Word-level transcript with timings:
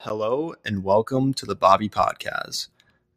Hello 0.00 0.54
and 0.64 0.84
welcome 0.84 1.32
to 1.32 1.46
the 1.46 1.56
Bobby 1.56 1.88
Podkazz. 1.88 2.68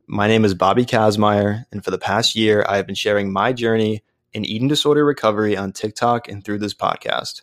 My 0.08 0.28
name 0.28 0.46
is 0.46 0.54
Bobby 0.54 0.86
Kazmaier, 0.86 1.66
and 1.74 1.84
for 1.84 1.92
the 1.92 1.98
past 1.98 2.36
year, 2.36 2.66
I 2.70 2.78
have 2.78 2.88
been 2.88 2.96
sharing 2.96 3.34
my 3.34 3.52
journey 3.52 4.02
in 4.32 4.46
eating 4.46 4.70
disorder 4.70 5.06
recovery 5.06 5.58
on 5.58 5.74
TikTok 5.74 6.30
and 6.30 6.44
through 6.44 6.60
this 6.60 6.74
podcast. 6.74 7.42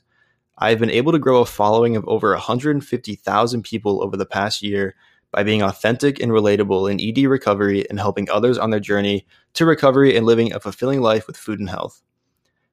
I 0.57 0.71
have 0.71 0.80
been 0.80 0.91
able 0.91 1.12
to 1.12 1.19
grow 1.19 1.43
a 1.43 1.46
following 1.46 1.96
of 1.96 2.09
over 2.09 2.33
150,000 2.33 3.62
people 3.62 4.03
over 4.03 4.17
the 4.17 4.25
past 4.25 4.62
year 4.62 4.96
by 5.30 5.43
being 5.43 5.62
authentic 5.62 6.18
and 6.18 6.32
relatable 6.32 6.91
in 6.91 6.98
ED 6.98 7.29
recovery 7.29 7.89
and 7.91 8.00
helping 8.00 8.30
others 8.30 8.57
on 8.57 8.71
their 8.71 8.80
journey 8.80 9.27
to 9.53 9.66
recovery 9.66 10.16
and 10.16 10.25
living 10.25 10.55
a 10.55 10.61
fulfilling 10.61 11.03
life 11.03 11.27
with 11.27 11.37
food 11.37 11.61
and 11.61 11.68
health. 11.68 12.03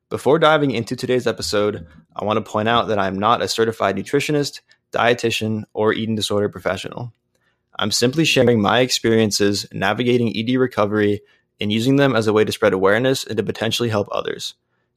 Before 0.09 0.39
diving 0.39 0.71
into 0.71 0.95
today's 0.95 1.27
episode, 1.27 1.85
I 2.15 2.23
want 2.23 2.37
to 2.37 2.51
point 2.51 2.69
out 2.69 2.87
that 2.87 2.99
I 2.99 3.07
am 3.07 3.19
not 3.19 3.41
a 3.41 3.49
certified 3.49 3.97
nutritionist 3.97 4.61
dietitian, 4.93 5.63
or 5.73 5.93
eating 5.93 6.15
disorder 6.15 6.49
professional. 6.49 7.11
I'm 7.77 7.91
simply 7.91 8.23
sharing 8.23 8.61
my 8.61 8.79
experiences 8.79 9.65
navigating 9.73 10.35
ED 10.37 10.55
recovery 10.55 11.21
and 11.59 11.71
using 11.71 11.95
them 11.95 12.15
as 12.15 12.27
a 12.27 12.33
way 12.33 12.45
to 12.45 12.51
spread 12.51 12.73
awareness 12.73 13.25
and 13.25 13.37
to 13.37 13.43
potentially 13.43 13.89
help 13.89 14.07
others. 14.11 14.53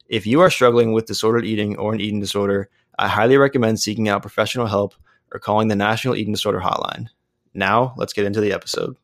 If 0.07 0.25
you 0.25 0.41
are 0.41 0.49
struggling 0.49 0.93
with 0.93 1.05
disordered 1.05 1.45
eating 1.45 1.77
or 1.77 1.93
an 1.93 1.99
eating 1.99 2.19
disorder, 2.19 2.69
I 2.97 3.07
highly 3.07 3.37
recommend 3.37 3.79
seeking 3.79 4.07
out 4.07 4.21
professional 4.21 4.67
help 4.67 4.95
or 5.33 5.39
calling 5.39 5.67
the 5.67 5.75
National 5.75 6.15
Eating 6.15 6.33
Disorder 6.33 6.59
Hotline. 6.59 7.07
Now, 7.53 7.93
let's 7.97 8.13
get 8.13 8.25
into 8.25 8.41
the 8.41 8.53
episode. 8.53 8.95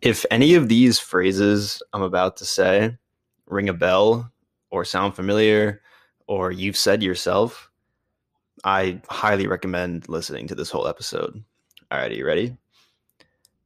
If 0.00 0.24
any 0.30 0.54
of 0.54 0.68
these 0.68 0.98
phrases 0.98 1.82
I'm 1.92 2.02
about 2.02 2.36
to 2.38 2.44
say 2.44 2.96
ring 3.46 3.68
a 3.68 3.74
bell 3.74 4.30
or 4.70 4.84
sound 4.84 5.14
familiar 5.14 5.82
or 6.26 6.52
you've 6.52 6.76
said 6.76 7.02
yourself, 7.02 7.69
I 8.64 9.00
highly 9.08 9.46
recommend 9.46 10.08
listening 10.08 10.48
to 10.48 10.54
this 10.54 10.70
whole 10.70 10.86
episode. 10.86 11.42
All 11.90 11.98
right, 11.98 12.10
are 12.10 12.14
you 12.14 12.26
ready? 12.26 12.56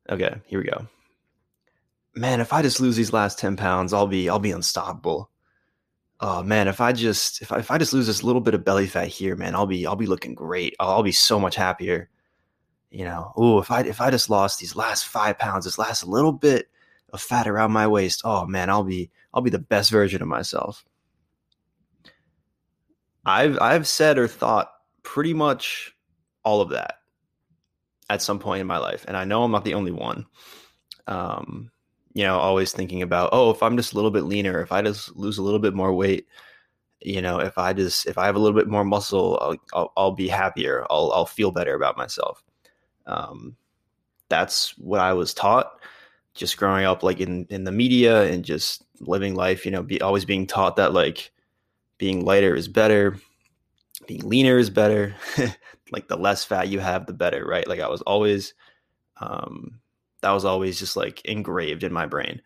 Okay, 0.08 0.34
here 0.46 0.60
we 0.60 0.66
go. 0.66 0.86
Man, 2.14 2.40
if 2.40 2.52
I 2.52 2.62
just 2.62 2.80
lose 2.80 2.96
these 2.96 3.12
last 3.12 3.38
10 3.38 3.56
pounds, 3.56 3.92
I'll 3.92 4.06
be 4.06 4.28
I'll 4.28 4.38
be 4.38 4.52
unstoppable. 4.52 5.30
Oh 6.20 6.42
man, 6.42 6.68
if 6.68 6.80
I 6.80 6.92
just 6.92 7.42
if 7.42 7.50
I, 7.50 7.58
if 7.58 7.70
I 7.70 7.78
just 7.78 7.92
lose 7.92 8.06
this 8.06 8.22
little 8.22 8.40
bit 8.40 8.54
of 8.54 8.64
belly 8.64 8.86
fat 8.86 9.08
here, 9.08 9.34
man, 9.34 9.54
I'll 9.54 9.66
be 9.66 9.86
I'll 9.86 9.96
be 9.96 10.06
looking 10.06 10.34
great. 10.34 10.76
I'll, 10.78 10.90
I'll 10.90 11.02
be 11.02 11.12
so 11.12 11.40
much 11.40 11.56
happier. 11.56 12.08
You 12.90 13.04
know, 13.04 13.32
oh, 13.36 13.58
if 13.58 13.70
I 13.70 13.80
if 13.80 14.00
I 14.00 14.10
just 14.10 14.30
lost 14.30 14.60
these 14.60 14.76
last 14.76 15.06
five 15.06 15.38
pounds, 15.38 15.64
this 15.64 15.78
last 15.78 16.06
little 16.06 16.32
bit 16.32 16.68
of 17.12 17.20
fat 17.20 17.48
around 17.48 17.72
my 17.72 17.88
waist, 17.88 18.22
oh 18.24 18.46
man, 18.46 18.70
I'll 18.70 18.84
be 18.84 19.10
I'll 19.32 19.42
be 19.42 19.50
the 19.50 19.58
best 19.58 19.90
version 19.90 20.22
of 20.22 20.28
myself. 20.28 20.84
I've 23.26 23.58
I've 23.60 23.88
said 23.88 24.16
or 24.16 24.28
thought 24.28 24.73
pretty 25.04 25.32
much 25.32 25.94
all 26.44 26.60
of 26.60 26.70
that 26.70 26.96
at 28.10 28.20
some 28.20 28.40
point 28.40 28.60
in 28.60 28.66
my 28.66 28.78
life. 28.78 29.04
And 29.06 29.16
I 29.16 29.24
know 29.24 29.44
I'm 29.44 29.52
not 29.52 29.64
the 29.64 29.74
only 29.74 29.92
one. 29.92 30.26
Um, 31.06 31.70
you 32.14 32.24
know, 32.24 32.38
always 32.38 32.72
thinking 32.72 33.02
about, 33.02 33.30
oh, 33.32 33.50
if 33.50 33.62
I'm 33.62 33.76
just 33.76 33.92
a 33.92 33.96
little 33.96 34.10
bit 34.10 34.24
leaner, 34.24 34.60
if 34.60 34.72
I 34.72 34.82
just 34.82 35.14
lose 35.16 35.38
a 35.38 35.42
little 35.42 35.58
bit 35.58 35.74
more 35.74 35.92
weight, 35.92 36.26
you 37.00 37.20
know, 37.20 37.38
if 37.38 37.58
I 37.58 37.72
just 37.72 38.06
if 38.06 38.16
I 38.18 38.26
have 38.26 38.36
a 38.36 38.38
little 38.38 38.58
bit 38.58 38.68
more 38.68 38.84
muscle, 38.84 39.38
I'll 39.40 39.56
I'll, 39.74 39.92
I'll 39.96 40.12
be 40.12 40.28
happier. 40.28 40.86
I'll 40.90 41.12
I'll 41.12 41.26
feel 41.26 41.50
better 41.50 41.74
about 41.74 41.98
myself. 41.98 42.42
Um, 43.06 43.56
that's 44.28 44.76
what 44.78 45.00
I 45.00 45.12
was 45.12 45.34
taught. 45.34 45.80
Just 46.34 46.56
growing 46.56 46.86
up, 46.86 47.02
like 47.02 47.20
in 47.20 47.46
in 47.50 47.64
the 47.64 47.72
media 47.72 48.24
and 48.24 48.44
just 48.44 48.84
living 49.00 49.34
life, 49.34 49.66
you 49.66 49.70
know, 49.70 49.82
be 49.82 50.00
always 50.00 50.24
being 50.24 50.46
taught 50.46 50.76
that 50.76 50.94
like 50.94 51.30
being 51.98 52.24
lighter 52.24 52.54
is 52.54 52.68
better, 52.68 53.18
being 54.06 54.28
leaner 54.28 54.58
is 54.58 54.70
better. 54.70 55.14
like 55.92 56.08
the 56.08 56.16
less 56.16 56.44
fat 56.44 56.68
you 56.68 56.80
have, 56.80 57.06
the 57.06 57.12
better, 57.12 57.44
right? 57.44 57.66
Like 57.68 57.80
I 57.80 57.88
was 57.88 58.02
always, 58.02 58.54
um, 59.18 59.80
that 60.22 60.32
was 60.32 60.44
always 60.44 60.78
just 60.78 60.96
like 60.96 61.24
engraved 61.24 61.84
in 61.84 61.92
my 61.92 62.06
brain 62.06 62.40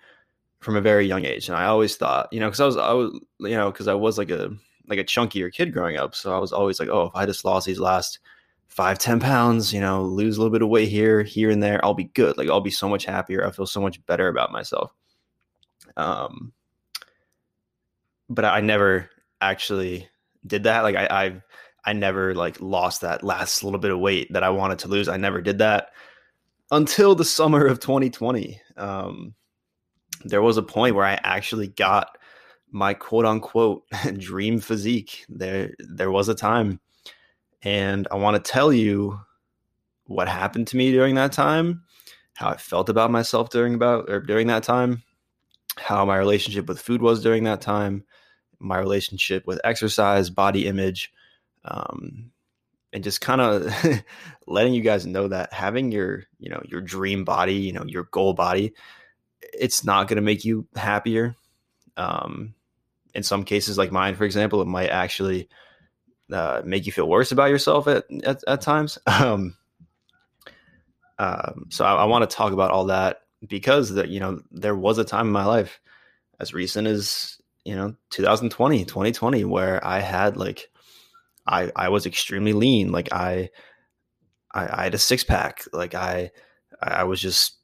from 0.61 0.77
a 0.77 0.81
very 0.81 1.07
young 1.07 1.25
age. 1.25 1.49
And 1.49 1.57
I 1.57 1.67
always 1.67 1.97
thought, 1.97 2.29
you 2.33 2.41
know, 2.41 2.51
cause 2.51 2.61
I 2.61 2.67
was, 2.67 2.77
I 2.77 2.93
was, 2.93 3.21
you 3.41 3.57
know, 3.57 3.71
cause 3.71 3.89
I 3.89 3.95
was 3.95 4.19
like 4.19 4.31
a, 4.31 4.51
like 4.89 4.99
a 4.99 5.05
chunkier 5.05 5.53
kid 5.53 5.73
growing 5.73 5.97
up. 5.97 6.15
So 6.15 6.35
I 6.35 6.39
was 6.39 6.53
always 6.53 6.81
like, 6.81 6.89
oh, 6.89 7.07
if 7.07 7.15
I 7.15 7.27
just 7.27 7.45
lost 7.45 7.67
these 7.67 7.79
last 7.79 8.19
five, 8.67 8.99
10 8.99 9.21
pounds, 9.21 9.73
you 9.73 9.81
know, 9.81 10.03
lose 10.03 10.37
a 10.37 10.41
little 10.41 10.53
bit 10.53 10.63
of 10.63 10.69
weight 10.69 10.89
here, 10.89 11.23
here 11.23 11.51
and 11.51 11.63
there, 11.63 11.85
I'll 11.85 11.95
be 11.95 12.05
good. 12.05 12.37
Like 12.37 12.49
I'll 12.49 12.61
be 12.61 12.71
so 12.71 12.89
much 12.89 13.05
happier. 13.05 13.47
I 13.47 13.51
feel 13.51 13.67
so 13.67 13.81
much 13.81 14.05
better 14.07 14.29
about 14.29 14.53
myself. 14.53 14.93
Um, 15.97 16.53
but 18.29 18.45
I 18.45 18.61
never 18.61 19.11
actually 19.41 20.09
did 20.49 20.65
that. 20.65 20.83
Like 20.83 20.97
I, 20.97 21.07
I, 21.11 21.43
I 21.85 21.93
never 21.93 22.35
like 22.35 22.61
lost 22.61 23.03
that 23.03 23.23
last 23.23 23.63
little 23.63 23.79
bit 23.79 23.91
of 23.91 24.01
weight 24.01 24.33
that 24.33 24.43
I 24.43 24.51
wanted 24.51 24.79
to 24.81 24.89
lose. 24.89 25.09
I 25.09 25.17
never 25.17 25.41
did 25.41 25.59
that 25.59 25.91
until 26.71 27.15
the 27.15 27.25
summer 27.37 27.67
of 27.67 27.81
2020. 27.81 28.61
Um, 28.77 29.35
there 30.25 30.43
was 30.43 30.57
a 30.57 30.63
point 30.63 30.95
where 30.95 31.05
I 31.05 31.19
actually 31.23 31.69
got 31.69 32.19
my 32.71 32.95
quote 32.95 33.25
unquote 33.25 33.85
dream 34.19 34.61
physique. 34.61 35.25
There, 35.29 35.75
there 35.79 36.11
was 36.11 36.29
a 36.29 36.35
time, 36.35 36.81
and 37.63 38.07
I 38.11 38.17
want 38.17 38.43
to 38.43 38.51
tell 38.51 38.73
you 38.73 39.19
what 40.07 40.29
happened 40.29 40.67
to 40.69 40.77
me 40.77 40.91
during 40.91 41.15
that 41.17 41.33
time, 41.33 41.83
how 42.35 42.49
I 42.49 42.57
felt 42.57 42.89
about 42.89 43.11
myself 43.11 43.51
during 43.51 43.75
about 43.75 44.11
or 44.11 44.21
during 44.21 44.47
that 44.49 44.63
time, 44.63 45.03
how 45.77 46.05
my 46.05 46.17
relationship 46.17 46.67
with 46.67 46.81
food 46.81 47.03
was 47.03 47.23
during 47.23 47.45
that 47.45 47.61
time, 47.61 48.05
my 48.59 48.79
relationship 48.79 49.47
with 49.47 49.61
exercise, 49.65 50.31
body 50.31 50.67
image, 50.67 51.13
um, 51.65 52.31
and 52.93 53.05
just 53.05 53.21
kind 53.21 53.41
of 53.41 54.03
letting 54.47 54.75
you 54.75 54.83
guys 54.83 55.07
know 55.07 55.29
that 55.29 55.53
having 55.53 55.93
your 55.93 56.25
you 56.39 56.51
know 56.51 56.63
your 56.65 56.81
dream 56.81 57.25
body, 57.25 57.55
you 57.55 57.73
know 57.73 57.85
your 57.87 58.05
goal 58.05 58.35
body, 58.35 58.75
it's 59.41 59.85
not 59.85 60.09
going 60.09 60.17
to 60.17 60.23
make 60.23 60.45
you 60.45 60.67
happier. 60.75 61.37
Um, 61.97 62.55
in 63.15 63.23
some 63.23 63.45
cases, 63.45 63.79
like 63.79 63.91
mine, 63.91 64.15
for 64.15 64.25
example, 64.25 64.63
it 64.63 64.67
might 64.67 64.91
actually 64.91 65.49
uh, 66.33 66.63
make 66.65 66.87
you 66.87 66.93
feel 66.93 67.09
worse 67.09 67.33
about 67.33 67.51
yourself 67.51 67.89
at 67.89 68.05
at, 68.25 68.43
at 68.47 68.61
times. 68.61 68.99
Um, 69.07 69.57
um, 71.19 71.67
so 71.71 71.85
I, 71.85 71.95
I 71.95 72.05
want 72.05 72.29
to 72.29 72.37
talk 72.37 72.53
about 72.53 72.71
all 72.71 72.87
that 72.87 73.23
because 73.47 73.91
that 73.95 74.09
you 74.09 74.21
know 74.21 74.41
there 74.51 74.77
was 74.77 74.99
a 74.99 75.05
time 75.05 75.27
in 75.27 75.33
my 75.33 75.45
life 75.45 75.81
as 76.41 76.55
recent 76.55 76.87
as 76.87 77.38
you 77.69 77.77
know 77.77 77.95
2020 78.09 78.87
2020 78.87 79.45
where 79.45 79.87
i 79.87 79.99
had 80.01 80.39
like 80.39 80.71
i 81.47 81.71
i 81.77 81.91
was 81.91 82.07
extremely 82.07 82.55
lean. 82.55 82.91
Like 82.91 83.13
i 83.13 83.51
i, 84.55 84.81
I 84.81 84.85
had 84.85 84.95
a 84.95 84.99
six 84.99 85.23
pack 85.23 85.65
like 85.75 85.95
i 85.95 86.31
i 86.81 87.05
was 87.05 87.21
just 87.21 87.59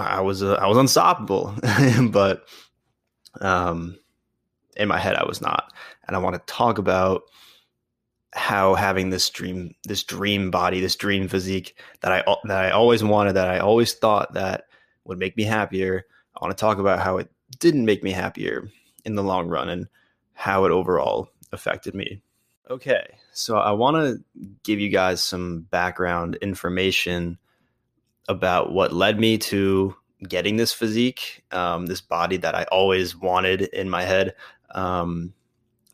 i 0.00 0.22
was 0.22 0.42
uh, 0.42 0.54
i 0.54 0.66
was 0.66 0.78
unstoppable. 0.78 1.54
But 2.10 2.48
um 3.42 3.98
in 4.78 4.88
my 4.88 4.98
head 4.98 5.16
i 5.16 5.26
was 5.26 5.42
not. 5.42 5.70
And 6.06 6.16
i 6.16 6.18
want 6.18 6.36
to 6.36 6.52
talk 6.52 6.78
about 6.78 7.24
how 8.32 8.74
having 8.74 9.10
this 9.10 9.28
dream 9.28 9.74
this 9.84 10.02
dream 10.02 10.50
body 10.50 10.80
this 10.80 10.96
dream 10.96 11.28
physique 11.28 11.78
that 12.00 12.12
i 12.12 12.36
that 12.44 12.64
i 12.64 12.70
always 12.70 13.04
wanted 13.04 13.34
that 13.34 13.48
i 13.48 13.58
always 13.58 13.92
thought 13.92 14.32
that 14.34 14.64
would 15.04 15.18
make 15.18 15.36
me 15.36 15.44
happier 15.44 16.02
i 16.34 16.44
want 16.44 16.50
to 16.50 16.60
talk 16.60 16.78
about 16.78 16.98
how 16.98 17.18
it 17.18 17.28
didn't 17.60 17.84
make 17.84 18.02
me 18.02 18.10
happier 18.10 18.68
in 19.04 19.14
the 19.14 19.22
long 19.22 19.48
run 19.48 19.68
and 19.68 19.86
how 20.32 20.64
it 20.64 20.72
overall 20.72 21.28
affected 21.52 21.94
me. 21.94 22.20
Okay, 22.70 23.04
so 23.32 23.56
I 23.56 23.72
want 23.72 23.96
to 23.96 24.50
give 24.62 24.80
you 24.80 24.88
guys 24.88 25.22
some 25.22 25.66
background 25.70 26.36
information 26.36 27.38
about 28.28 28.72
what 28.72 28.92
led 28.92 29.20
me 29.20 29.36
to 29.36 29.94
getting 30.26 30.56
this 30.56 30.72
physique, 30.72 31.44
um, 31.50 31.86
this 31.86 32.00
body 32.00 32.38
that 32.38 32.54
I 32.54 32.64
always 32.72 33.14
wanted 33.14 33.62
in 33.62 33.90
my 33.90 34.02
head, 34.02 34.34
um, 34.74 35.34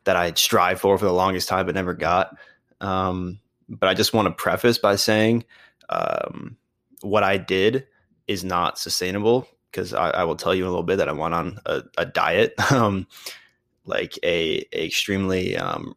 that 0.04 0.16
I 0.16 0.32
strive 0.34 0.81
for 0.81 0.97
for 0.97 1.04
the 1.04 1.12
longest 1.12 1.48
time 1.48 1.66
but 1.66 1.75
never 1.75 1.94
got. 1.94 2.37
Um, 2.81 3.41
but 3.69 3.88
I 3.88 3.94
just 3.94 4.15
want 4.15 4.27
to 4.27 4.32
preface 4.32 4.78
by 4.78 4.97
saying 4.97 5.44
um, 5.88 6.56
what 7.03 7.24
I 7.24 7.36
did 7.36 7.86
is 8.27 8.45
not 8.45 8.78
sustainable 8.78 9.48
because 9.71 9.95
I, 9.95 10.11
I, 10.11 10.25
will 10.25 10.37
tell 10.37 10.55
you 10.55 10.65
in 10.65 10.67
a 10.67 10.71
little 10.71 10.84
bit 10.84 10.97
that 10.97 11.09
I 11.09 11.13
went 11.13 11.34
on 11.34 11.59
a, 11.67 11.83
a 11.99 12.07
diet, 12.07 12.55
um, 12.72 13.07
like 13.84 14.19
a, 14.22 14.65
a 14.72 14.87
extremely 14.87 15.57
um, 15.57 15.95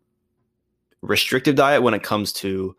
restrictive 1.02 1.56
diet 1.56 1.84
when 1.84 1.94
it 1.94 2.04
comes 2.04 2.34
to 2.34 2.76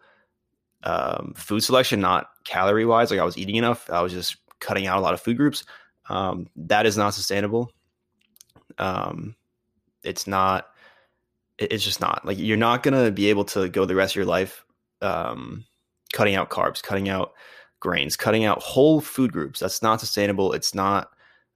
um, 0.85 1.35
food 1.37 1.61
selection, 1.61 2.01
not 2.01 2.29
calorie 2.45 2.87
wise. 2.87 3.11
Like 3.11 3.21
I 3.21 3.25
was 3.25 3.39
eating 3.39 3.57
enough, 3.57 3.91
I 3.91 4.03
was 4.03 4.13
just 4.13 4.37
cutting 4.61 4.87
out 4.87 4.99
a 4.99 5.01
lot 5.01 5.15
of 5.15 5.21
food 5.21 5.37
groups. 5.37 5.65
Um, 6.09 6.49
that 6.57 6.87
is 6.87 6.97
not 6.97 7.15
sustainable. 7.15 7.73
Um, 8.79 9.35
it's 10.03 10.27
not. 10.27 10.69
it's 11.59 11.85
just 11.85 12.01
not 12.01 12.25
like 12.27 12.39
you're 12.39 12.57
not 12.57 12.83
gonna 12.83 13.11
be 13.11 13.31
able 13.31 13.45
to 13.45 13.69
go 13.69 13.85
the 13.85 13.95
rest 13.95 14.13
of 14.13 14.17
your 14.17 14.25
life 14.27 14.65
um, 15.01 15.65
cutting 16.13 16.35
out 16.35 16.51
carbs, 16.51 16.83
cutting 16.83 17.09
out 17.09 17.33
grains, 17.85 18.17
cutting 18.17 18.47
out 18.47 18.63
whole 18.63 19.01
food 19.03 19.31
groups. 19.31 19.61
That's 19.61 19.83
not 19.83 20.01
sustainable. 20.01 20.55
It's 20.55 20.75
not 20.75 21.11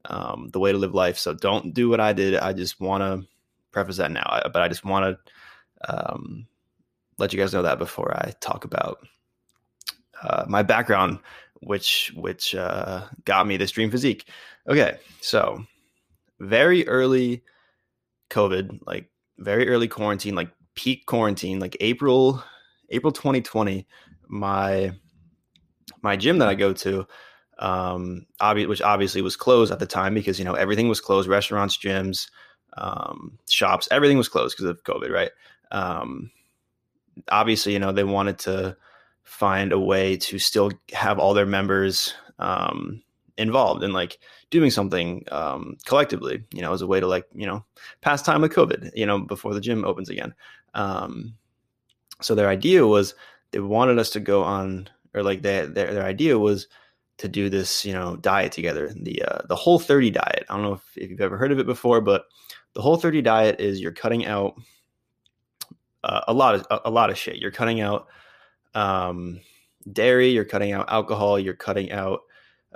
um, 0.05 0.51
the 0.53 0.61
way 0.61 0.71
to 0.71 0.79
live 0.79 0.95
life. 0.95 1.17
So 1.17 1.33
don't 1.33 1.73
do 1.73 1.89
what 1.89 2.01
I 2.01 2.13
did. 2.13 2.37
I 2.37 2.53
just 2.53 2.79
want 2.81 3.03
to 3.03 3.27
preface 3.73 3.97
that 3.97 4.11
now, 4.11 4.43
but 4.53 4.61
I 4.61 4.69
just 4.69 4.85
want 4.85 5.19
to 5.85 5.91
um, 5.91 6.47
let 7.17 7.33
you 7.33 7.39
guys 7.39 7.55
know 7.55 7.63
that 7.63 7.79
before 7.79 8.15
I 8.15 8.35
talk 8.41 8.67
about 8.67 9.07
uh, 10.23 10.45
my 10.47 10.63
background, 10.63 11.19
which 11.63 12.13
which 12.15 12.55
uh, 12.55 13.07
got 13.25 13.47
me 13.47 13.57
this 13.57 13.73
dream 13.73 13.91
physique. 13.91 14.29
Okay, 14.69 14.99
so 15.23 15.65
very 16.41 16.87
early 16.87 17.43
COVID, 18.29 18.81
like 18.87 19.09
very 19.39 19.67
early 19.67 19.89
quarantine, 19.89 20.35
like 20.35 20.51
peak 20.75 21.07
quarantine, 21.07 21.59
like 21.59 21.75
April 21.81 22.45
April 22.91 23.13
2020. 23.13 23.87
My 24.29 24.93
my 26.03 26.17
gym 26.17 26.39
that 26.39 26.49
I 26.49 26.55
go 26.55 26.73
to, 26.73 27.07
um, 27.59 28.27
obvi- 28.41 28.69
which 28.69 28.83
obviously 28.83 29.23
was 29.23 29.37
closed 29.37 29.73
at 29.73 29.79
the 29.79 29.87
time 29.87 30.15
because 30.15 30.39
you 30.39 30.45
know 30.45 30.55
everything 30.55 30.89
was 30.89 31.01
closed, 31.01 31.29
restaurants, 31.29 31.77
gyms, 31.77 32.29
um, 32.77 33.39
shops, 33.49 33.89
everything 33.91 34.19
was 34.19 34.29
closed 34.29 34.57
because 34.57 34.71
of 34.71 34.85
COVID, 34.85 35.11
right? 35.11 35.31
Um, 35.71 36.31
obviously, 37.31 37.73
you 37.73 37.79
know 37.79 37.93
they 37.93 38.05
wanted 38.05 38.39
to 38.41 38.77
find 39.25 39.73
a 39.73 39.79
way 39.79 40.17
to 40.17 40.39
still 40.39 40.71
have 40.93 41.19
all 41.19 41.35
their 41.35 41.47
members 41.47 42.15
um, 42.39 43.03
involved 43.37 43.83
in 43.83 43.93
like 43.93 44.19
doing 44.51 44.71
something 44.71 45.25
um, 45.31 45.77
collectively, 45.85 46.43
you 46.53 46.63
know, 46.63 46.73
as 46.73 46.83
a 46.83 46.87
way 46.87 47.01
to 47.01 47.07
like 47.07 47.27
you 47.35 47.47
know 47.47 47.65
pass 48.01 48.23
time 48.23 48.43
with 48.43 48.53
COVID, 48.53 48.91
you 48.95 49.07
know, 49.07 49.19
before 49.21 49.55
the 49.55 49.61
gym 49.61 49.85
opens 49.85 50.09
again. 50.09 50.35
Um, 50.75 51.35
so 52.21 52.35
their 52.35 52.49
idea 52.49 52.87
was 52.87 53.15
they 53.51 53.61
wanted 53.61 53.99
us 53.99 54.11
to 54.11 54.21
go 54.21 54.43
on 54.43 54.89
or 55.19 55.23
like 55.23 55.43
they, 55.43 55.67
their 55.67 55.93
their 55.93 56.05
idea 56.05 56.39
was 56.39 56.69
to 57.19 57.29
do 57.29 57.51
this 57.51 57.85
you 57.85 57.93
know 57.93 58.17
diet 58.17 58.53
together 58.53 58.93
the 58.95 59.23
uh, 59.23 59.41
the 59.49 59.57
whole 59.57 59.79
30 59.79 60.11
diet. 60.11 60.45
I 60.49 60.55
don't 60.55 60.63
know 60.63 60.75
if, 60.75 60.83
if 60.97 61.11
you've 61.11 61.21
ever 61.21 61.37
heard 61.37 61.53
of 61.53 61.59
it 61.59 61.67
before 61.67 62.01
but 62.01 62.25
the 62.75 62.83
whole 62.83 62.97
30 62.97 63.23
diet 63.23 63.61
is 63.61 63.81
you're 63.81 63.93
cutting 63.93 64.27
out 64.27 64.55
uh, 66.05 66.21
a 66.29 66.33
lot 66.33 66.55
of 66.55 66.67
a, 66.71 66.81
a, 66.87 66.91
lot 66.91 67.11
of 67.11 67.19
shit. 67.19 67.37
You're 67.37 67.51
cutting 67.51 67.81
out 67.81 68.07
um, 68.75 69.41
dairy 69.93 70.29
you're 70.29 70.45
cutting 70.45 70.73
out 70.73 70.91
alcohol 70.91 71.39
you're 71.39 71.55
cutting 71.55 71.91
out 71.91 72.21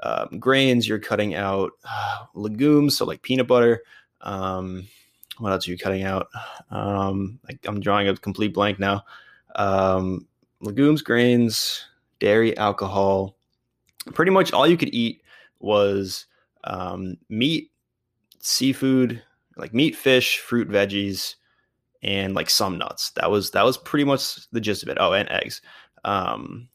um, 0.02 0.38
grains 0.40 0.88
you're 0.88 0.98
cutting 0.98 1.34
out 1.34 1.72
uh, 1.88 2.24
legumes 2.34 2.96
so 2.96 3.04
like 3.04 3.22
peanut 3.22 3.46
butter 3.46 3.82
um, 4.22 4.86
what 5.38 5.52
else 5.52 5.66
are 5.66 5.70
you 5.70 5.78
cutting 5.78 6.04
out? 6.04 6.28
Um, 6.70 7.40
I, 7.48 7.58
i'm 7.66 7.80
drawing 7.80 8.08
a 8.08 8.16
complete 8.16 8.54
blank 8.54 8.78
now. 8.78 9.04
Um, 9.56 10.26
legumes 10.60 11.02
grains 11.02 11.84
dairy, 12.22 12.56
alcohol. 12.56 13.36
Pretty 14.14 14.30
much 14.30 14.52
all 14.52 14.66
you 14.66 14.76
could 14.76 14.94
eat 14.94 15.22
was 15.58 16.26
um, 16.64 17.16
meat, 17.28 17.72
seafood, 18.38 19.20
like 19.56 19.74
meat, 19.74 19.96
fish, 19.96 20.38
fruit, 20.38 20.68
veggies, 20.68 21.34
and 22.02 22.34
like 22.34 22.48
some 22.48 22.78
nuts. 22.78 23.10
That 23.10 23.30
was 23.30 23.50
that 23.50 23.64
was 23.64 23.76
pretty 23.76 24.04
much 24.04 24.48
the 24.52 24.60
gist 24.60 24.84
of 24.84 24.88
it. 24.88 24.98
Oh, 25.00 25.12
and 25.12 25.28
eggs. 25.30 25.60
Um, 26.04 26.68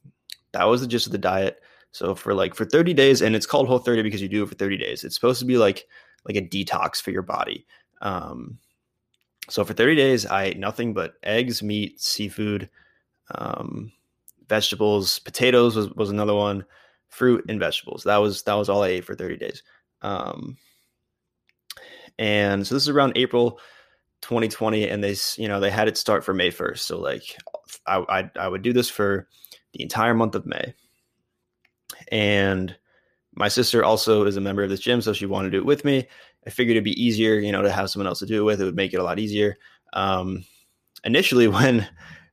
that 0.52 0.64
was 0.64 0.82
the 0.82 0.86
gist 0.86 1.06
of 1.06 1.12
the 1.12 1.18
diet. 1.18 1.60
So 1.92 2.14
for 2.14 2.34
like 2.34 2.54
for 2.54 2.66
30 2.66 2.92
days, 2.92 3.22
and 3.22 3.34
it's 3.34 3.46
called 3.46 3.66
Whole 3.66 3.78
30 3.78 4.02
because 4.02 4.20
you 4.20 4.28
do 4.28 4.42
it 4.42 4.48
for 4.48 4.54
30 4.54 4.76
days. 4.76 5.02
It's 5.02 5.14
supposed 5.14 5.40
to 5.40 5.46
be 5.46 5.56
like 5.56 5.86
like 6.26 6.36
a 6.36 6.42
detox 6.42 7.00
for 7.00 7.10
your 7.10 7.22
body. 7.22 7.66
Um, 8.02 8.58
so 9.48 9.64
for 9.64 9.72
30 9.72 9.96
days, 9.96 10.26
I 10.26 10.44
ate 10.44 10.58
nothing 10.58 10.92
but 10.92 11.14
eggs, 11.22 11.62
meat, 11.62 12.00
seafood, 12.00 12.68
um, 13.34 13.92
vegetables, 14.48 15.18
potatoes 15.20 15.76
was, 15.76 15.90
was 15.90 16.10
another 16.10 16.34
one, 16.34 16.64
fruit 17.08 17.44
and 17.48 17.60
vegetables. 17.60 18.04
That 18.04 18.18
was 18.18 18.42
that 18.44 18.54
was 18.54 18.68
all 18.68 18.82
I 18.82 18.88
ate 18.88 19.04
for 19.04 19.14
30 19.14 19.36
days. 19.36 19.62
Um, 20.02 20.56
and 22.18 22.66
so 22.66 22.74
this 22.74 22.82
is 22.82 22.88
around 22.88 23.12
April 23.16 23.60
2020, 24.22 24.88
and 24.88 25.02
they 25.02 25.16
you 25.36 25.48
know 25.48 25.60
they 25.60 25.70
had 25.70 25.88
it 25.88 25.96
start 25.96 26.24
for 26.24 26.34
May 26.34 26.50
1st. 26.50 26.78
So 26.78 26.98
like 26.98 27.22
I, 27.86 28.04
I 28.08 28.30
I 28.36 28.48
would 28.48 28.62
do 28.62 28.72
this 28.72 28.90
for 28.90 29.28
the 29.72 29.82
entire 29.82 30.14
month 30.14 30.34
of 30.34 30.46
May. 30.46 30.74
And 32.10 32.76
my 33.34 33.48
sister 33.48 33.84
also 33.84 34.24
is 34.24 34.36
a 34.36 34.40
member 34.40 34.62
of 34.62 34.70
this 34.70 34.80
gym, 34.80 35.00
so 35.00 35.12
she 35.12 35.26
wanted 35.26 35.50
to 35.50 35.58
do 35.58 35.60
it 35.60 35.66
with 35.66 35.84
me. 35.84 36.06
I 36.46 36.50
figured 36.50 36.76
it'd 36.76 36.84
be 36.84 37.02
easier, 37.02 37.34
you 37.34 37.52
know, 37.52 37.62
to 37.62 37.70
have 37.70 37.90
someone 37.90 38.06
else 38.06 38.20
to 38.20 38.26
do 38.26 38.40
it 38.40 38.44
with. 38.44 38.60
It 38.60 38.64
would 38.64 38.76
make 38.76 38.94
it 38.94 39.00
a 39.00 39.04
lot 39.04 39.18
easier. 39.18 39.56
Um, 39.92 40.44
initially, 41.04 41.48
when 41.48 41.86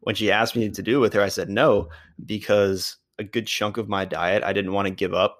when 0.05 0.13
she 0.13 0.31
asked 0.31 0.55
me 0.55 0.69
to 0.69 0.83
do 0.83 0.97
it 0.97 1.01
with 1.01 1.13
her, 1.13 1.21
I 1.21 1.29
said 1.29 1.49
no 1.49 1.89
because 2.23 2.97
a 3.17 3.23
good 3.23 3.47
chunk 3.47 3.77
of 3.77 3.89
my 3.89 4.05
diet 4.05 4.43
I 4.43 4.53
didn't 4.53 4.71
want 4.71 4.87
to 4.87 4.93
give 4.93 5.15
up. 5.15 5.39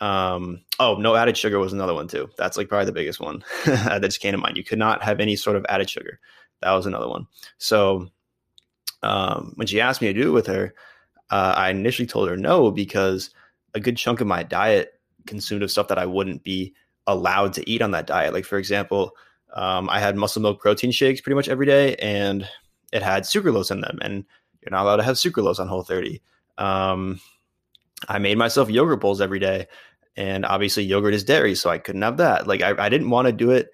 Um, 0.00 0.62
oh, 0.80 0.94
no 0.94 1.14
added 1.14 1.36
sugar 1.36 1.58
was 1.58 1.74
another 1.74 1.92
one 1.92 2.08
too. 2.08 2.30
That's 2.38 2.56
like 2.56 2.70
probably 2.70 2.86
the 2.86 2.92
biggest 2.92 3.20
one 3.20 3.44
that 3.66 4.00
just 4.00 4.20
came 4.20 4.32
to 4.32 4.38
mind. 4.38 4.56
You 4.56 4.64
could 4.64 4.78
not 4.78 5.02
have 5.02 5.20
any 5.20 5.36
sort 5.36 5.54
of 5.54 5.66
added 5.68 5.90
sugar. 5.90 6.18
That 6.62 6.72
was 6.72 6.86
another 6.86 7.08
one. 7.08 7.26
So 7.58 8.08
um, 9.02 9.52
when 9.56 9.66
she 9.66 9.82
asked 9.82 10.00
me 10.00 10.10
to 10.10 10.18
do 10.18 10.30
it 10.30 10.32
with 10.32 10.46
her, 10.46 10.74
uh, 11.28 11.52
I 11.54 11.68
initially 11.68 12.06
told 12.06 12.30
her 12.30 12.38
no 12.38 12.70
because 12.70 13.28
a 13.74 13.80
good 13.80 13.98
chunk 13.98 14.22
of 14.22 14.26
my 14.26 14.42
diet 14.42 14.98
consumed 15.26 15.62
of 15.62 15.70
stuff 15.70 15.88
that 15.88 15.98
I 15.98 16.06
wouldn't 16.06 16.42
be 16.42 16.72
allowed 17.06 17.52
to 17.52 17.70
eat 17.70 17.82
on 17.82 17.90
that 17.90 18.06
diet. 18.06 18.32
Like 18.32 18.46
for 18.46 18.56
example, 18.56 19.10
um, 19.52 19.90
I 19.90 20.00
had 20.00 20.16
muscle 20.16 20.40
milk 20.40 20.58
protein 20.58 20.90
shakes 20.90 21.20
pretty 21.20 21.34
much 21.34 21.50
every 21.50 21.66
day, 21.66 21.96
and 21.96 22.48
it 22.92 23.02
had 23.02 23.24
sucralose 23.24 23.70
in 23.70 23.80
them, 23.80 23.98
and 24.02 24.24
you're 24.60 24.70
not 24.70 24.84
allowed 24.84 24.96
to 24.96 25.02
have 25.02 25.16
sucralose 25.16 25.58
on 25.58 25.68
Whole 25.68 25.82
30. 25.82 26.20
Um, 26.58 27.20
I 28.08 28.18
made 28.18 28.38
myself 28.38 28.70
yogurt 28.70 29.00
bowls 29.00 29.20
every 29.20 29.38
day, 29.38 29.66
and 30.16 30.44
obviously 30.44 30.84
yogurt 30.84 31.14
is 31.14 31.24
dairy, 31.24 31.54
so 31.54 31.70
I 31.70 31.78
couldn't 31.78 32.02
have 32.02 32.18
that. 32.18 32.46
Like 32.46 32.62
I, 32.62 32.74
I 32.78 32.88
didn't 32.88 33.10
want 33.10 33.26
to 33.26 33.32
do 33.32 33.50
it, 33.50 33.70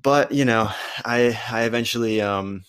but 0.00 0.32
you 0.32 0.44
know, 0.44 0.70
I 1.04 1.38
I 1.50 1.64
eventually 1.64 2.20
um, 2.20 2.64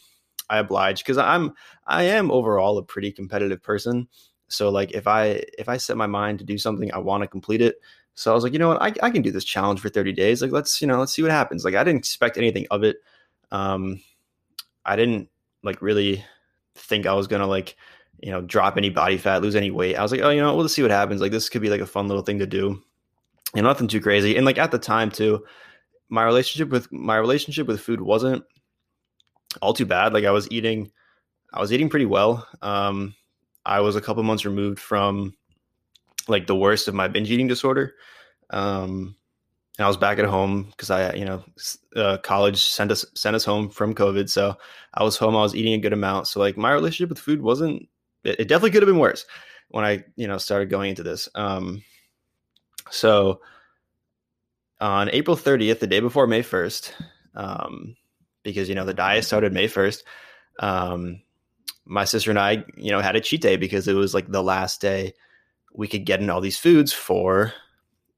I 0.49 0.59
obliged 0.59 1.03
because 1.03 1.17
I'm 1.17 1.53
I 1.85 2.03
am 2.03 2.31
overall 2.31 2.77
a 2.77 2.83
pretty 2.83 3.11
competitive 3.11 3.61
person. 3.61 4.07
So 4.47 4.69
like 4.69 4.91
if 4.91 5.07
I 5.07 5.43
if 5.57 5.69
I 5.69 5.77
set 5.77 5.97
my 5.97 6.07
mind 6.07 6.39
to 6.39 6.45
do 6.45 6.57
something, 6.57 6.91
I 6.93 6.97
want 6.99 7.23
to 7.23 7.27
complete 7.27 7.61
it. 7.61 7.75
So 8.15 8.31
I 8.31 8.35
was 8.35 8.43
like, 8.43 8.53
you 8.53 8.59
know 8.59 8.69
what, 8.69 8.81
I, 8.81 8.93
I 9.05 9.09
can 9.09 9.21
do 9.21 9.31
this 9.31 9.43
challenge 9.43 9.81
for 9.81 9.89
30 9.89 10.13
days. 10.13 10.41
Like 10.41 10.51
let's 10.51 10.81
you 10.81 10.87
know 10.87 10.99
let's 10.99 11.13
see 11.13 11.21
what 11.21 11.31
happens. 11.31 11.65
Like 11.65 11.75
I 11.75 11.83
didn't 11.83 11.99
expect 11.99 12.37
anything 12.37 12.67
of 12.71 12.83
it. 12.83 12.97
Um, 13.51 14.01
I 14.85 14.95
didn't 14.95 15.29
like 15.65 15.81
really 15.81 16.23
think 16.75 17.05
I 17.05 17.13
was 17.13 17.27
gonna 17.27 17.47
like 17.47 17.75
you 18.21 18.31
know 18.31 18.41
drop 18.41 18.77
any 18.77 18.89
body 18.89 19.17
fat, 19.17 19.41
lose 19.41 19.55
any 19.55 19.71
weight. 19.71 19.95
I 19.95 20.03
was 20.03 20.11
like, 20.11 20.21
oh, 20.21 20.29
you 20.29 20.41
know, 20.41 20.55
we'll 20.55 20.65
just 20.65 20.75
see 20.75 20.81
what 20.81 20.91
happens. 20.91 21.19
Like 21.19 21.31
this 21.31 21.49
could 21.49 21.61
be 21.61 21.69
like 21.69 21.81
a 21.81 21.85
fun 21.85 22.07
little 22.07 22.23
thing 22.23 22.39
to 22.39 22.47
do, 22.47 22.81
and 23.55 23.65
nothing 23.65 23.87
too 23.87 23.99
crazy. 24.01 24.37
And 24.37 24.45
like 24.45 24.57
at 24.57 24.71
the 24.71 24.79
time 24.79 25.11
too, 25.11 25.43
my 26.09 26.23
relationship 26.23 26.69
with 26.69 26.91
my 26.91 27.17
relationship 27.17 27.67
with 27.67 27.81
food 27.81 27.99
wasn't 27.99 28.43
all 29.61 29.73
too 29.73 29.85
bad. 29.85 30.13
Like 30.13 30.25
I 30.25 30.31
was 30.31 30.47
eating, 30.51 30.91
I 31.53 31.59
was 31.59 31.73
eating 31.73 31.89
pretty 31.89 32.05
well. 32.05 32.47
Um, 32.61 33.15
I 33.65 33.79
was 33.79 33.95
a 33.95 34.01
couple 34.01 34.21
months 34.23 34.45
removed 34.45 34.79
from 34.79 35.33
like 36.27 36.47
the 36.47 36.55
worst 36.55 36.87
of 36.87 36.93
my 36.93 37.07
binge 37.07 37.31
eating 37.31 37.47
disorder. 37.47 37.95
Um, 38.51 39.15
and 39.77 39.85
I 39.85 39.87
was 39.87 39.97
back 39.97 40.19
at 40.19 40.25
home 40.25 40.63
because 40.63 40.89
I, 40.89 41.13
you 41.13 41.25
know, 41.25 41.43
uh, 41.95 42.17
college 42.19 42.63
sent 42.63 42.91
us 42.91 43.05
sent 43.13 43.35
us 43.35 43.43
home 43.43 43.69
from 43.69 43.93
COVID. 43.93 44.29
So 44.29 44.55
I 44.93 45.03
was 45.03 45.17
home. 45.17 45.35
I 45.35 45.41
was 45.41 45.55
eating 45.55 45.73
a 45.73 45.79
good 45.79 45.93
amount. 45.93 46.27
So 46.27 46.39
like 46.39 46.55
my 46.55 46.71
relationship 46.71 47.09
with 47.09 47.19
food 47.19 47.41
wasn't. 47.41 47.87
It, 48.23 48.39
it 48.41 48.47
definitely 48.47 48.71
could 48.71 48.83
have 48.83 48.87
been 48.87 48.99
worse 48.99 49.25
when 49.69 49.83
I, 49.83 50.03
you 50.15 50.27
know, 50.27 50.37
started 50.37 50.69
going 50.69 50.91
into 50.91 51.03
this. 51.03 51.27
Um, 51.35 51.83
so 52.89 53.41
on 54.79 55.09
April 55.09 55.35
30th, 55.35 55.79
the 55.79 55.87
day 55.87 55.99
before 55.99 56.27
May 56.27 56.41
1st, 56.41 56.91
um, 57.35 57.95
because 58.43 58.69
you 58.69 58.75
know 58.75 58.85
the 58.85 58.93
diet 58.93 59.25
started 59.25 59.53
May 59.53 59.67
1st. 59.67 60.03
Um, 60.59 61.21
my 61.85 62.05
sister 62.05 62.29
and 62.29 62.39
I, 62.39 62.63
you 62.77 62.91
know, 62.91 63.01
had 63.01 63.15
a 63.15 63.21
cheat 63.21 63.41
day 63.41 63.57
because 63.57 63.87
it 63.87 63.93
was 63.93 64.13
like 64.13 64.31
the 64.31 64.43
last 64.43 64.79
day 64.81 65.13
we 65.73 65.87
could 65.87 66.05
get 66.05 66.21
in 66.21 66.29
all 66.29 66.41
these 66.41 66.57
foods 66.57 66.93
for 66.93 67.53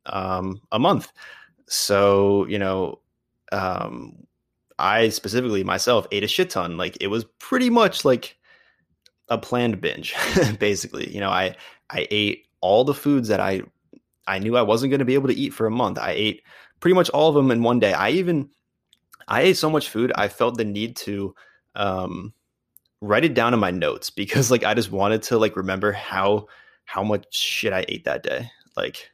um, 0.06 0.62
a 0.72 0.80
month. 0.80 1.12
So, 1.68 2.46
you 2.48 2.60
know, 2.60 3.00
um, 3.52 4.28
I 4.80 5.10
specifically 5.10 5.64
myself 5.64 6.08
ate 6.12 6.24
a 6.24 6.28
shit 6.28 6.50
ton. 6.50 6.78
Like 6.78 6.98
it 7.02 7.08
was 7.08 7.26
pretty 7.40 7.70
much 7.70 8.06
like 8.06 8.38
a 9.30 9.38
planned 9.38 9.82
binge, 9.82 10.16
basically. 10.60 11.14
You 11.14 11.20
know, 11.20 11.30
I 11.30 11.56
I 11.90 12.08
ate 12.12 12.46
all 12.62 12.84
the 12.84 12.94
foods 12.94 13.28
that 13.30 13.40
I 13.40 13.62
I 14.28 14.40
knew 14.40 14.58
I 14.58 14.62
wasn't 14.62 14.92
going 14.92 15.00
to 15.00 15.06
be 15.06 15.16
able 15.16 15.30
to 15.30 15.36
eat 15.36 15.54
for 15.54 15.66
a 15.66 15.72
month. 15.72 15.98
I 15.98 16.12
ate 16.12 16.44
pretty 16.80 16.96
much 16.96 17.10
all 17.10 17.30
of 17.30 17.36
them 17.36 17.52
in 17.52 17.64
one 17.64 17.80
day. 17.80 17.94
I 17.94 18.12
even 18.12 18.50
I 19.28 19.42
ate 19.42 19.58
so 19.58 19.70
much 19.70 19.90
food, 19.90 20.12
I 20.16 20.28
felt 20.28 20.58
the 20.58 20.66
need 20.66 20.96
to 20.98 21.36
um, 21.76 22.34
write 23.02 23.26
it 23.26 23.34
down 23.34 23.54
in 23.54 23.60
my 23.60 23.72
notes 23.72 24.10
because 24.22 24.52
like 24.52 24.64
I 24.64 24.74
just 24.74 24.92
wanted 24.92 25.24
to 25.24 25.38
like 25.38 25.56
remember 25.56 25.92
how 25.92 26.48
how 26.86 27.04
much 27.04 27.26
shit 27.32 27.74
I 27.74 27.86
ate 27.88 28.06
that 28.06 28.24
day. 28.24 28.50
Like 28.76 29.10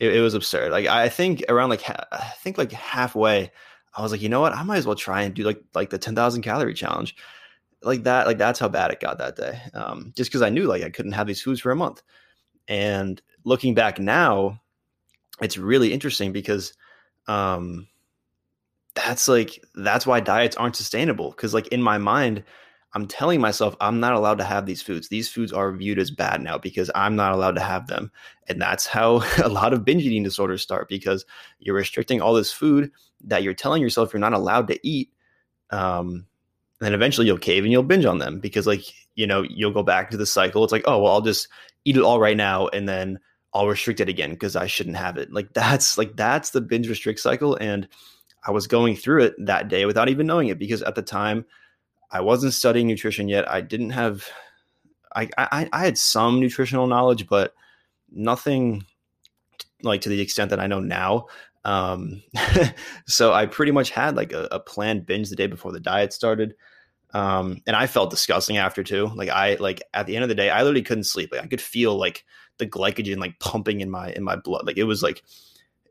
it, 0.00 0.14
it 0.14 0.20
was 0.20 0.34
absurd. 0.34 0.72
Like 0.72 0.86
I 0.86 1.08
think 1.08 1.44
around 1.48 1.70
like 1.70 1.88
I 1.88 2.32
think 2.38 2.58
like 2.58 2.72
halfway, 2.72 3.50
I 3.94 4.02
was 4.02 4.12
like, 4.12 4.22
you 4.22 4.28
know 4.28 4.40
what? 4.40 4.52
I 4.52 4.62
might 4.62 4.78
as 4.78 4.86
well 4.86 4.96
try 4.96 5.22
and 5.22 5.34
do 5.34 5.42
like 5.44 5.60
like 5.74 5.90
the 5.90 5.98
ten 5.98 6.14
thousand 6.14 6.42
calorie 6.42 6.74
challenge, 6.74 7.16
like 7.82 8.04
that. 8.04 8.26
Like 8.26 8.38
that's 8.38 8.58
how 8.58 8.68
bad 8.68 8.90
it 8.90 9.00
got 9.00 9.18
that 9.18 9.36
day. 9.36 9.60
Um, 9.74 10.12
just 10.16 10.30
because 10.30 10.42
I 10.42 10.50
knew 10.50 10.64
like 10.64 10.82
I 10.82 10.90
couldn't 10.90 11.12
have 11.12 11.26
these 11.26 11.42
foods 11.42 11.60
for 11.60 11.70
a 11.72 11.76
month. 11.76 12.02
And 12.68 13.20
looking 13.44 13.74
back 13.74 13.98
now, 13.98 14.60
it's 15.40 15.58
really 15.58 15.92
interesting 15.92 16.32
because 16.32 16.74
um, 17.26 17.88
that's 18.94 19.28
like 19.28 19.64
that's 19.74 20.06
why 20.06 20.20
diets 20.20 20.56
aren't 20.56 20.76
sustainable. 20.76 21.30
Because 21.30 21.54
like 21.54 21.68
in 21.68 21.82
my 21.82 21.98
mind, 21.98 22.44
I'm 22.94 23.06
telling 23.06 23.40
myself 23.40 23.76
I'm 23.80 24.00
not 24.00 24.14
allowed 24.14 24.38
to 24.38 24.44
have 24.44 24.66
these 24.66 24.80
foods. 24.80 25.08
These 25.08 25.28
foods 25.28 25.52
are 25.52 25.72
viewed 25.72 25.98
as 25.98 26.10
bad 26.10 26.40
now 26.40 26.56
because 26.56 26.90
I'm 26.94 27.16
not 27.16 27.32
allowed 27.32 27.56
to 27.56 27.62
have 27.62 27.86
them. 27.86 28.10
And 28.48 28.60
that's 28.60 28.86
how 28.86 29.22
a 29.42 29.48
lot 29.48 29.72
of 29.72 29.84
binge 29.84 30.04
eating 30.04 30.22
disorders 30.22 30.62
start 30.62 30.88
because 30.88 31.24
you're 31.58 31.74
restricting 31.74 32.20
all 32.20 32.34
this 32.34 32.52
food 32.52 32.90
that 33.24 33.42
you're 33.42 33.54
telling 33.54 33.82
yourself 33.82 34.12
you're 34.12 34.20
not 34.20 34.32
allowed 34.32 34.68
to 34.68 34.78
eat. 34.86 35.10
Um, 35.70 36.26
and 36.80 36.86
then 36.86 36.94
eventually 36.94 37.26
you'll 37.26 37.38
cave 37.38 37.64
and 37.64 37.72
you'll 37.72 37.82
binge 37.82 38.04
on 38.04 38.18
them 38.18 38.38
because, 38.38 38.66
like, 38.66 38.84
you 39.16 39.26
know, 39.26 39.42
you'll 39.42 39.72
go 39.72 39.82
back 39.82 40.10
to 40.10 40.16
the 40.16 40.26
cycle. 40.26 40.62
It's 40.62 40.72
like, 40.72 40.84
oh, 40.86 41.02
well, 41.02 41.12
I'll 41.12 41.20
just 41.20 41.48
eat 41.84 41.96
it 41.96 42.02
all 42.02 42.20
right 42.20 42.36
now 42.36 42.68
and 42.68 42.88
then 42.88 43.18
I'll 43.52 43.66
restrict 43.66 44.00
it 44.00 44.08
again 44.08 44.30
because 44.30 44.54
I 44.54 44.66
shouldn't 44.66 44.96
have 44.96 45.18
it. 45.18 45.32
Like, 45.32 45.52
that's 45.52 45.98
like, 45.98 46.16
that's 46.16 46.50
the 46.50 46.60
binge 46.60 46.88
restrict 46.88 47.18
cycle. 47.18 47.56
And 47.56 47.88
I 48.46 48.52
was 48.52 48.68
going 48.68 48.94
through 48.94 49.24
it 49.24 49.34
that 49.38 49.68
day 49.68 49.86
without 49.86 50.08
even 50.08 50.26
knowing 50.26 50.48
it 50.48 50.58
because 50.58 50.82
at 50.82 50.94
the 50.94 51.02
time, 51.02 51.44
I 52.10 52.20
wasn't 52.20 52.54
studying 52.54 52.86
nutrition 52.86 53.28
yet. 53.28 53.50
I 53.50 53.60
didn't 53.60 53.90
have, 53.90 54.26
I, 55.14 55.28
I, 55.36 55.68
I 55.72 55.84
had 55.84 55.98
some 55.98 56.40
nutritional 56.40 56.86
knowledge, 56.86 57.26
but 57.26 57.54
nothing 58.10 58.84
like 59.82 60.00
to 60.02 60.08
the 60.08 60.20
extent 60.20 60.50
that 60.50 60.60
I 60.60 60.66
know 60.66 60.80
now. 60.80 61.26
Um, 61.64 62.22
so 63.06 63.32
I 63.32 63.46
pretty 63.46 63.72
much 63.72 63.90
had 63.90 64.16
like 64.16 64.32
a, 64.32 64.48
a, 64.52 64.60
planned 64.60 65.06
binge 65.06 65.28
the 65.28 65.36
day 65.36 65.46
before 65.46 65.72
the 65.72 65.80
diet 65.80 66.12
started. 66.12 66.54
Um, 67.12 67.62
and 67.66 67.76
I 67.76 67.86
felt 67.86 68.10
disgusting 68.10 68.56
after 68.56 68.82
too. 68.82 69.10
Like 69.14 69.28
I, 69.28 69.54
like 69.54 69.82
at 69.92 70.06
the 70.06 70.16
end 70.16 70.22
of 70.22 70.28
the 70.28 70.34
day, 70.34 70.50
I 70.50 70.62
literally 70.62 70.82
couldn't 70.82 71.04
sleep. 71.04 71.30
Like 71.32 71.42
I 71.42 71.46
could 71.46 71.60
feel 71.60 71.96
like 71.96 72.24
the 72.58 72.66
glycogen 72.66 73.18
like 73.18 73.38
pumping 73.38 73.80
in 73.80 73.90
my, 73.90 74.12
in 74.12 74.22
my 74.22 74.36
blood. 74.36 74.66
Like 74.66 74.78
it 74.78 74.84
was 74.84 75.02
like, 75.02 75.22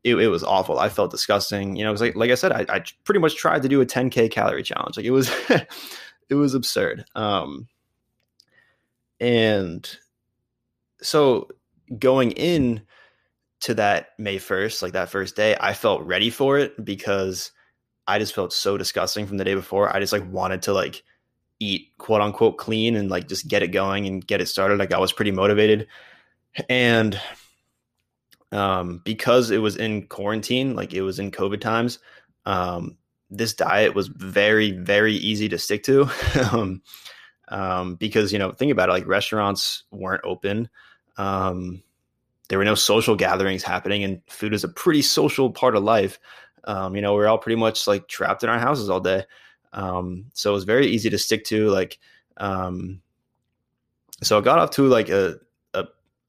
it, 0.03 0.15
it 0.15 0.27
was 0.27 0.43
awful. 0.43 0.79
I 0.79 0.89
felt 0.89 1.11
disgusting. 1.11 1.75
You 1.75 1.85
know, 1.85 1.93
like, 1.93 2.15
like 2.15 2.31
I 2.31 2.35
said, 2.35 2.51
I, 2.51 2.65
I 2.69 2.83
pretty 3.03 3.19
much 3.19 3.35
tried 3.35 3.63
to 3.63 3.69
do 3.69 3.81
a 3.81 3.85
10k 3.85 4.31
calorie 4.31 4.63
challenge. 4.63 4.97
Like 4.97 5.05
it 5.05 5.11
was, 5.11 5.31
it 6.29 6.35
was 6.35 6.53
absurd. 6.53 7.05
Um, 7.15 7.67
and 9.19 9.89
so 11.01 11.49
going 11.97 12.31
in 12.31 12.81
to 13.61 13.73
that 13.75 14.09
May 14.17 14.37
1st, 14.37 14.81
like 14.81 14.93
that 14.93 15.09
first 15.09 15.35
day, 15.35 15.55
I 15.59 15.73
felt 15.73 16.03
ready 16.03 16.29
for 16.29 16.57
it 16.57 16.83
because 16.83 17.51
I 18.07 18.19
just 18.19 18.35
felt 18.35 18.53
so 18.53 18.77
disgusting 18.77 19.25
from 19.25 19.37
the 19.37 19.43
day 19.43 19.55
before. 19.55 19.93
I 19.93 19.99
just 19.99 20.13
like 20.13 20.29
wanted 20.31 20.63
to 20.63 20.73
like 20.73 21.03
eat 21.59 21.89
quote 21.97 22.21
unquote 22.21 22.57
clean 22.57 22.95
and 22.95 23.09
like 23.09 23.27
just 23.27 23.47
get 23.47 23.63
it 23.63 23.69
going 23.69 24.05
and 24.05 24.25
get 24.25 24.41
it 24.41 24.47
started. 24.47 24.77
Like 24.77 24.93
I 24.93 24.99
was 24.99 25.11
pretty 25.11 25.31
motivated. 25.31 25.87
And 26.69 27.19
um 28.51 29.01
because 29.03 29.51
it 29.51 29.59
was 29.59 29.75
in 29.75 30.07
quarantine, 30.07 30.75
like 30.75 30.93
it 30.93 31.01
was 31.01 31.19
in 31.19 31.31
COVID 31.31 31.61
times, 31.61 31.99
um, 32.45 32.97
this 33.29 33.53
diet 33.53 33.93
was 33.93 34.07
very 34.07 34.71
very 34.71 35.13
easy 35.13 35.49
to 35.49 35.57
stick 35.57 35.83
to 35.83 36.09
um, 36.51 36.81
um, 37.49 37.95
because 37.95 38.31
you 38.31 38.39
know 38.39 38.51
think 38.51 38.71
about 38.71 38.89
it 38.89 38.93
like 38.93 39.07
restaurants 39.07 39.83
weren't 39.91 40.23
open 40.23 40.69
um, 41.17 41.81
there 42.49 42.57
were 42.57 42.65
no 42.65 42.75
social 42.75 43.15
gatherings 43.15 43.63
happening 43.63 44.03
and 44.03 44.21
food 44.27 44.53
is 44.53 44.63
a 44.63 44.69
pretty 44.69 45.01
social 45.01 45.51
part 45.51 45.75
of 45.75 45.83
life 45.83 46.19
um, 46.65 46.95
you 46.95 47.01
know 47.01 47.13
we're 47.13 47.27
all 47.27 47.37
pretty 47.37 47.59
much 47.59 47.87
like 47.87 48.07
trapped 48.07 48.43
in 48.43 48.49
our 48.49 48.59
houses 48.59 48.89
all 48.89 48.99
day 48.99 49.23
um, 49.73 50.25
so 50.33 50.51
it 50.51 50.53
was 50.53 50.63
very 50.63 50.87
easy 50.87 51.09
to 51.09 51.17
stick 51.17 51.43
to 51.43 51.67
like 51.69 51.99
um, 52.37 53.01
so 54.23 54.37
i 54.37 54.41
got 54.41 54.59
off 54.59 54.71
to 54.71 54.87
like 54.87 55.09
a, 55.09 55.35
a 55.35 55.39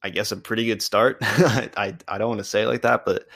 i 0.02 0.10
guess 0.10 0.32
a 0.32 0.36
pretty 0.36 0.64
good 0.64 0.82
start. 0.82 1.18
I, 1.22 1.94
I 2.06 2.18
don't 2.18 2.28
want 2.28 2.38
to 2.38 2.44
say 2.44 2.62
it 2.62 2.68
like 2.68 2.82
that 2.82 3.04
but 3.04 3.26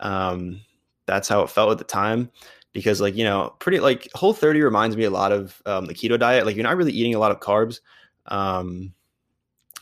um, 0.00 0.60
that's 1.06 1.28
how 1.28 1.42
it 1.42 1.50
felt 1.50 1.70
at 1.70 1.78
the 1.78 1.84
time 1.84 2.30
because 2.72 3.00
like 3.00 3.16
you 3.16 3.24
know 3.24 3.54
pretty 3.58 3.80
like 3.80 4.08
whole 4.14 4.34
30 4.34 4.60
reminds 4.62 4.96
me 4.96 5.04
a 5.04 5.10
lot 5.10 5.32
of 5.32 5.62
um, 5.66 5.86
the 5.86 5.94
keto 5.94 6.18
diet. 6.18 6.44
Like 6.44 6.56
you're 6.56 6.64
not 6.64 6.76
really 6.76 6.92
eating 6.92 7.14
a 7.14 7.18
lot 7.18 7.30
of 7.30 7.40
carbs 7.40 7.80
um, 8.26 8.92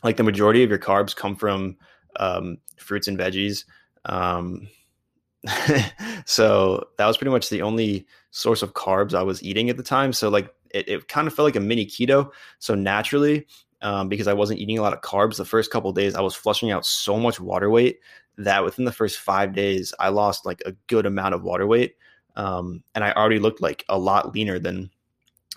like 0.03 0.17
the 0.17 0.23
majority 0.23 0.63
of 0.63 0.71
your 0.71 0.79
carbs 0.79 1.17
come 1.17 1.35
from 1.35 1.77
um, 2.17 2.59
fruits 2.77 3.09
and 3.09 3.19
veggies 3.19 3.65
um, 4.05 4.69
so 6.25 6.87
that 6.99 7.07
was 7.07 7.17
pretty 7.17 7.31
much 7.31 7.49
the 7.49 7.63
only 7.63 8.07
source 8.31 8.63
of 8.63 8.75
carbs 8.75 9.15
i 9.15 9.23
was 9.23 9.43
eating 9.43 9.71
at 9.71 9.77
the 9.77 9.83
time. 9.83 10.13
So 10.13 10.29
like 10.29 10.53
it, 10.75 10.89
it 10.89 11.09
kind 11.09 11.27
of 11.27 11.35
felt 11.35 11.47
like 11.47 11.57
a 11.57 11.61
mini 11.61 11.87
keto. 11.87 12.31
So 12.59 12.75
naturally 12.75 13.47
um, 13.85 14.09
because 14.09 14.27
i 14.27 14.33
wasn't 14.33 14.59
eating 14.59 14.79
a 14.79 14.83
lot 14.83 14.93
of 14.93 15.01
carbs 15.01 15.37
the 15.37 15.45
first 15.45 15.71
couple 15.71 15.93
days 15.93 16.17
i 16.17 16.21
was 16.21 16.35
flushing 16.35 16.73
out 16.73 16.85
so 16.85 17.17
much 17.17 17.39
water 17.39 17.71
weight 17.71 18.01
that 18.37 18.65
within 18.65 18.85
the 18.85 18.93
first 18.93 19.19
five 19.19 19.55
days 19.55 19.95
i 20.01 20.09
lost 20.09 20.45
like 20.45 20.61
a 20.67 20.73
good 20.89 21.07
amount 21.07 21.35
of 21.35 21.45
water 21.45 21.67
weight 21.67 21.95
um, 22.37 22.83
and 22.95 23.05
I 23.05 23.13
already 23.13 23.39
looked 23.39 23.61
like 23.61 23.85
a 23.89 23.99
lot 23.99 24.35
leaner 24.35 24.59
than 24.59 24.91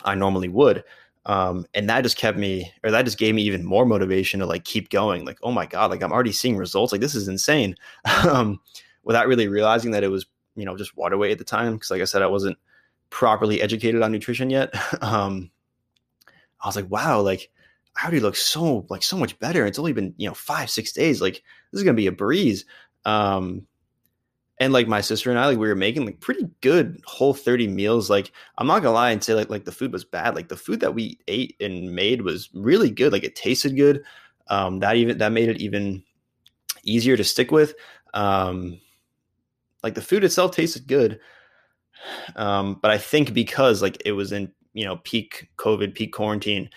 I 0.03 0.15
normally 0.15 0.50
would. 0.50 0.84
Um, 1.25 1.65
and 1.74 1.89
that 1.89 2.01
just 2.03 2.17
kept 2.17 2.38
me, 2.38 2.72
or 2.84 2.91
that 2.91 3.03
just 3.03 3.17
gave 3.17 3.36
me 3.36 3.41
even 3.43 3.65
more 3.65 3.86
motivation 3.86 4.39
to 4.39 4.46
like 4.46 4.63
keep 4.63 4.89
going. 4.89 5.25
Like, 5.25 5.39
oh 5.43 5.51
my 5.51 5.65
god, 5.65 5.91
like 5.91 6.01
I'm 6.01 6.12
already 6.12 6.31
seeing 6.31 6.55
results. 6.55 6.91
Like 6.91 7.01
this 7.01 7.15
is 7.15 7.27
insane. 7.27 7.75
um, 8.29 8.60
without 9.03 9.27
really 9.27 9.48
realizing 9.48 9.91
that 9.91 10.03
it 10.03 10.10
was, 10.10 10.25
you 10.55 10.65
know, 10.65 10.77
just 10.77 10.96
water 10.96 11.17
weight 11.17 11.31
at 11.31 11.38
the 11.38 11.43
time. 11.43 11.74
Because, 11.74 11.91
like 11.91 12.01
I 12.01 12.05
said, 12.05 12.22
I 12.22 12.27
wasn't 12.27 12.57
properly 13.10 13.62
educated 13.62 14.01
on 14.01 14.12
nutrition 14.12 14.50
yet. 14.50 14.74
um, 15.01 15.51
I 16.62 16.67
was 16.67 16.75
like, 16.75 16.89
wow, 16.89 17.22
like 17.22 17.50
I 17.98 18.04
already 18.04 18.20
look 18.20 18.36
so 18.36 18.86
like 18.89 19.04
so 19.04 19.18
much 19.18 19.38
better. 19.39 19.66
It's 19.66 19.80
only 19.80 19.94
been 19.94 20.13
you 20.18 20.27
know 20.27 20.34
five 20.34 20.70
six 20.70 20.92
days. 20.92 21.22
Like 21.22 21.44
this 21.72 21.80
is 21.80 21.84
gonna 21.84 21.96
be 21.96 22.08
a 22.08 22.12
breeze. 22.12 22.66
Um, 23.06 23.66
and 24.60 24.74
like 24.74 24.88
my 24.88 25.01
sister 25.01 25.30
and 25.30 25.39
I, 25.39 25.48
like 25.48 25.58
we 25.58 25.68
were 25.68 25.75
making 25.75 26.06
like 26.06 26.20
pretty 26.20 26.50
good 26.62 27.00
whole 27.06 27.34
30 27.34 27.68
meals. 27.68 28.10
Like 28.10 28.32
I'm 28.58 28.68
not 28.68 28.82
gonna 28.82 28.94
lie 28.94 29.12
and 29.12 29.24
say 29.24 29.34
like 29.34 29.50
like 29.50 29.66
the 29.66 29.72
food 29.72 29.92
was 29.92 30.04
bad. 30.04 30.36
Like 30.36 30.50
the 30.50 30.58
food 30.58 30.80
that 30.82 30.94
we 30.94 31.20
ate 31.27 31.56
and 31.60 31.94
made 31.94 32.22
was 32.22 32.50
really 32.54 32.89
good. 32.89 33.12
Like 33.12 33.24
it 33.24 33.36
tasted 33.36 33.75
good. 33.75 34.04
Um, 34.48 34.80
that 34.80 34.96
even 34.96 35.18
that 35.18 35.32
made 35.32 35.50
it 35.50 35.62
even 35.62 36.04
easier 36.84 37.18
to 37.18 37.24
stick 37.24 37.51
with. 37.51 37.75
Um, 38.13 38.80
like 39.84 39.96
the 39.96 40.01
food 40.01 40.24
itself 40.24 40.51
tasted 40.51 40.88
good. 40.88 41.20
Um, 42.36 42.80
but 42.82 42.92
I 42.92 42.98
think 42.98 43.34
because 43.34 43.82
like 43.82 44.01
it 44.06 44.12
was 44.12 44.32
in 44.32 44.51
you 44.74 44.86
know 44.86 44.98
peak 44.98 45.50
COVID, 45.58 45.94
peak 45.94 46.13
quarantine, 46.13 46.70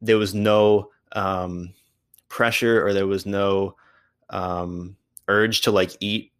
there 0.00 0.18
was 0.18 0.34
no 0.34 0.90
um, 1.12 1.72
pressure 2.28 2.84
or 2.84 2.92
there 2.92 3.06
was 3.06 3.26
no 3.26 3.76
um, 4.30 4.96
urge 5.28 5.62
to 5.62 5.70
like 5.70 5.96
eat 6.00 6.32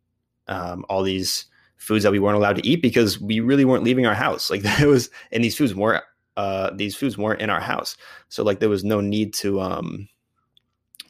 um, 0.48 0.84
all 0.88 1.02
these 1.02 1.46
foods 1.76 2.04
that 2.04 2.12
we 2.12 2.18
weren't 2.18 2.36
allowed 2.36 2.56
to 2.56 2.66
eat 2.66 2.82
because 2.82 3.20
we 3.20 3.40
really 3.40 3.64
weren't 3.64 3.84
leaving 3.84 4.06
our 4.06 4.14
house. 4.14 4.50
Like 4.50 4.62
there 4.78 4.88
was, 4.88 5.10
and 5.32 5.42
these 5.44 5.56
foods 5.56 5.74
weren't 5.74 6.04
uh, 6.36 6.70
these 6.74 6.96
foods 6.96 7.18
weren't 7.18 7.40
in 7.40 7.50
our 7.50 7.60
house. 7.60 7.96
So 8.28 8.42
like 8.42 8.60
there 8.60 8.68
was 8.68 8.84
no 8.84 9.00
need 9.00 9.34
to 9.34 9.60
um, 9.60 10.08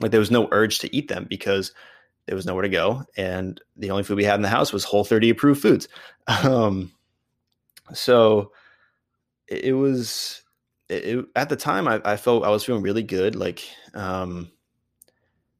like 0.00 0.10
there 0.10 0.20
was 0.20 0.30
no 0.30 0.48
urge 0.50 0.78
to 0.80 0.96
eat 0.96 1.08
them 1.08 1.26
because 1.28 1.72
there 2.26 2.36
was 2.36 2.46
nowhere 2.46 2.62
to 2.62 2.68
go, 2.68 3.04
and 3.16 3.60
the 3.76 3.90
only 3.90 4.02
food 4.02 4.16
we 4.16 4.24
had 4.24 4.36
in 4.36 4.42
the 4.42 4.48
house 4.48 4.72
was 4.72 4.84
Whole 4.84 5.04
30 5.04 5.30
approved 5.30 5.62
foods. 5.62 5.88
Um, 6.44 6.92
so 7.92 8.52
it, 9.48 9.64
it 9.64 9.72
was 9.72 10.42
it, 10.90 11.26
at 11.36 11.48
the 11.48 11.56
time 11.56 11.88
I, 11.88 12.00
I, 12.04 12.16
felt 12.16 12.44
I 12.44 12.50
was 12.50 12.64
feeling 12.64 12.82
really 12.82 13.02
good. 13.02 13.36
Like 13.36 13.68
um, 13.94 14.50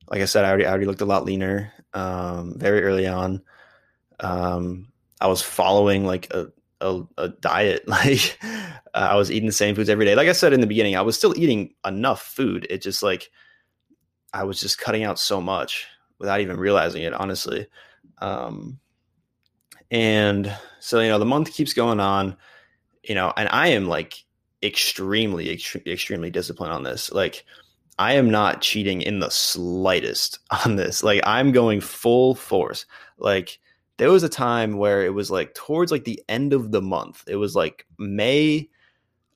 like 0.08 0.20
I 0.20 0.26
said, 0.26 0.44
I 0.44 0.48
already 0.48 0.66
I 0.66 0.70
already 0.70 0.86
looked 0.86 1.00
a 1.00 1.06
lot 1.06 1.24
leaner 1.24 1.72
um, 1.94 2.58
very 2.58 2.82
early 2.82 3.06
on 3.06 3.42
um, 4.20 4.88
I 5.20 5.26
was 5.26 5.42
following 5.42 6.04
like 6.04 6.32
a, 6.32 6.48
a, 6.80 7.02
a 7.18 7.28
diet. 7.28 7.84
Like 7.88 8.38
uh, 8.94 9.08
I 9.12 9.16
was 9.16 9.30
eating 9.30 9.46
the 9.46 9.52
same 9.52 9.74
foods 9.74 9.88
every 9.88 10.04
day. 10.04 10.14
Like 10.14 10.28
I 10.28 10.32
said 10.32 10.52
in 10.52 10.60
the 10.60 10.66
beginning, 10.66 10.96
I 10.96 11.02
was 11.02 11.16
still 11.16 11.38
eating 11.38 11.74
enough 11.86 12.22
food. 12.22 12.66
It 12.70 12.82
just 12.82 13.02
like 13.02 13.30
I 14.32 14.44
was 14.44 14.60
just 14.60 14.78
cutting 14.78 15.04
out 15.04 15.18
so 15.18 15.40
much 15.40 15.86
without 16.18 16.40
even 16.40 16.58
realizing 16.58 17.02
it, 17.02 17.14
honestly. 17.14 17.66
Um, 18.18 18.78
and 19.90 20.54
so 20.80 21.00
you 21.00 21.08
know 21.08 21.18
the 21.18 21.24
month 21.24 21.52
keeps 21.52 21.72
going 21.72 22.00
on, 22.00 22.36
you 23.02 23.14
know, 23.14 23.32
and 23.36 23.48
I 23.50 23.68
am 23.68 23.86
like 23.86 24.24
extremely, 24.62 25.46
ext- 25.46 25.86
extremely 25.86 26.30
disciplined 26.30 26.72
on 26.72 26.82
this. 26.82 27.10
Like 27.12 27.44
I 27.98 28.14
am 28.14 28.30
not 28.30 28.62
cheating 28.62 29.02
in 29.02 29.20
the 29.20 29.30
slightest 29.30 30.38
on 30.64 30.76
this. 30.76 31.02
Like 31.02 31.20
I'm 31.24 31.52
going 31.52 31.80
full 31.80 32.34
force. 32.34 32.86
Like 33.18 33.58
there 33.98 34.10
was 34.10 34.22
a 34.22 34.28
time 34.28 34.78
where 34.78 35.04
it 35.04 35.12
was 35.14 35.30
like 35.30 35.54
towards 35.54 35.92
like 35.92 36.04
the 36.04 36.22
end 36.28 36.52
of 36.52 36.72
the 36.72 36.82
month. 36.82 37.24
It 37.26 37.36
was 37.36 37.54
like 37.54 37.86
May 37.98 38.68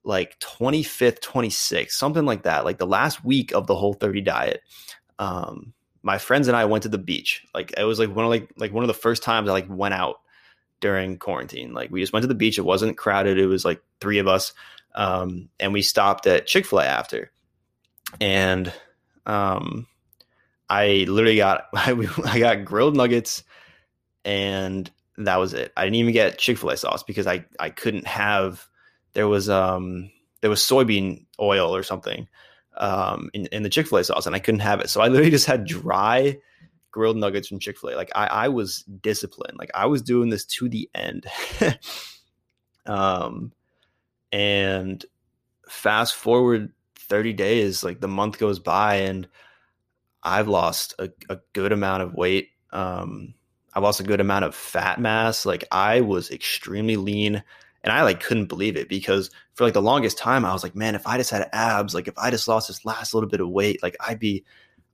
like 0.05 0.39
25th, 0.41 1.21
26th, 1.21 1.91
something 1.91 2.27
like 2.27 2.43
that. 2.43 2.65
Like 2.65 2.79
the 2.79 2.87
last 2.87 3.25
week 3.25 3.53
of 3.53 3.67
the 3.67 3.75
whole 3.75 3.95
30 3.95 4.21
diet. 4.23 4.63
Um 5.19 5.73
my 6.03 6.19
friends 6.19 6.49
and 6.49 6.57
I 6.57 6.67
went 6.67 6.83
to 6.83 6.89
the 6.91 6.99
beach. 6.99 7.45
Like 7.55 7.73
it 7.77 7.85
was 7.85 7.99
like 7.99 8.15
one 8.15 8.27
of 8.27 8.31
like 8.31 8.51
like 8.57 8.73
one 8.73 8.85
of 8.85 8.89
the 8.89 8.95
first 8.95 9.23
times 9.23 9.49
I 9.49 9.53
like 9.53 9.67
went 9.69 9.95
out 9.95 10.21
during 10.81 11.19
quarantine. 11.19 11.73
Like 11.73 11.91
we 11.91 12.01
just 12.01 12.13
went 12.13 12.23
to 12.23 12.29
the 12.29 12.35
beach. 12.35 12.59
It 12.59 12.63
wasn't 12.63 12.99
crowded. 12.99 13.39
It 13.39 13.47
was 13.47 13.65
like 13.65 13.83
three 14.01 14.19
of 14.19 14.29
us. 14.29 14.53
Um, 14.95 15.49
and 15.59 15.73
we 15.73 15.83
stopped 15.83 16.27
at 16.27 16.47
Chick-fil-A 16.47 16.85
after. 16.85 17.31
And 18.21 18.73
um 19.27 19.87
I 20.69 21.07
literally 21.09 21.37
got 21.37 21.67
I, 21.75 21.97
I 22.25 22.39
got 22.39 22.65
grilled 22.65 22.97
nuggets 22.97 23.43
and 24.25 24.91
that 25.19 25.37
was 25.37 25.55
it. 25.55 25.73
I 25.77 25.85
didn't 25.85 25.97
even 25.97 26.13
get 26.13 26.39
Chick 26.39 26.59
Fil 26.59 26.71
A 26.71 26.77
sauce 26.77 27.03
because 27.03 27.27
I 27.27 27.45
I 27.59 27.71
couldn't 27.71 28.07
have. 28.07 28.67
There 29.13 29.29
was 29.29 29.49
um 29.49 30.11
there 30.41 30.51
was 30.51 30.61
soybean 30.61 31.25
oil 31.41 31.75
or 31.75 31.83
something 31.83 32.29
um, 32.77 33.31
in, 33.33 33.47
in 33.47 33.63
the 33.63 33.69
Chick 33.69 33.87
fil 33.87 33.99
A 33.99 34.05
sauce, 34.05 34.27
and 34.27 34.35
I 34.35 34.41
couldn't 34.41 34.61
have 34.61 34.81
it. 34.81 34.91
So 34.91 35.01
I 35.01 35.09
literally 35.09 35.31
just 35.31 35.47
had 35.47 35.67
dry 35.67 36.39
grilled 36.91 37.17
nuggets 37.17 37.49
from 37.49 37.59
Chick 37.59 37.79
fil 37.79 37.91
A. 37.91 37.95
Like 37.95 38.11
I, 38.15 38.27
I 38.27 38.49
was 38.49 38.83
disciplined. 38.83 39.59
Like 39.59 39.71
I 39.75 39.87
was 39.87 40.03
doing 40.03 40.31
this 40.31 40.45
to 40.47 40.69
the 40.69 40.89
end. 40.95 41.27
um, 42.87 43.53
and 44.35 45.07
fast 45.69 46.17
forward 46.17 46.73
30 46.97 47.33
days, 47.35 47.85
like 47.85 48.01
the 48.01 48.09
month 48.09 48.39
goes 48.39 48.59
by, 48.59 48.97
and 48.97 49.29
I've 50.25 50.49
lost 50.49 50.93
a, 50.99 51.09
a 51.31 51.39
good 51.53 51.71
amount 51.71 52.03
of 52.03 52.15
weight. 52.15 52.49
Um, 52.73 53.35
I 53.75 53.79
lost 53.79 54.01
a 54.01 54.05
good 54.05 54.21
amount 54.21 54.45
of 54.45 54.57
fat 54.57 54.99
mass. 55.01 55.47
Like 55.47 55.65
I 55.71 56.01
was 56.01 56.33
extremely 56.33 56.97
lean 56.97 57.45
and 57.85 57.93
I 57.93 58.03
like 58.03 58.21
couldn't 58.25 58.47
believe 58.47 58.77
it 58.77 58.89
because 58.89 59.31
for 59.53 59.63
like 59.63 59.75
the 59.75 59.83
longest 59.83 60.19
time 60.19 60.45
I 60.45 60.53
was 60.53 60.65
like, 60.65 60.75
man, 60.75 60.97
if 60.97 61.07
I 61.07 61.17
just 61.17 61.31
had 61.31 61.49
abs, 61.53 61.95
like 61.95 62.09
if 62.09 62.19
I 62.19 62.31
just 62.31 62.49
lost 62.49 62.67
this 62.67 62.85
last 62.85 63.15
little 63.15 63.29
bit 63.29 63.41
of 63.41 63.51
weight, 63.51 63.85
like 63.85 63.97
I'd 64.01 64.19
be, 64.19 64.45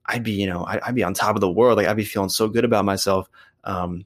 I'd 0.05 0.23
be, 0.23 0.33
you 0.33 0.45
know, 0.45 0.65
I'd, 0.65 0.81
I'd 0.81 0.95
be 0.95 1.03
on 1.03 1.15
top 1.15 1.33
of 1.35 1.41
the 1.41 1.49
world. 1.49 1.77
Like 1.77 1.87
I'd 1.87 1.97
be 1.97 2.05
feeling 2.05 2.29
so 2.29 2.47
good 2.47 2.65
about 2.65 2.85
myself. 2.85 3.27
Um, 3.63 4.05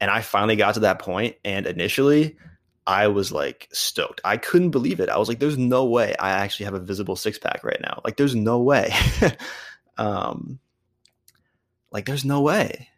and 0.00 0.10
I 0.10 0.20
finally 0.20 0.56
got 0.56 0.74
to 0.74 0.80
that 0.80 0.98
point, 0.98 1.36
and 1.46 1.66
initially, 1.66 2.36
I 2.86 3.08
was 3.08 3.32
like 3.32 3.68
stoked. 3.72 4.20
I 4.24 4.36
couldn't 4.36 4.70
believe 4.70 5.00
it. 5.00 5.08
I 5.08 5.18
was 5.18 5.28
like, 5.28 5.38
"There's 5.38 5.58
no 5.58 5.84
way 5.84 6.14
I 6.18 6.30
actually 6.30 6.66
have 6.66 6.74
a 6.74 6.80
visible 6.80 7.16
six 7.16 7.38
pack 7.38 7.64
right 7.64 7.80
now. 7.80 8.00
Like, 8.04 8.16
there's 8.16 8.34
no 8.34 8.60
way." 8.60 8.92
um, 9.98 10.58
like, 11.90 12.06
there's 12.06 12.24
no 12.24 12.42
way. 12.42 12.88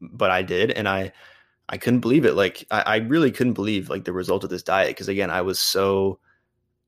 But 0.00 0.30
I 0.30 0.42
did, 0.42 0.70
and 0.70 0.88
I 0.88 1.12
I 1.68 1.78
couldn't 1.78 2.00
believe 2.00 2.24
it. 2.24 2.34
Like 2.34 2.66
I, 2.70 2.80
I 2.80 2.96
really 2.96 3.30
couldn't 3.30 3.54
believe 3.54 3.88
like 3.88 4.04
the 4.04 4.12
result 4.12 4.44
of 4.44 4.50
this 4.50 4.62
diet 4.62 4.90
because 4.90 5.08
again, 5.08 5.30
I 5.30 5.42
was 5.42 5.58
so 5.58 6.18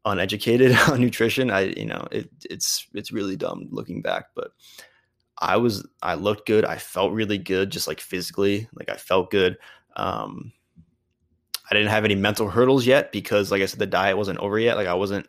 uneducated 0.04 0.76
on 0.88 1.00
nutrition. 1.00 1.50
I 1.50 1.75
you 1.76 1.87
know 1.87 2.06
it 2.11 2.30
it's 2.49 2.87
it's 2.95 3.12
really 3.12 3.37
dumb 3.37 3.68
looking 3.71 4.02
back, 4.02 4.26
but 4.35 4.50
I 5.38 5.56
was 5.56 5.87
I 6.02 6.14
looked 6.14 6.47
good. 6.47 6.64
I 6.64 6.76
felt 6.76 7.12
really 7.12 7.38
good, 7.38 7.71
just 7.71 7.88
like 7.88 8.00
physically. 8.00 8.68
Like 8.75 8.88
I 8.90 8.97
felt 8.97 9.30
good. 9.30 9.59
Um, 9.97 10.52
I 11.70 11.75
didn't 11.75 11.90
have 11.90 12.04
any 12.04 12.14
mental 12.14 12.49
hurdles 12.49 12.87
yet 12.87 13.12
because, 13.12 13.50
like 13.50 13.62
I 13.62 13.66
said, 13.66 13.80
the 13.80 13.87
diet 13.87 14.16
wasn't 14.16 14.38
over 14.38 14.58
yet. 14.58 14.76
Like 14.76 14.87
I 14.87 14.94
wasn't 14.94 15.28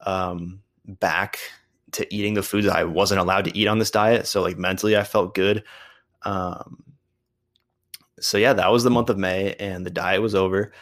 um, 0.00 0.62
back 0.86 1.38
to 1.92 2.14
eating 2.14 2.34
the 2.34 2.42
foods 2.42 2.66
I 2.66 2.84
wasn't 2.84 3.20
allowed 3.20 3.44
to 3.44 3.56
eat 3.56 3.68
on 3.68 3.78
this 3.78 3.90
diet. 3.90 4.26
So 4.26 4.42
like 4.42 4.58
mentally, 4.58 4.96
I 4.96 5.04
felt 5.04 5.34
good. 5.34 5.64
Um, 6.22 6.84
so 8.20 8.38
yeah, 8.38 8.52
that 8.52 8.72
was 8.72 8.84
the 8.84 8.90
month 8.90 9.10
of 9.10 9.18
May, 9.18 9.54
and 9.54 9.86
the 9.86 9.90
diet 9.90 10.22
was 10.22 10.34
over, 10.34 10.72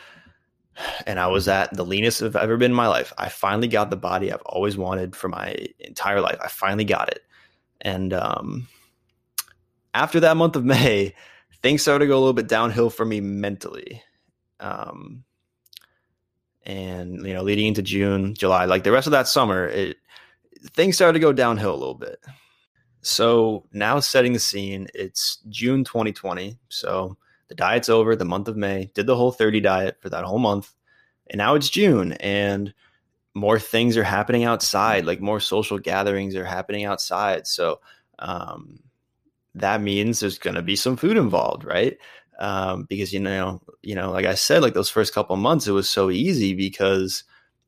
and 1.06 1.20
I 1.20 1.26
was 1.26 1.48
at 1.48 1.74
the 1.74 1.84
leanest 1.84 2.22
I've 2.22 2.36
ever 2.36 2.56
been 2.56 2.70
in 2.70 2.76
my 2.76 2.88
life. 2.88 3.12
I 3.18 3.28
finally 3.28 3.68
got 3.68 3.90
the 3.90 3.96
body 3.96 4.32
I've 4.32 4.42
always 4.42 4.76
wanted 4.76 5.14
for 5.14 5.28
my 5.28 5.54
entire 5.80 6.20
life. 6.20 6.38
I 6.42 6.48
finally 6.48 6.84
got 6.84 7.10
it, 7.10 7.22
and 7.80 8.12
um, 8.14 8.68
after 9.94 10.20
that 10.20 10.36
month 10.36 10.56
of 10.56 10.64
May, 10.64 11.14
things 11.62 11.82
started 11.82 12.04
to 12.04 12.08
go 12.08 12.16
a 12.16 12.20
little 12.20 12.32
bit 12.32 12.48
downhill 12.48 12.90
for 12.90 13.04
me 13.04 13.20
mentally. 13.20 14.02
Um, 14.60 15.24
and 16.64 17.24
you 17.26 17.34
know, 17.34 17.42
leading 17.42 17.66
into 17.66 17.82
June, 17.82 18.34
July, 18.34 18.64
like 18.64 18.84
the 18.84 18.92
rest 18.92 19.06
of 19.06 19.12
that 19.12 19.28
summer, 19.28 19.66
it 19.66 19.98
things 20.72 20.96
started 20.96 21.14
to 21.14 21.20
go 21.20 21.32
downhill 21.32 21.74
a 21.74 21.76
little 21.76 21.94
bit. 21.94 22.18
So 23.02 23.64
now 23.72 24.00
setting 24.00 24.32
the 24.32 24.40
scene, 24.40 24.88
it's 24.92 25.38
June 25.48 25.84
2020. 25.84 26.58
So 26.68 27.16
the 27.48 27.54
diet's 27.54 27.88
over, 27.88 28.16
the 28.16 28.24
month 28.24 28.48
of 28.48 28.56
May, 28.56 28.90
did 28.94 29.06
the 29.06 29.16
whole 29.16 29.30
30 29.30 29.60
diet 29.60 29.98
for 30.00 30.10
that 30.10 30.24
whole 30.24 30.40
month. 30.40 30.72
And 31.28 31.38
now 31.38 31.54
it's 31.54 31.70
June 31.70 32.12
and 32.14 32.74
more 33.34 33.60
things 33.60 33.96
are 33.96 34.02
happening 34.02 34.44
outside, 34.44 35.04
like 35.04 35.20
more 35.20 35.40
social 35.40 35.78
gatherings 35.78 36.34
are 36.34 36.44
happening 36.44 36.84
outside. 36.84 37.46
So 37.46 37.80
um, 38.18 38.80
that 39.54 39.80
means 39.82 40.18
there's 40.18 40.38
going 40.38 40.56
to 40.56 40.62
be 40.62 40.74
some 40.74 40.96
food 40.96 41.16
involved, 41.16 41.64
right? 41.64 41.96
Um, 42.38 42.84
because 42.84 43.12
you 43.12 43.20
know, 43.20 43.62
you 43.82 43.94
know, 43.94 44.10
like 44.10 44.26
I 44.26 44.34
said, 44.34 44.62
like 44.62 44.74
those 44.74 44.90
first 44.90 45.14
couple 45.14 45.36
months, 45.36 45.66
it 45.66 45.72
was 45.72 45.88
so 45.88 46.10
easy 46.10 46.54
because 46.54 47.24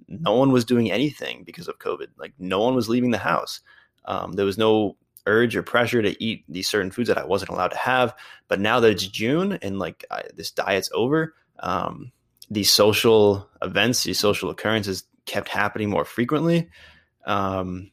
no 0.09 0.35
one 0.35 0.53
was 0.53 0.65
doing 0.65 0.91
anything 0.91 1.43
because 1.45 1.69
of 1.69 1.79
COVID. 1.79 2.09
Like 2.19 2.33
no 2.39 2.61
one 2.61 2.75
was 2.75 2.89
leaving 2.89 3.11
the 3.11 3.19
house. 3.19 3.61
Um, 4.05 4.33
there 4.33 4.47
was 4.47 4.59
no 4.59 4.97
urge 5.27 5.55
or 5.55 5.63
pressure 5.63 6.03
to 6.03 6.23
eat 6.23 6.45
these 6.49 6.69
certain 6.69 6.91
foods 6.91 7.09
that 7.09 7.19
I 7.19 7.25
wasn't 7.25 7.51
allowed 7.51 7.69
to 7.69 7.79
have. 7.79 8.15
But 8.49 8.61
now 8.61 8.81
that 8.81 8.91
it's 8.91 9.07
June 9.07 9.59
and 9.63 9.79
like 9.79 10.05
I, 10.11 10.23
this 10.35 10.51
diet's 10.51 10.91
over, 10.95 11.35
um, 11.61 12.11
these 12.51 12.73
social 12.73 13.49
events, 13.63 14.05
these 14.05 14.19
social 14.19 14.51
occurrences 14.51 15.05
kept 15.27 15.49
happening 15.49 15.91
more 15.91 16.05
frequently. 16.05 16.69
Um, 17.27 17.91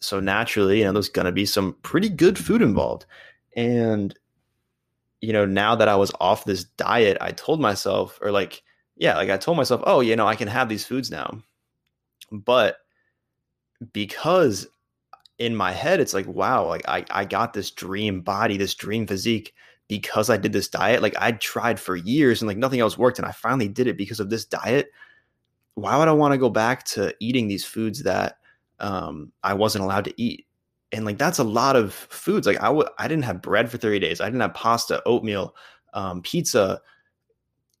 so 0.00 0.18
naturally, 0.18 0.80
you 0.80 0.84
know, 0.84 0.92
there's 0.92 1.08
going 1.08 1.26
to 1.26 1.32
be 1.32 1.46
some 1.46 1.76
pretty 1.82 2.08
good 2.08 2.36
food 2.36 2.60
involved. 2.62 3.06
And, 3.54 4.18
you 5.22 5.32
know, 5.32 5.46
now 5.46 5.74
that 5.76 5.88
I 5.88 5.94
was 5.94 6.12
off 6.20 6.44
this 6.44 6.64
diet, 6.64 7.16
I 7.20 7.30
told 7.30 7.60
myself, 7.60 8.18
or 8.20 8.32
like, 8.32 8.62
yeah, 8.96 9.16
like 9.16 9.30
I 9.30 9.38
told 9.38 9.56
myself, 9.56 9.80
oh, 9.86 10.00
you 10.00 10.16
know, 10.16 10.26
I 10.26 10.34
can 10.34 10.48
have 10.48 10.68
these 10.68 10.84
foods 10.84 11.10
now. 11.10 11.40
But 12.30 12.76
because 13.92 14.66
in 15.38 15.54
my 15.54 15.72
head, 15.72 16.00
it's 16.00 16.12
like, 16.12 16.26
wow, 16.26 16.66
like 16.66 16.82
I, 16.88 17.04
I 17.10 17.24
got 17.24 17.54
this 17.54 17.70
dream 17.70 18.20
body, 18.20 18.56
this 18.56 18.74
dream 18.74 19.06
physique 19.06 19.54
because 19.88 20.28
I 20.28 20.36
did 20.36 20.52
this 20.52 20.68
diet. 20.68 21.02
Like 21.02 21.14
I 21.18 21.32
tried 21.32 21.78
for 21.78 21.94
years 21.94 22.42
and 22.42 22.48
like 22.48 22.58
nothing 22.58 22.80
else 22.80 22.98
worked. 22.98 23.18
And 23.18 23.26
I 23.26 23.32
finally 23.32 23.68
did 23.68 23.86
it 23.86 23.96
because 23.96 24.20
of 24.20 24.28
this 24.28 24.44
diet. 24.44 24.90
Why 25.74 25.96
would 25.98 26.08
I 26.08 26.12
want 26.12 26.32
to 26.32 26.38
go 26.38 26.50
back 26.50 26.84
to 26.86 27.14
eating 27.20 27.46
these 27.46 27.64
foods 27.64 28.02
that 28.02 28.38
um, 28.80 29.32
I 29.42 29.54
wasn't 29.54 29.84
allowed 29.84 30.04
to 30.04 30.14
eat? 30.20 30.46
And 30.92 31.04
like 31.04 31.18
that's 31.18 31.38
a 31.38 31.44
lot 31.44 31.76
of 31.76 31.94
foods. 31.94 32.46
Like 32.46 32.60
I 32.60 32.66
w- 32.66 32.88
I 32.98 33.08
didn't 33.08 33.24
have 33.24 33.42
bread 33.42 33.70
for 33.70 33.78
30 33.78 33.98
days. 33.98 34.20
I 34.20 34.26
didn't 34.26 34.40
have 34.40 34.54
pasta, 34.54 35.02
oatmeal, 35.06 35.54
um, 35.94 36.22
pizza, 36.22 36.80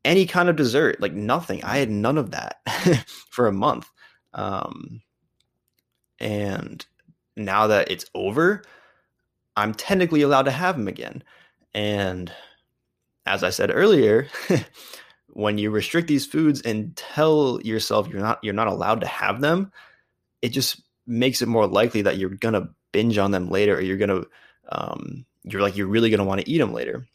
any 0.04 0.26
kind 0.26 0.48
of 0.48 0.56
dessert, 0.56 1.00
like 1.00 1.12
nothing. 1.12 1.62
I 1.62 1.78
had 1.78 1.90
none 1.90 2.18
of 2.18 2.30
that 2.32 2.56
for 3.30 3.46
a 3.46 3.52
month. 3.52 3.88
Um, 4.34 5.02
and 6.18 6.84
now 7.36 7.66
that 7.68 7.90
it's 7.90 8.06
over, 8.14 8.62
I'm 9.56 9.74
technically 9.74 10.22
allowed 10.22 10.44
to 10.44 10.50
have 10.50 10.76
them 10.76 10.88
again. 10.88 11.22
And 11.74 12.32
as 13.26 13.44
I 13.44 13.50
said 13.50 13.70
earlier, 13.72 14.28
when 15.28 15.58
you 15.58 15.70
restrict 15.70 16.08
these 16.08 16.26
foods 16.26 16.60
and 16.62 16.96
tell 16.96 17.60
yourself 17.62 18.08
you're 18.08 18.20
not 18.20 18.38
you're 18.42 18.54
not 18.54 18.68
allowed 18.68 19.00
to 19.02 19.06
have 19.06 19.40
them, 19.40 19.72
it 20.40 20.50
just 20.50 20.82
makes 21.06 21.42
it 21.42 21.48
more 21.48 21.66
likely 21.66 22.02
that 22.02 22.18
you're 22.18 22.30
gonna 22.30 22.68
binge 22.92 23.18
on 23.18 23.30
them 23.30 23.48
later, 23.50 23.76
or 23.76 23.80
you're 23.80 23.96
gonna 23.96 24.22
um, 24.70 25.24
you're 25.44 25.62
like 25.62 25.76
you're 25.76 25.86
really 25.86 26.10
gonna 26.10 26.24
want 26.24 26.40
to 26.40 26.48
eat 26.50 26.58
them 26.58 26.72
later. 26.72 27.06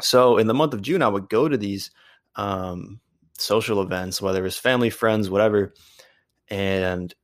So 0.00 0.38
in 0.38 0.46
the 0.46 0.54
month 0.54 0.74
of 0.74 0.82
June, 0.82 1.02
I 1.02 1.08
would 1.08 1.28
go 1.28 1.48
to 1.48 1.56
these 1.56 1.90
um, 2.36 3.00
social 3.36 3.82
events, 3.82 4.22
whether 4.22 4.40
it 4.40 4.42
was 4.42 4.58
family, 4.58 4.90
friends, 4.90 5.28
whatever, 5.28 5.74
and 6.48 7.14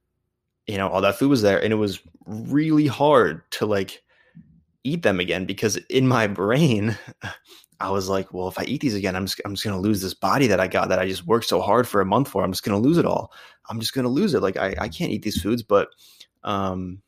you 0.66 0.76
know 0.76 0.88
all 0.88 1.00
that 1.00 1.16
food 1.16 1.28
was 1.28 1.42
there 1.42 1.62
and 1.62 1.72
it 1.72 1.76
was 1.76 2.00
really 2.26 2.86
hard 2.86 3.42
to 3.50 3.66
like 3.66 4.02
eat 4.82 5.02
them 5.02 5.20
again 5.20 5.44
because 5.44 5.76
in 5.88 6.06
my 6.06 6.26
brain 6.26 6.96
i 7.80 7.90
was 7.90 8.08
like 8.08 8.32
well 8.32 8.48
if 8.48 8.58
i 8.58 8.64
eat 8.64 8.80
these 8.80 8.94
again 8.94 9.16
i'm 9.16 9.26
just, 9.26 9.40
I'm 9.44 9.54
just 9.54 9.64
going 9.64 9.76
to 9.76 9.80
lose 9.80 10.00
this 10.00 10.14
body 10.14 10.46
that 10.46 10.60
i 10.60 10.66
got 10.66 10.88
that 10.88 10.98
i 10.98 11.08
just 11.08 11.26
worked 11.26 11.46
so 11.46 11.60
hard 11.60 11.86
for 11.88 12.00
a 12.00 12.06
month 12.06 12.28
for. 12.28 12.42
I'm 12.42 12.52
just 12.52 12.64
going 12.64 12.80
to 12.80 12.86
lose 12.86 12.98
it 12.98 13.06
all. 13.06 13.32
I'm 13.68 13.80
just 13.80 13.94
going 13.94 14.04
to 14.04 14.10
lose 14.10 14.34
it. 14.34 14.42
Like 14.42 14.56
I, 14.56 14.74
I 14.78 14.88
can't 14.88 15.10
eat 15.10 15.22
these 15.22 15.40
foods. 15.40 15.62
But 15.62 15.88
um 16.44 17.02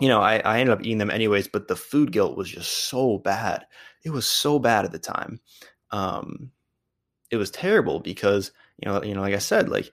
you 0.00 0.08
know 0.08 0.20
I, 0.20 0.38
I 0.38 0.60
ended 0.60 0.72
up 0.72 0.82
eating 0.82 0.98
them 0.98 1.10
anyways 1.10 1.48
but 1.48 1.68
the 1.68 1.76
food 1.76 2.12
guilt 2.12 2.36
was 2.36 2.50
just 2.50 2.86
so 2.88 3.18
bad 3.18 3.66
it 4.04 4.10
was 4.10 4.26
so 4.26 4.58
bad 4.58 4.84
at 4.84 4.92
the 4.92 4.98
time 4.98 5.40
um 5.90 6.50
it 7.30 7.36
was 7.36 7.50
terrible 7.50 8.00
because 8.00 8.52
you 8.78 8.90
know 8.90 9.02
you 9.02 9.14
know 9.14 9.20
like 9.20 9.34
i 9.34 9.38
said 9.38 9.68
like 9.68 9.92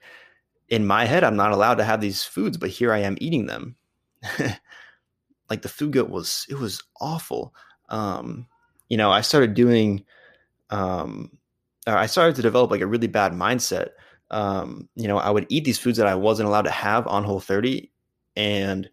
in 0.70 0.86
my 0.86 1.04
head, 1.04 1.24
I'm 1.24 1.36
not 1.36 1.50
allowed 1.50 1.74
to 1.76 1.84
have 1.84 2.00
these 2.00 2.24
foods, 2.24 2.56
but 2.56 2.70
here 2.70 2.92
I 2.92 2.98
am 2.98 3.18
eating 3.20 3.46
them. 3.46 3.74
like 5.50 5.62
the 5.62 5.68
food 5.68 5.92
guilt 5.92 6.08
was, 6.08 6.46
it 6.48 6.54
was 6.54 6.82
awful. 7.00 7.52
Um, 7.88 8.46
you 8.88 8.96
know, 8.96 9.10
I 9.10 9.20
started 9.20 9.54
doing, 9.54 10.04
um, 10.70 11.36
I 11.86 12.06
started 12.06 12.36
to 12.36 12.42
develop 12.42 12.70
like 12.70 12.82
a 12.82 12.86
really 12.86 13.08
bad 13.08 13.32
mindset. 13.32 13.88
Um, 14.30 14.88
you 14.94 15.08
know, 15.08 15.18
I 15.18 15.30
would 15.30 15.46
eat 15.48 15.64
these 15.64 15.78
foods 15.78 15.98
that 15.98 16.06
I 16.06 16.14
wasn't 16.14 16.48
allowed 16.48 16.62
to 16.62 16.70
have 16.70 17.06
on 17.08 17.24
Whole 17.24 17.40
30, 17.40 17.90
and 18.36 18.88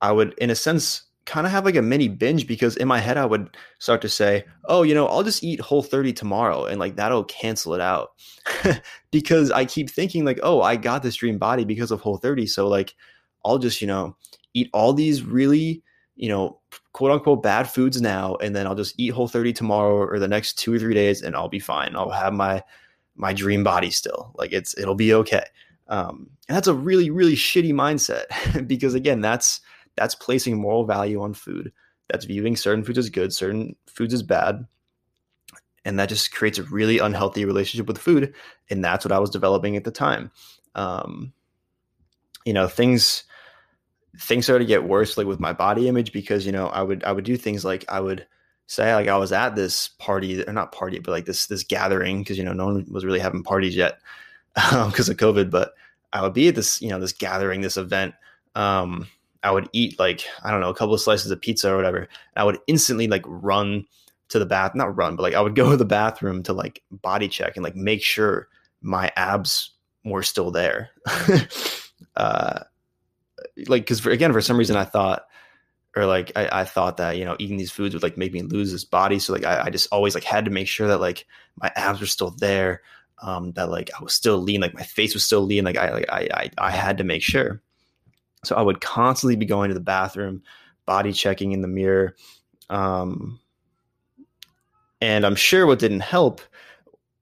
I 0.00 0.12
would, 0.12 0.34
in 0.38 0.50
a 0.50 0.54
sense, 0.54 1.02
kind 1.26 1.46
of 1.46 1.52
have 1.52 1.64
like 1.64 1.76
a 1.76 1.82
mini 1.82 2.08
binge 2.08 2.46
because 2.46 2.76
in 2.76 2.86
my 2.86 3.00
head 3.00 3.16
I 3.16 3.26
would 3.26 3.56
start 3.80 4.00
to 4.02 4.08
say, 4.08 4.44
"Oh, 4.66 4.82
you 4.82 4.94
know, 4.94 5.06
I'll 5.08 5.24
just 5.24 5.42
eat 5.44 5.60
whole 5.60 5.82
30 5.82 6.12
tomorrow 6.12 6.64
and 6.64 6.78
like 6.78 6.96
that'll 6.96 7.24
cancel 7.24 7.74
it 7.74 7.80
out." 7.80 8.12
because 9.10 9.50
I 9.50 9.64
keep 9.64 9.90
thinking 9.90 10.24
like, 10.24 10.38
"Oh, 10.42 10.62
I 10.62 10.76
got 10.76 11.02
this 11.02 11.16
dream 11.16 11.38
body 11.38 11.64
because 11.64 11.90
of 11.90 12.00
whole 12.00 12.16
30." 12.18 12.46
So 12.46 12.68
like 12.68 12.94
I'll 13.44 13.58
just, 13.58 13.80
you 13.80 13.86
know, 13.88 14.16
eat 14.54 14.70
all 14.72 14.92
these 14.92 15.22
really, 15.22 15.82
you 16.16 16.28
know, 16.28 16.60
quote 16.92 17.12
unquote 17.12 17.42
bad 17.42 17.68
foods 17.68 18.00
now 18.00 18.36
and 18.36 18.54
then 18.56 18.66
I'll 18.66 18.74
just 18.74 18.94
eat 18.98 19.08
whole 19.12 19.28
30 19.28 19.52
tomorrow 19.52 19.96
or 19.96 20.18
the 20.18 20.28
next 20.28 20.54
2 20.58 20.74
or 20.74 20.78
3 20.78 20.94
days 20.94 21.22
and 21.22 21.36
I'll 21.36 21.48
be 21.48 21.58
fine. 21.58 21.94
I'll 21.96 22.10
have 22.10 22.32
my 22.34 22.62
my 23.16 23.32
dream 23.32 23.64
body 23.64 23.90
still. 23.90 24.32
Like 24.36 24.52
it's 24.52 24.76
it'll 24.78 24.94
be 24.94 25.12
okay. 25.14 25.44
Um, 25.88 26.30
and 26.48 26.56
that's 26.56 26.68
a 26.68 26.74
really, 26.74 27.10
really 27.10 27.36
shitty 27.36 27.72
mindset 27.72 28.66
because 28.68 28.94
again, 28.94 29.20
that's 29.20 29.60
that's 29.96 30.14
placing 30.14 30.58
moral 30.58 30.84
value 30.84 31.20
on 31.20 31.34
food. 31.34 31.72
That's 32.08 32.24
viewing 32.24 32.56
certain 32.56 32.84
foods 32.84 32.98
as 32.98 33.10
good, 33.10 33.32
certain 33.32 33.74
foods 33.86 34.14
as 34.14 34.22
bad. 34.22 34.66
And 35.84 35.98
that 35.98 36.08
just 36.08 36.32
creates 36.32 36.58
a 36.58 36.64
really 36.64 36.98
unhealthy 36.98 37.44
relationship 37.44 37.86
with 37.86 37.98
food. 37.98 38.34
And 38.70 38.84
that's 38.84 39.04
what 39.04 39.12
I 39.12 39.18
was 39.18 39.30
developing 39.30 39.76
at 39.76 39.84
the 39.84 39.90
time. 39.90 40.30
Um, 40.74 41.32
you 42.44 42.52
know, 42.52 42.68
things 42.68 43.24
things 44.18 44.46
started 44.46 44.64
to 44.64 44.68
get 44.68 44.84
worse 44.84 45.18
like 45.18 45.26
with 45.26 45.40
my 45.40 45.52
body 45.52 45.88
image 45.88 46.12
because, 46.12 46.46
you 46.46 46.52
know, 46.52 46.68
I 46.68 46.82
would 46.82 47.04
I 47.04 47.12
would 47.12 47.24
do 47.24 47.36
things 47.36 47.64
like 47.64 47.84
I 47.88 48.00
would 48.00 48.26
say 48.66 48.94
like 48.94 49.08
I 49.08 49.16
was 49.16 49.32
at 49.32 49.54
this 49.54 49.88
party 49.88 50.44
or 50.44 50.52
not 50.52 50.72
party, 50.72 50.98
but 50.98 51.12
like 51.12 51.24
this 51.24 51.46
this 51.46 51.62
gathering 51.62 52.18
because 52.18 52.38
you 52.38 52.44
know 52.44 52.52
no 52.52 52.66
one 52.66 52.86
was 52.90 53.04
really 53.04 53.20
having 53.20 53.42
parties 53.42 53.76
yet 53.76 54.00
because 54.54 55.08
um, 55.08 55.12
of 55.12 55.16
COVID. 55.16 55.50
But 55.50 55.74
I 56.12 56.22
would 56.22 56.34
be 56.34 56.48
at 56.48 56.54
this 56.54 56.82
you 56.82 56.88
know 56.88 57.00
this 57.00 57.12
gathering, 57.12 57.60
this 57.60 57.76
event. 57.76 58.14
Um, 58.54 59.06
I 59.46 59.52
would 59.52 59.68
eat 59.72 59.96
like 59.98 60.24
I 60.42 60.50
don't 60.50 60.60
know 60.60 60.70
a 60.70 60.74
couple 60.74 60.92
of 60.94 61.00
slices 61.00 61.30
of 61.30 61.40
pizza 61.40 61.72
or 61.72 61.76
whatever. 61.76 62.08
I 62.34 62.42
would 62.42 62.58
instantly 62.66 63.06
like 63.06 63.22
run 63.26 63.86
to 64.30 64.40
the 64.40 64.46
bath, 64.46 64.74
not 64.74 64.96
run, 64.96 65.14
but 65.14 65.22
like 65.22 65.34
I 65.34 65.40
would 65.40 65.54
go 65.54 65.70
to 65.70 65.76
the 65.76 65.84
bathroom 65.84 66.42
to 66.44 66.52
like 66.52 66.82
body 66.90 67.28
check 67.28 67.56
and 67.56 67.62
like 67.62 67.76
make 67.76 68.02
sure 68.02 68.48
my 68.82 69.12
abs 69.14 69.70
were 70.04 70.24
still 70.24 70.50
there. 70.50 70.90
uh, 72.16 72.60
like 73.68 73.82
because 73.82 74.04
again, 74.04 74.32
for 74.32 74.40
some 74.40 74.58
reason 74.58 74.76
I 74.76 74.84
thought 74.84 75.26
or 75.94 76.06
like 76.06 76.32
I, 76.34 76.60
I, 76.60 76.64
thought 76.64 76.96
that 76.96 77.16
you 77.16 77.24
know 77.24 77.36
eating 77.38 77.56
these 77.56 77.70
foods 77.70 77.94
would 77.94 78.02
like 78.02 78.18
make 78.18 78.32
me 78.32 78.42
lose 78.42 78.70
this 78.70 78.84
body 78.84 79.18
so 79.18 79.32
like 79.32 79.46
I, 79.46 79.62
I, 79.62 79.70
just 79.70 79.88
always 79.90 80.14
like 80.14 80.24
had 80.24 80.44
to 80.44 80.50
make 80.50 80.68
sure 80.68 80.88
that 80.88 81.00
like 81.00 81.24
my 81.56 81.72
abs 81.74 82.00
were 82.00 82.06
still 82.06 82.32
there 82.32 82.82
um 83.22 83.52
that 83.52 83.70
like 83.70 83.90
i 83.98 84.02
was 84.02 84.12
still 84.12 84.36
lean 84.36 84.60
like 84.60 84.74
my 84.74 84.82
face 84.82 85.14
was 85.14 85.24
still 85.24 85.40
lean 85.40 85.64
like 85.64 85.78
i 85.78 85.90
like 85.90 86.04
i 86.10 86.28
i, 86.34 86.50
I 86.58 86.70
had 86.70 86.98
to 86.98 87.04
make 87.04 87.22
sure 87.22 87.62
so 88.46 88.56
i 88.56 88.62
would 88.62 88.80
constantly 88.80 89.36
be 89.36 89.46
going 89.46 89.68
to 89.68 89.74
the 89.74 89.80
bathroom 89.80 90.42
body 90.86 91.12
checking 91.12 91.52
in 91.52 91.62
the 91.62 91.68
mirror 91.68 92.14
um 92.70 93.38
and 95.00 95.24
i'm 95.26 95.36
sure 95.36 95.66
what 95.66 95.78
didn't 95.78 96.00
help 96.00 96.40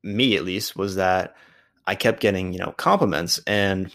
me 0.03 0.37
at 0.37 0.45
least 0.45 0.77
was 0.77 0.97
that 0.97 1.35
i 1.87 1.95
kept 1.95 2.21
getting 2.21 2.53
you 2.53 2.59
know 2.59 2.73
compliments 2.77 3.41
and 3.47 3.93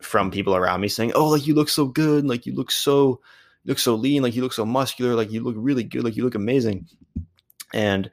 from 0.00 0.30
people 0.30 0.56
around 0.56 0.80
me 0.80 0.88
saying 0.88 1.12
oh 1.14 1.28
like 1.28 1.46
you 1.46 1.54
look 1.54 1.68
so 1.68 1.86
good 1.86 2.24
like 2.24 2.46
you 2.46 2.54
look 2.54 2.70
so 2.70 3.20
you 3.64 3.70
look 3.70 3.78
so 3.78 3.94
lean, 3.94 4.22
like 4.22 4.34
you 4.34 4.42
look 4.42 4.52
so 4.52 4.64
muscular, 4.64 5.14
like 5.14 5.30
you 5.30 5.42
look 5.42 5.56
really 5.58 5.84
good, 5.84 6.04
like 6.04 6.16
you 6.16 6.24
look 6.24 6.34
amazing. 6.34 6.86
And 7.74 8.10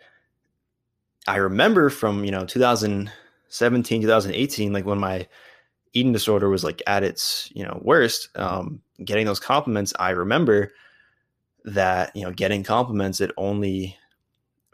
I 1.28 1.38
remember 1.38 1.90
from, 1.90 2.26
you 2.26 2.32
know, 2.32 2.46
2017, 2.46 4.02
2018, 4.02 4.74
like 4.74 4.86
when 4.86 5.00
my 5.00 5.28
eating 5.98 6.14
disorder 6.14 6.50
was 6.50 6.64
like 6.64 6.82
at 6.88 7.04
its, 7.04 7.50
you 7.54 7.64
know, 7.64 7.80
worst, 7.82 8.30
um, 8.36 8.82
getting 9.04 9.26
those 9.26 9.40
compliments, 9.40 9.94
I 10.00 10.12
remember 10.12 10.72
that, 11.66 12.16
you 12.16 12.24
know, 12.24 12.32
getting 12.32 12.64
compliments, 12.64 13.20
it 13.20 13.32
only 13.38 13.98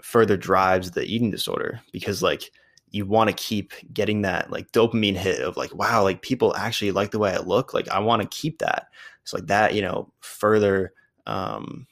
further 0.01 0.35
drives 0.35 0.91
the 0.91 1.03
eating 1.03 1.31
disorder 1.31 1.81
because 1.93 2.21
like 2.21 2.51
you 2.91 3.05
want 3.05 3.29
to 3.29 3.35
keep 3.35 3.71
getting 3.93 4.21
that 4.21 4.51
like 4.51 4.71
dopamine 4.73 5.15
hit 5.15 5.39
of 5.39 5.55
like 5.55 5.73
wow 5.73 6.03
like 6.03 6.21
people 6.21 6.53
actually 6.55 6.91
like 6.91 7.11
the 7.11 7.17
way 7.17 7.33
i 7.33 7.39
look 7.39 7.73
like 7.73 7.87
i 7.87 7.99
want 7.99 8.21
to 8.21 8.27
keep 8.27 8.59
that. 8.59 8.87
So 9.23 9.37
like 9.37 9.47
that 9.47 9.73
you 9.73 9.81
know 9.81 10.11
further 10.19 10.93
um 11.25 11.87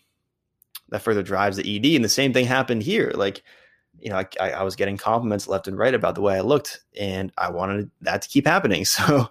that 0.90 1.02
further 1.02 1.24
drives 1.24 1.56
the 1.56 1.76
ed 1.76 1.96
and 1.96 2.04
the 2.04 2.10
same 2.10 2.34
thing 2.34 2.46
happened 2.46 2.84
here 2.84 3.14
like 3.16 3.44
you 4.02 4.10
know 4.10 4.18
I, 4.40 4.52
I 4.52 4.64
was 4.64 4.76
getting 4.76 4.98
compliments 4.98 5.48
left 5.48 5.68
and 5.68 5.78
right 5.78 5.94
about 5.94 6.16
the 6.16 6.22
way 6.22 6.36
i 6.36 6.42
looked 6.42 6.82
and 7.00 7.32
i 7.38 7.50
wanted 7.50 7.90
that 8.02 8.22
to 8.22 8.30
keep 8.30 8.46
happening. 8.46 8.86
So 9.02 9.28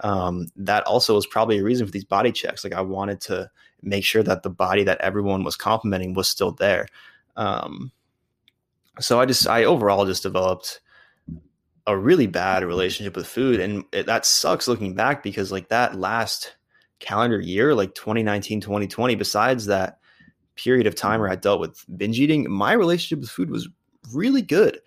um 0.00 0.48
that 0.56 0.84
also 0.84 1.14
was 1.14 1.26
probably 1.26 1.58
a 1.58 1.62
reason 1.62 1.86
for 1.86 1.92
these 1.92 2.04
body 2.04 2.32
checks. 2.32 2.64
Like 2.64 2.72
i 2.72 2.80
wanted 2.80 3.20
to 3.22 3.50
make 3.82 4.04
sure 4.04 4.22
that 4.22 4.42
the 4.42 4.50
body 4.50 4.84
that 4.84 5.00
everyone 5.00 5.44
was 5.44 5.56
complimenting 5.56 6.14
was 6.14 6.28
still 6.28 6.52
there. 6.52 6.86
Um 7.36 7.92
so 9.00 9.20
i 9.20 9.26
just 9.26 9.48
i 9.48 9.64
overall 9.64 10.04
just 10.04 10.22
developed 10.22 10.80
a 11.86 11.96
really 11.96 12.26
bad 12.26 12.62
relationship 12.62 13.16
with 13.16 13.26
food 13.26 13.58
and 13.58 13.84
it, 13.92 14.06
that 14.06 14.24
sucks 14.24 14.68
looking 14.68 14.94
back 14.94 15.22
because 15.22 15.50
like 15.50 15.68
that 15.68 15.98
last 15.98 16.56
calendar 17.00 17.40
year 17.40 17.74
like 17.74 17.94
2019 17.94 18.60
2020 18.60 19.14
besides 19.14 19.66
that 19.66 19.98
period 20.54 20.86
of 20.86 20.94
time 20.94 21.20
where 21.20 21.30
i 21.30 21.34
dealt 21.34 21.60
with 21.60 21.84
binge 21.96 22.20
eating 22.20 22.48
my 22.50 22.72
relationship 22.72 23.20
with 23.20 23.30
food 23.30 23.50
was 23.50 23.68
really 24.12 24.42
good 24.42 24.78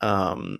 um 0.00 0.58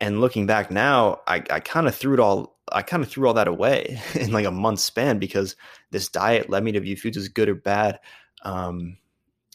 and 0.00 0.20
looking 0.20 0.46
back 0.46 0.70
now 0.70 1.20
i, 1.26 1.42
I 1.50 1.60
kind 1.60 1.86
of 1.86 1.94
threw 1.94 2.14
it 2.14 2.20
all 2.20 2.58
i 2.70 2.82
kind 2.82 3.02
of 3.02 3.08
threw 3.08 3.26
all 3.26 3.34
that 3.34 3.48
away 3.48 4.00
in 4.14 4.32
like 4.32 4.46
a 4.46 4.50
month 4.50 4.80
span 4.80 5.18
because 5.18 5.56
this 5.90 6.08
diet 6.08 6.50
led 6.50 6.64
me 6.64 6.72
to 6.72 6.80
view 6.80 6.96
foods 6.96 7.16
as 7.16 7.28
good 7.28 7.48
or 7.48 7.54
bad 7.54 7.98
um 8.44 8.96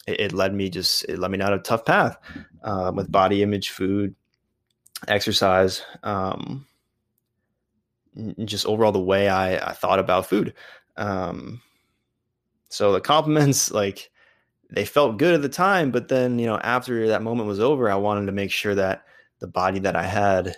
it, 0.08 0.20
it 0.20 0.34
led 0.34 0.54
me 0.54 0.70
just 0.70 1.04
it 1.06 1.20
led 1.20 1.32
me 1.32 1.38
down 1.38 1.54
a 1.54 1.60
tough 1.60 1.86
path 1.86 2.18
uh, 2.64 2.92
with 2.94 3.12
body 3.12 3.44
image 3.44 3.70
food 3.70 4.16
exercise, 5.08 5.84
um, 6.04 6.66
just 8.46 8.66
overall 8.66 8.92
the 8.92 9.00
way 9.00 9.30
I, 9.30 9.70
I 9.70 9.74
thought 9.74 10.00
about 10.00 10.28
food. 10.28 10.54
Um, 10.96 11.62
so 12.70 12.92
the 12.92 13.02
compliments, 13.02 13.72
like 13.84 14.10
they 14.70 14.86
felt 14.86 15.18
good 15.18 15.34
at 15.34 15.42
the 15.42 15.50
time, 15.50 15.92
but 15.92 16.10
then, 16.10 16.40
you 16.40 16.46
know, 16.46 16.58
after 16.58 17.08
that 17.08 17.22
moment 17.22 17.48
was 17.48 17.60
over, 17.60 17.90
I 17.90 17.96
wanted 17.96 18.26
to 18.26 18.32
make 18.32 18.52
sure 18.52 18.76
that 18.76 19.04
the 19.40 19.48
body 19.48 19.80
that 19.80 19.96
I 19.96 20.04
had 20.04 20.56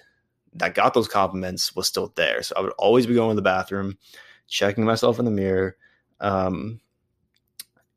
that 0.53 0.73
got 0.73 0.93
those 0.93 1.07
compliments 1.07 1.75
was 1.75 1.87
still 1.87 2.11
there. 2.15 2.41
So 2.41 2.55
I 2.57 2.61
would 2.61 2.73
always 2.77 3.05
be 3.05 3.13
going 3.13 3.31
to 3.31 3.35
the 3.35 3.41
bathroom, 3.41 3.97
checking 4.47 4.83
myself 4.83 5.19
in 5.19 5.25
the 5.25 5.31
mirror. 5.31 5.77
Um, 6.19 6.79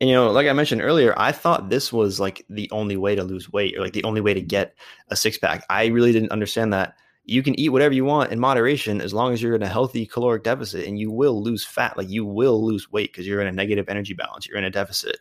and 0.00 0.10
you 0.10 0.16
know, 0.16 0.30
like 0.30 0.48
I 0.48 0.52
mentioned 0.52 0.82
earlier, 0.82 1.14
I 1.16 1.32
thought 1.32 1.70
this 1.70 1.92
was 1.92 2.20
like 2.20 2.44
the 2.50 2.68
only 2.72 2.96
way 2.96 3.14
to 3.14 3.24
lose 3.24 3.52
weight 3.52 3.76
or 3.76 3.80
like 3.80 3.92
the 3.92 4.04
only 4.04 4.20
way 4.20 4.34
to 4.34 4.42
get 4.42 4.74
a 5.08 5.16
six 5.16 5.38
pack. 5.38 5.64
I 5.70 5.86
really 5.86 6.12
didn't 6.12 6.32
understand 6.32 6.72
that 6.72 6.94
you 7.24 7.42
can 7.42 7.58
eat 7.58 7.68
whatever 7.68 7.94
you 7.94 8.04
want 8.04 8.32
in 8.32 8.40
moderation 8.40 9.00
as 9.00 9.14
long 9.14 9.32
as 9.32 9.40
you're 9.40 9.54
in 9.54 9.62
a 9.62 9.68
healthy 9.68 10.04
caloric 10.04 10.42
deficit 10.42 10.86
and 10.86 10.98
you 10.98 11.10
will 11.10 11.42
lose 11.42 11.64
fat. 11.64 11.96
Like 11.96 12.10
you 12.10 12.26
will 12.26 12.64
lose 12.64 12.90
weight 12.90 13.12
because 13.12 13.26
you're 13.26 13.40
in 13.40 13.46
a 13.46 13.52
negative 13.52 13.88
energy 13.88 14.12
balance. 14.12 14.46
You're 14.46 14.58
in 14.58 14.64
a 14.64 14.70
deficit. 14.70 15.20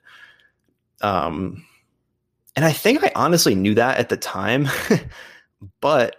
Um, 1.01 1.65
and 2.55 2.65
I 2.65 2.71
think 2.71 3.03
I 3.03 3.11
honestly 3.15 3.55
knew 3.55 3.73
that 3.75 3.97
at 3.97 4.09
the 4.09 4.17
time, 4.17 4.67
but 5.81 6.17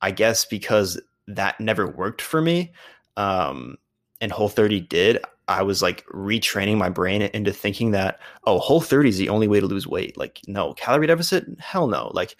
I 0.00 0.10
guess 0.10 0.44
because 0.44 1.00
that 1.28 1.60
never 1.60 1.86
worked 1.86 2.20
for 2.20 2.42
me, 2.42 2.72
um, 3.16 3.76
and 4.20 4.32
Whole 4.32 4.48
30 4.48 4.80
did, 4.80 5.18
I 5.48 5.62
was 5.62 5.82
like 5.82 6.04
retraining 6.06 6.78
my 6.78 6.88
brain 6.88 7.22
into 7.22 7.52
thinking 7.52 7.90
that, 7.90 8.18
oh, 8.44 8.58
whole 8.58 8.80
30 8.80 9.10
is 9.10 9.18
the 9.18 9.28
only 9.28 9.48
way 9.48 9.60
to 9.60 9.66
lose 9.66 9.86
weight. 9.86 10.16
Like, 10.16 10.40
no, 10.46 10.72
calorie 10.74 11.06
deficit? 11.06 11.46
Hell 11.58 11.86
no. 11.86 12.10
Like, 12.14 12.36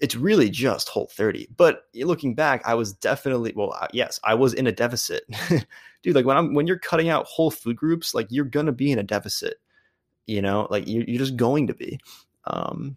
it's 0.00 0.16
really 0.16 0.48
just 0.48 0.88
whole 0.88 1.08
30. 1.08 1.48
But 1.56 1.84
looking 1.94 2.34
back, 2.34 2.62
I 2.64 2.74
was 2.74 2.92
definitely, 2.94 3.52
well, 3.54 3.76
yes, 3.92 4.18
I 4.24 4.34
was 4.34 4.54
in 4.54 4.66
a 4.66 4.72
deficit. 4.72 5.24
Dude, 6.02 6.14
like 6.14 6.24
when 6.24 6.36
I'm, 6.36 6.54
when 6.54 6.66
you're 6.66 6.78
cutting 6.78 7.08
out 7.08 7.26
whole 7.26 7.50
food 7.50 7.76
groups, 7.76 8.14
like 8.14 8.26
you're 8.30 8.44
going 8.44 8.66
to 8.66 8.72
be 8.72 8.90
in 8.90 8.98
a 8.98 9.04
deficit, 9.04 9.58
you 10.26 10.42
know, 10.42 10.66
like 10.70 10.86
you're, 10.86 11.04
you're 11.04 11.18
just 11.18 11.36
going 11.36 11.66
to 11.66 11.74
be. 11.74 11.98
Um, 12.44 12.96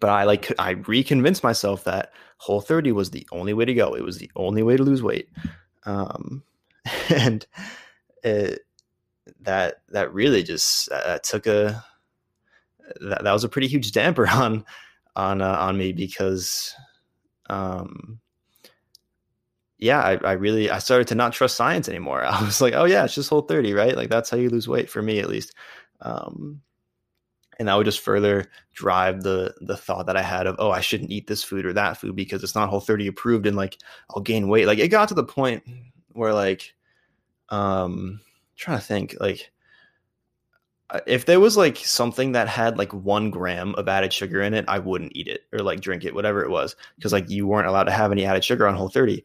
but 0.00 0.10
I 0.10 0.24
like, 0.24 0.52
I 0.58 0.70
reconvinced 0.70 1.42
myself 1.42 1.84
that 1.84 2.12
whole 2.38 2.60
30 2.60 2.92
was 2.92 3.10
the 3.10 3.26
only 3.32 3.54
way 3.54 3.64
to 3.64 3.74
go. 3.74 3.94
It 3.94 4.02
was 4.02 4.18
the 4.18 4.30
only 4.36 4.62
way 4.62 4.76
to 4.76 4.82
lose 4.82 5.02
weight. 5.02 5.28
Um, 5.84 6.42
and, 7.08 7.46
it, 8.22 8.66
that 9.40 9.82
that 9.88 10.12
really 10.12 10.42
just 10.42 10.90
uh, 10.92 11.18
took 11.22 11.46
a 11.46 11.84
that, 13.00 13.24
that 13.24 13.32
was 13.32 13.44
a 13.44 13.48
pretty 13.48 13.68
huge 13.68 13.92
damper 13.92 14.28
on 14.30 14.64
on 15.14 15.40
uh, 15.40 15.56
on 15.58 15.78
me 15.78 15.92
because 15.92 16.74
um 17.48 18.20
yeah 19.78 20.00
I, 20.00 20.16
I 20.16 20.32
really 20.32 20.70
i 20.70 20.78
started 20.78 21.06
to 21.08 21.14
not 21.14 21.32
trust 21.32 21.56
science 21.56 21.88
anymore 21.88 22.24
i 22.26 22.42
was 22.42 22.60
like 22.60 22.74
oh 22.74 22.84
yeah 22.84 23.04
it's 23.04 23.14
just 23.14 23.30
whole 23.30 23.42
30 23.42 23.72
right 23.72 23.96
like 23.96 24.10
that's 24.10 24.30
how 24.30 24.36
you 24.36 24.50
lose 24.50 24.68
weight 24.68 24.90
for 24.90 25.02
me 25.02 25.20
at 25.20 25.28
least 25.28 25.54
um 26.00 26.60
and 27.58 27.68
that 27.68 27.74
would 27.74 27.86
just 27.86 28.00
further 28.00 28.50
drive 28.74 29.22
the 29.22 29.54
the 29.62 29.76
thought 29.76 30.06
that 30.06 30.16
i 30.16 30.22
had 30.22 30.46
of 30.46 30.56
oh 30.58 30.70
i 30.70 30.80
shouldn't 30.80 31.10
eat 31.10 31.26
this 31.26 31.42
food 31.42 31.64
or 31.64 31.72
that 31.72 31.96
food 31.96 32.14
because 32.14 32.42
it's 32.42 32.54
not 32.54 32.68
whole 32.68 32.80
30 32.80 33.06
approved 33.06 33.46
and 33.46 33.56
like 33.56 33.78
i'll 34.10 34.22
gain 34.22 34.48
weight 34.48 34.66
like 34.66 34.78
it 34.78 34.88
got 34.88 35.08
to 35.08 35.14
the 35.14 35.24
point 35.24 35.62
where 36.12 36.34
like 36.34 36.74
um 37.50 38.20
I'm 38.20 38.56
trying 38.56 38.78
to 38.78 38.84
think 38.84 39.16
like 39.20 39.50
if 41.06 41.26
there 41.26 41.40
was 41.40 41.56
like 41.56 41.78
something 41.78 42.32
that 42.32 42.48
had 42.48 42.78
like 42.78 42.92
one 42.92 43.30
gram 43.30 43.74
of 43.74 43.88
added 43.88 44.12
sugar 44.12 44.40
in 44.42 44.54
it, 44.54 44.64
I 44.68 44.78
wouldn't 44.78 45.16
eat 45.16 45.28
it 45.28 45.42
or 45.52 45.60
like 45.60 45.80
drink 45.80 46.04
it, 46.04 46.14
whatever 46.14 46.44
it 46.44 46.50
was, 46.50 46.76
because 46.96 47.12
like 47.12 47.28
you 47.28 47.46
weren't 47.46 47.66
allowed 47.66 47.84
to 47.84 47.92
have 47.92 48.12
any 48.12 48.24
added 48.24 48.44
sugar 48.44 48.66
on 48.68 48.76
Whole 48.76 48.88
30. 48.88 49.24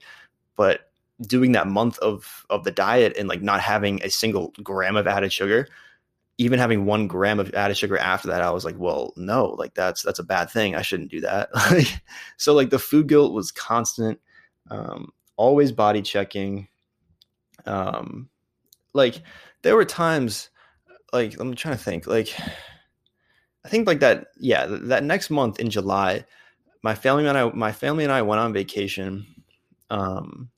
But 0.56 0.92
doing 1.22 1.52
that 1.52 1.68
month 1.68 2.00
of 2.00 2.46
of 2.50 2.64
the 2.64 2.72
diet 2.72 3.16
and 3.18 3.30
like 3.30 3.44
not 3.44 3.62
having 3.62 4.02
a 4.04 4.10
single 4.10 4.54
gram 4.64 4.96
of 4.96 5.08
added 5.08 5.32
sugar, 5.32 5.68
even 6.38 6.60
having 6.60 6.86
one 6.86 7.08
gram 7.08 7.40
of 7.40 7.54
added 7.54 7.78
sugar 7.78 7.98
after 7.98 8.28
that, 8.30 8.42
I 8.42 8.52
was 8.52 8.66
like, 8.66 8.76
well, 8.78 9.14
no, 9.16 9.56
like 9.58 9.74
that's 9.74 10.02
that's 10.02 10.20
a 10.20 10.24
bad 10.24 10.50
thing. 10.50 10.76
I 10.76 10.82
shouldn't 10.82 11.12
do 11.12 11.22
that. 11.22 11.50
so 12.38 12.54
like 12.54 12.70
the 12.70 12.80
food 12.80 13.08
guilt 13.08 13.34
was 13.34 13.52
constant. 13.52 14.20
Um, 14.70 15.12
always 15.36 15.72
body 15.72 16.02
checking. 16.02 16.68
Um, 17.66 18.30
like 18.94 19.22
there 19.62 19.76
were 19.76 19.86
times, 19.86 20.50
like 21.14 21.40
I'm 21.40 21.54
trying 21.56 21.78
to 21.78 21.84
think, 21.84 22.08
like 22.08 22.34
I 23.64 23.70
think 23.70 23.88
like 23.88 24.00
that, 24.00 24.28
yeah, 24.38 24.66
that 24.68 25.04
next 25.04 25.30
month 25.30 25.60
in 25.60 25.70
July, 25.70 26.26
my 26.82 26.96
family 26.96 27.28
and 27.28 27.38
I, 27.38 27.50
my 27.52 27.72
family 27.72 28.04
and 28.04 28.14
I 28.14 28.22
went 28.24 28.40
on 28.40 28.54
vacation, 28.54 29.28
um, 29.90 30.50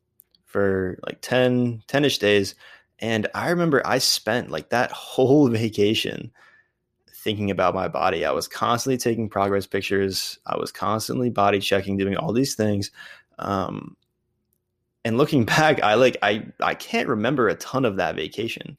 for 0.46 1.00
like 1.06 1.20
10, 1.22 1.84
10 1.88 2.06
ish 2.06 2.20
days. 2.20 2.56
And 3.00 3.28
I 3.34 3.50
remember 3.50 3.82
I 3.86 3.98
spent 3.98 4.50
like 4.50 4.70
that 4.70 4.92
whole 4.94 5.48
vacation 5.50 6.32
thinking 7.24 7.50
about 7.52 7.74
my 7.74 7.88
body. 7.88 8.26
I 8.26 8.32
was 8.32 8.48
constantly 8.48 8.98
taking 8.98 9.30
progress 9.30 9.66
pictures. 9.66 10.38
I 10.46 10.58
was 10.58 10.72
constantly 10.72 11.30
body 11.30 11.60
checking, 11.60 11.98
doing 11.98 12.18
all 12.18 12.34
these 12.34 12.56
things. 12.56 12.92
Um, 13.40 13.96
and 15.06 15.18
looking 15.18 15.46
back, 15.46 15.82
I 15.82 15.96
like 15.96 16.18
I 16.22 16.46
I 16.60 16.76
can't 16.76 17.08
remember 17.08 17.48
a 17.48 17.56
ton 17.56 17.86
of 17.86 17.98
that 17.98 18.16
vacation. 18.16 18.78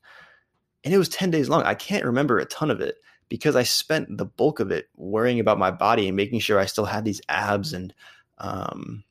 And 0.84 0.92
it 0.92 0.98
was 0.98 1.08
10 1.08 1.30
days 1.30 1.48
long. 1.48 1.62
I 1.62 1.74
can't 1.74 2.04
remember 2.04 2.38
a 2.38 2.44
ton 2.44 2.70
of 2.70 2.82
it 2.82 2.96
because 3.30 3.56
I 3.56 3.62
spent 3.62 4.18
the 4.18 4.26
bulk 4.26 4.60
of 4.60 4.70
it 4.70 4.88
worrying 4.96 5.40
about 5.40 5.58
my 5.58 5.70
body 5.70 6.08
and 6.08 6.16
making 6.16 6.40
sure 6.40 6.58
I 6.58 6.66
still 6.66 6.84
had 6.84 7.06
these 7.06 7.22
abs 7.30 7.72
and 7.72 7.94
um, 8.36 9.02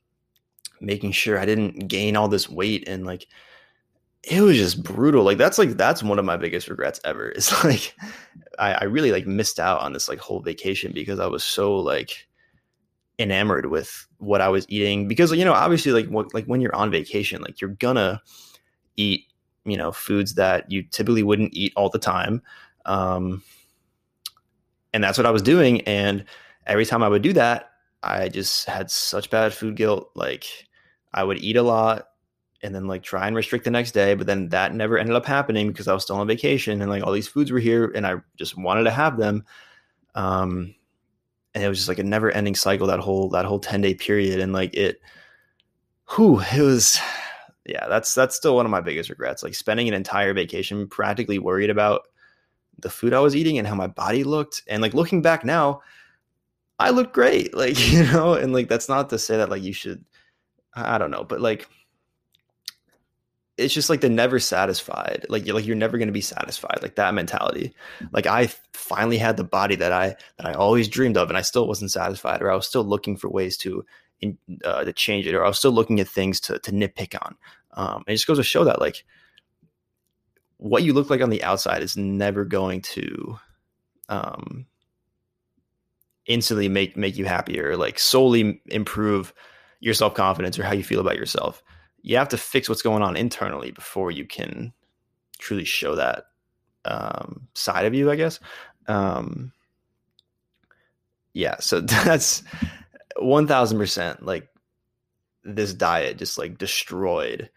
making 0.80 1.10
sure 1.12 1.36
I 1.36 1.46
didn't 1.46 1.88
gain 1.88 2.16
all 2.16 2.28
this 2.28 2.48
weight 2.48 2.88
and 2.88 3.04
like 3.04 3.26
it 4.26 4.40
was 4.40 4.56
just 4.56 4.82
brutal. 4.82 5.24
Like 5.24 5.38
that's 5.38 5.58
like 5.58 5.70
that's 5.70 6.02
one 6.02 6.18
of 6.18 6.24
my 6.24 6.36
biggest 6.36 6.68
regrets 6.68 7.00
ever. 7.04 7.28
It's 7.30 7.64
like 7.64 7.94
I, 8.58 8.72
I 8.72 8.84
really 8.84 9.12
like 9.12 9.26
missed 9.26 9.60
out 9.60 9.80
on 9.80 9.92
this 9.92 10.08
like 10.08 10.18
whole 10.18 10.40
vacation 10.40 10.92
because 10.92 11.20
I 11.20 11.26
was 11.26 11.44
so 11.44 11.76
like 11.76 12.26
enamored 13.18 13.66
with 13.66 14.06
what 14.18 14.40
I 14.40 14.48
was 14.48 14.66
eating. 14.68 15.08
Because 15.08 15.32
you 15.32 15.44
know, 15.44 15.52
obviously, 15.52 15.92
like 15.92 16.08
what 16.08 16.32
like 16.34 16.46
when 16.46 16.60
you're 16.60 16.74
on 16.74 16.90
vacation, 16.90 17.42
like 17.42 17.60
you're 17.60 17.70
gonna 17.70 18.22
eat 18.96 19.24
you 19.64 19.76
know 19.76 19.92
foods 19.92 20.34
that 20.34 20.70
you 20.70 20.82
typically 20.82 21.22
wouldn't 21.22 21.54
eat 21.54 21.72
all 21.76 21.90
the 21.90 21.98
time. 21.98 22.42
Um, 22.86 23.42
and 24.92 25.02
that's 25.02 25.18
what 25.18 25.26
I 25.26 25.30
was 25.30 25.42
doing. 25.42 25.80
And 25.82 26.24
every 26.66 26.86
time 26.86 27.02
I 27.02 27.08
would 27.08 27.22
do 27.22 27.32
that, 27.34 27.70
I 28.02 28.28
just 28.28 28.66
had 28.66 28.90
such 28.90 29.30
bad 29.30 29.52
food 29.52 29.76
guilt. 29.76 30.10
Like 30.14 30.46
I 31.12 31.24
would 31.24 31.42
eat 31.42 31.56
a 31.56 31.62
lot 31.62 32.08
and 32.64 32.74
then 32.74 32.86
like 32.86 33.02
try 33.02 33.26
and 33.26 33.36
restrict 33.36 33.64
the 33.64 33.70
next 33.70 33.92
day. 33.92 34.14
But 34.14 34.26
then 34.26 34.48
that 34.48 34.74
never 34.74 34.98
ended 34.98 35.14
up 35.14 35.26
happening 35.26 35.68
because 35.68 35.86
I 35.86 35.92
was 35.92 36.02
still 36.02 36.16
on 36.16 36.26
vacation 36.26 36.80
and 36.80 36.90
like 36.90 37.04
all 37.04 37.12
these 37.12 37.28
foods 37.28 37.52
were 37.52 37.60
here 37.60 37.92
and 37.94 38.06
I 38.06 38.16
just 38.36 38.56
wanted 38.56 38.84
to 38.84 38.90
have 38.90 39.18
them. 39.18 39.44
Um, 40.14 40.74
and 41.54 41.62
it 41.62 41.68
was 41.68 41.78
just 41.78 41.88
like 41.88 41.98
a 41.98 42.04
never 42.04 42.30
ending 42.30 42.54
cycle 42.54 42.86
that 42.86 43.00
whole 43.00 43.28
that 43.30 43.44
whole 43.44 43.60
10 43.60 43.82
day 43.82 43.94
period. 43.94 44.40
And 44.40 44.52
like 44.52 44.74
it 44.74 45.00
whew, 46.16 46.40
it 46.40 46.62
was 46.62 46.98
yeah, 47.66 47.86
that's 47.86 48.14
that's 48.14 48.34
still 48.34 48.56
one 48.56 48.66
of 48.66 48.70
my 48.70 48.80
biggest 48.80 49.10
regrets. 49.10 49.42
Like 49.42 49.54
spending 49.54 49.86
an 49.86 49.94
entire 49.94 50.32
vacation 50.32 50.88
practically 50.88 51.38
worried 51.38 51.70
about 51.70 52.08
the 52.78 52.90
food 52.90 53.12
I 53.12 53.20
was 53.20 53.36
eating 53.36 53.58
and 53.58 53.68
how 53.68 53.74
my 53.74 53.86
body 53.86 54.24
looked. 54.24 54.62
And 54.68 54.80
like 54.80 54.94
looking 54.94 55.22
back 55.22 55.44
now, 55.44 55.82
I 56.78 56.90
look 56.90 57.12
great. 57.12 57.54
Like, 57.54 57.92
you 57.92 58.04
know, 58.04 58.34
and 58.34 58.54
like 58.54 58.68
that's 58.68 58.88
not 58.88 59.10
to 59.10 59.18
say 59.18 59.36
that 59.36 59.50
like 59.50 59.62
you 59.62 59.74
should 59.74 60.02
I 60.74 60.96
don't 60.96 61.10
know, 61.10 61.24
but 61.24 61.40
like 61.40 61.68
it's 63.56 63.74
just 63.74 63.88
like 63.88 64.00
the 64.00 64.08
never 64.08 64.40
satisfied. 64.40 65.26
Like 65.28 65.46
you're 65.46 65.54
like 65.54 65.66
you're 65.66 65.76
never 65.76 65.98
going 65.98 66.08
to 66.08 66.12
be 66.12 66.20
satisfied 66.20 66.80
like 66.82 66.96
that 66.96 67.14
mentality. 67.14 67.74
Like 68.12 68.26
i 68.26 68.48
finally 68.72 69.18
had 69.18 69.36
the 69.36 69.44
body 69.44 69.76
that 69.76 69.92
i 69.92 70.08
that 70.36 70.46
i 70.46 70.52
always 70.52 70.88
dreamed 70.88 71.16
of 71.16 71.28
and 71.28 71.38
i 71.38 71.40
still 71.40 71.66
wasn't 71.66 71.90
satisfied 71.90 72.42
or 72.42 72.50
i 72.50 72.54
was 72.54 72.66
still 72.66 72.84
looking 72.84 73.16
for 73.16 73.30
ways 73.30 73.56
to 73.56 73.82
in, 74.20 74.36
uh, 74.62 74.84
to 74.84 74.92
change 74.92 75.26
it 75.26 75.34
or 75.34 75.42
i 75.42 75.48
was 75.48 75.58
still 75.58 75.72
looking 75.72 76.00
at 76.00 76.08
things 76.08 76.40
to 76.40 76.58
to 76.58 76.70
nitpick 76.72 77.14
on. 77.24 77.36
Um 77.72 78.04
it 78.06 78.12
just 78.12 78.26
goes 78.26 78.38
to 78.38 78.42
show 78.42 78.64
that 78.64 78.80
like 78.80 79.04
what 80.58 80.82
you 80.82 80.92
look 80.92 81.10
like 81.10 81.20
on 81.20 81.30
the 81.30 81.42
outside 81.42 81.82
is 81.82 81.96
never 81.96 82.44
going 82.44 82.82
to 82.82 83.38
um 84.08 84.66
instantly 86.26 86.68
make 86.68 86.96
make 86.96 87.16
you 87.16 87.24
happier 87.24 87.76
like 87.76 87.98
solely 87.98 88.60
improve 88.66 89.32
your 89.80 89.94
self-confidence 89.94 90.58
or 90.58 90.64
how 90.64 90.72
you 90.72 90.82
feel 90.82 91.00
about 91.00 91.16
yourself 91.16 91.62
you 92.04 92.18
have 92.18 92.28
to 92.28 92.36
fix 92.36 92.68
what's 92.68 92.82
going 92.82 93.02
on 93.02 93.16
internally 93.16 93.70
before 93.70 94.10
you 94.10 94.26
can 94.26 94.74
truly 95.38 95.64
show 95.64 95.94
that 95.96 96.26
um, 96.84 97.48
side 97.54 97.86
of 97.86 97.94
you, 97.94 98.10
I 98.10 98.16
guess. 98.16 98.40
Um, 98.86 99.52
yeah, 101.32 101.56
so 101.60 101.80
that's 101.80 102.44
one 103.18 103.46
thousand 103.46 103.78
percent. 103.78 104.24
Like 104.24 104.48
this 105.44 105.72
diet 105.72 106.18
just 106.18 106.36
like 106.36 106.58
destroyed 106.58 107.48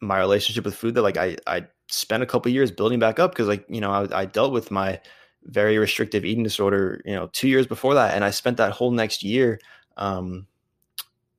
my 0.00 0.18
relationship 0.18 0.66
with 0.66 0.76
food. 0.76 0.94
That 0.94 1.02
like 1.02 1.16
I 1.16 1.38
I 1.46 1.66
spent 1.88 2.22
a 2.22 2.26
couple 2.26 2.52
years 2.52 2.70
building 2.70 2.98
back 2.98 3.18
up 3.18 3.30
because 3.30 3.48
like 3.48 3.64
you 3.70 3.80
know 3.80 3.90
I, 3.90 4.20
I 4.20 4.24
dealt 4.26 4.52
with 4.52 4.70
my 4.70 5.00
very 5.44 5.78
restrictive 5.78 6.26
eating 6.26 6.44
disorder 6.44 7.00
you 7.06 7.14
know 7.14 7.30
two 7.32 7.48
years 7.48 7.66
before 7.66 7.94
that, 7.94 8.14
and 8.14 8.22
I 8.22 8.30
spent 8.30 8.58
that 8.58 8.72
whole 8.72 8.90
next 8.90 9.22
year. 9.22 9.58
Um, 9.96 10.46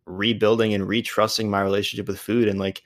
rebuilding 0.08 0.74
and 0.74 0.86
retrusting 0.86 1.50
my 1.50 1.62
relationship 1.62 2.08
with 2.08 2.20
food. 2.20 2.48
And 2.48 2.60
like 2.60 2.82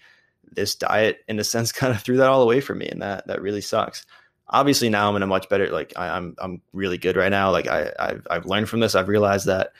this 0.51 0.75
diet 0.75 1.19
in 1.27 1.39
a 1.39 1.43
sense 1.43 1.71
kind 1.71 1.93
of 1.93 2.01
threw 2.01 2.17
that 2.17 2.27
all 2.27 2.41
away 2.41 2.59
from 2.59 2.79
me. 2.79 2.87
And 2.87 3.01
that 3.01 3.27
that 3.27 3.41
really 3.41 3.61
sucks. 3.61 4.05
Obviously 4.53 4.89
now 4.89 5.07
i'm 5.07 5.15
in 5.15 5.23
a 5.23 5.27
much 5.27 5.47
better 5.47 5.69
like 5.69 5.93
I, 5.95 6.07
am 6.07 6.35
I'm, 6.41 6.51
I'm 6.51 6.61
really 6.73 6.97
good 6.97 7.15
right 7.15 7.31
now. 7.31 7.51
Like 7.51 7.67
I, 7.67 7.91
I've, 7.97 8.27
I've 8.29 8.45
learned 8.45 8.67
from 8.67 8.81
this. 8.81 8.95
I've 8.95 9.07
realized 9.07 9.45
that 9.45 9.71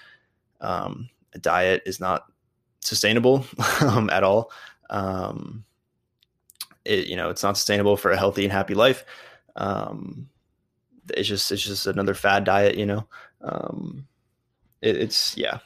um, 0.62 1.10
a 1.34 1.40
diet 1.40 1.84
is 1.86 2.00
not 2.00 2.26
sustainable 2.80 3.46
um, 3.82 4.10
at 4.10 4.24
all. 4.24 4.52
Um, 4.90 5.66
it 6.86 7.08
you 7.08 7.16
know 7.16 7.30
it's 7.30 7.44
not 7.44 7.58
sustainable 7.58 7.98
for 7.98 8.12
a 8.12 8.18
healthy 8.18 8.44
and 8.44 8.52
happy 8.52 8.74
life. 8.74 9.04
Um, 9.56 10.30
it's 11.10 11.28
just 11.28 11.52
it's 11.52 11.64
just 11.64 11.88
another 11.88 12.14
fad 12.14 12.44
diet 12.44 12.78
you 12.78 12.86
know? 12.86 13.08
Um, 13.42 14.08
it, 14.82 14.96
it's 14.98 15.36
yeah 15.38 15.60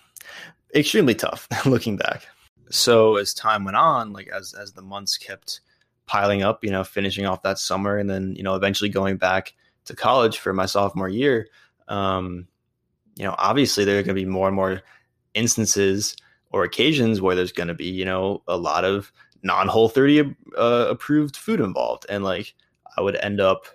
extremely 0.76 1.16
tough 1.16 1.48
looking 1.66 1.98
back. 1.98 2.28
So 2.70 3.16
as 3.16 3.34
time 3.34 3.64
went 3.64 3.78
on, 3.78 4.14
like 4.14 4.28
as 4.28 4.54
as 4.54 4.74
the 4.74 4.82
months 4.82 5.18
kept 5.18 5.62
piling 6.06 6.44
up, 6.44 6.64
you 6.64 6.72
know, 6.72 6.84
finishing 6.84 7.26
off 7.26 7.44
that 7.44 7.60
summer 7.60 7.98
and 7.98 8.10
then, 8.10 8.36
you 8.36 8.44
know, 8.44 8.56
eventually 8.56 8.90
going 8.90 9.18
back 9.18 9.54
to 9.86 9.96
college 9.96 10.38
for 10.38 10.54
my 10.54 10.66
sophomore 10.66 11.10
year, 11.10 11.48
um, 11.88 12.48
you 13.16 13.24
know, 13.24 13.36
obviously 13.38 13.86
there 13.86 13.98
are 14.00 14.04
going 14.04 14.16
to 14.16 14.22
be 14.22 14.26
more 14.26 14.48
and 14.48 14.56
more 14.56 14.82
instances 15.34 16.16
or 16.52 16.64
occasions 16.64 17.22
where 17.22 17.36
there's 17.36 17.52
going 17.52 17.68
to 17.68 17.74
be, 17.74 17.90
you 17.90 18.06
know, 18.06 18.42
a 18.48 18.58
lot 18.58 18.86
of 18.86 19.12
non 19.44 19.68
whole 19.68 19.90
30 19.90 20.36
uh, 20.58 20.88
approved 20.90 21.38
food 21.38 21.60
involved. 21.60 22.06
And 22.10 22.24
like 22.24 22.54
I 22.98 23.02
would 23.02 23.16
end 23.18 23.40
up 23.40 23.66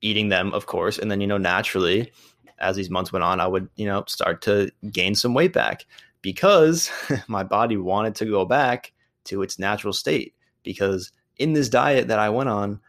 eating 0.00 0.28
them, 0.28 0.52
of 0.52 0.66
course. 0.66 0.98
And 0.98 1.10
then, 1.10 1.20
you 1.20 1.26
know, 1.26 1.38
naturally, 1.38 2.12
as 2.58 2.76
these 2.76 2.90
months 2.90 3.12
went 3.12 3.22
on, 3.22 3.40
I 3.40 3.46
would, 3.46 3.68
you 3.76 3.86
know, 3.86 4.04
start 4.06 4.42
to 4.42 4.70
gain 4.90 5.14
some 5.14 5.34
weight 5.34 5.52
back 5.52 5.86
because 6.22 6.90
my 7.28 7.42
body 7.42 7.76
wanted 7.76 8.14
to 8.16 8.24
go 8.24 8.44
back 8.44 8.92
to 9.24 9.42
its 9.42 9.58
natural 9.58 9.92
state. 9.92 10.34
Because 10.62 11.12
in 11.38 11.52
this 11.52 11.68
diet 11.68 12.08
that 12.08 12.18
I 12.18 12.28
went 12.30 12.48
on 12.48 12.80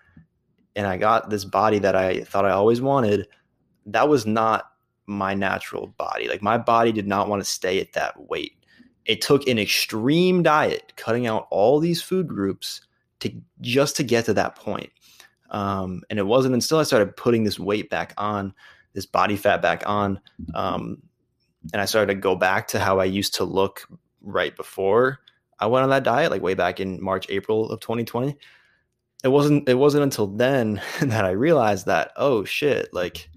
and 0.75 0.88
I 0.88 0.97
got 0.97 1.30
this 1.30 1.45
body 1.45 1.80
that 1.80 1.95
I 1.95 2.21
thought 2.21 2.45
I 2.45 2.51
always 2.51 2.82
wanted, 2.82 3.27
that 3.88 4.10
was 4.10 4.25
not 4.25 4.71
my 5.06 5.34
natural 5.34 5.88
body. 5.97 6.27
Like 6.27 6.41
my 6.41 6.58
body 6.58 6.91
did 6.91 7.08
not 7.08 7.30
want 7.30 7.41
to 7.41 7.49
stay 7.49 7.80
at 7.80 7.93
that 7.93 8.30
weight. 8.30 8.53
It 9.06 9.21
took 9.21 9.47
an 9.47 9.58
extreme 9.58 10.43
diet, 10.43 10.93
cutting 10.97 11.27
out 11.27 11.47
all 11.49 11.80
these 11.80 12.01
food 12.01 12.27
groups 12.27 12.82
to 13.21 13.32
just 13.62 13.95
to 13.97 14.03
get 14.03 14.25
to 14.25 14.34
that 14.34 14.56
point. 14.56 14.91
Um, 15.49 16.01
and 16.10 16.19
it 16.19 16.25
wasn't 16.25 16.56
until 16.56 16.80
I 16.80 16.84
started 16.84 17.15
putting 17.15 17.45
this 17.45 17.58
weight 17.58 17.89
back 17.89 18.13
on 18.17 18.53
this 18.98 19.06
body 19.06 19.36
fat 19.36 19.62
back 19.62 19.84
on. 19.86 20.20
Um, 20.56 21.04
and 21.72 21.80
I 21.80 21.86
started 21.86 22.16
to 22.16 22.20
go 22.20 22.36
back 22.36 22.70
to 22.70 22.80
how 22.80 22.98
I 22.98 23.06
used 23.06 23.36
to 23.36 23.44
look 23.44 23.88
right 24.22 24.56
before 24.56 25.20
I 25.60 25.68
went 25.68 25.84
on 25.84 25.92
that 25.92 26.04
diet, 26.04 26.32
like 26.32 26.42
way 26.42 26.56
back 26.56 26.80
in 26.80 27.00
March, 27.00 27.28
April 27.30 27.70
of 27.70 27.80
2020. 27.80 28.36
It 29.24 29.28
wasn't 29.28 29.70
it 29.70 29.76
wasn't 29.76 30.02
until 30.02 30.26
then 30.26 30.82
that 31.02 31.26
I 31.26 31.30
realized 31.30 31.86
that, 31.86 32.12
oh 32.16 32.44
shit, 32.44 32.92
like 32.92 33.30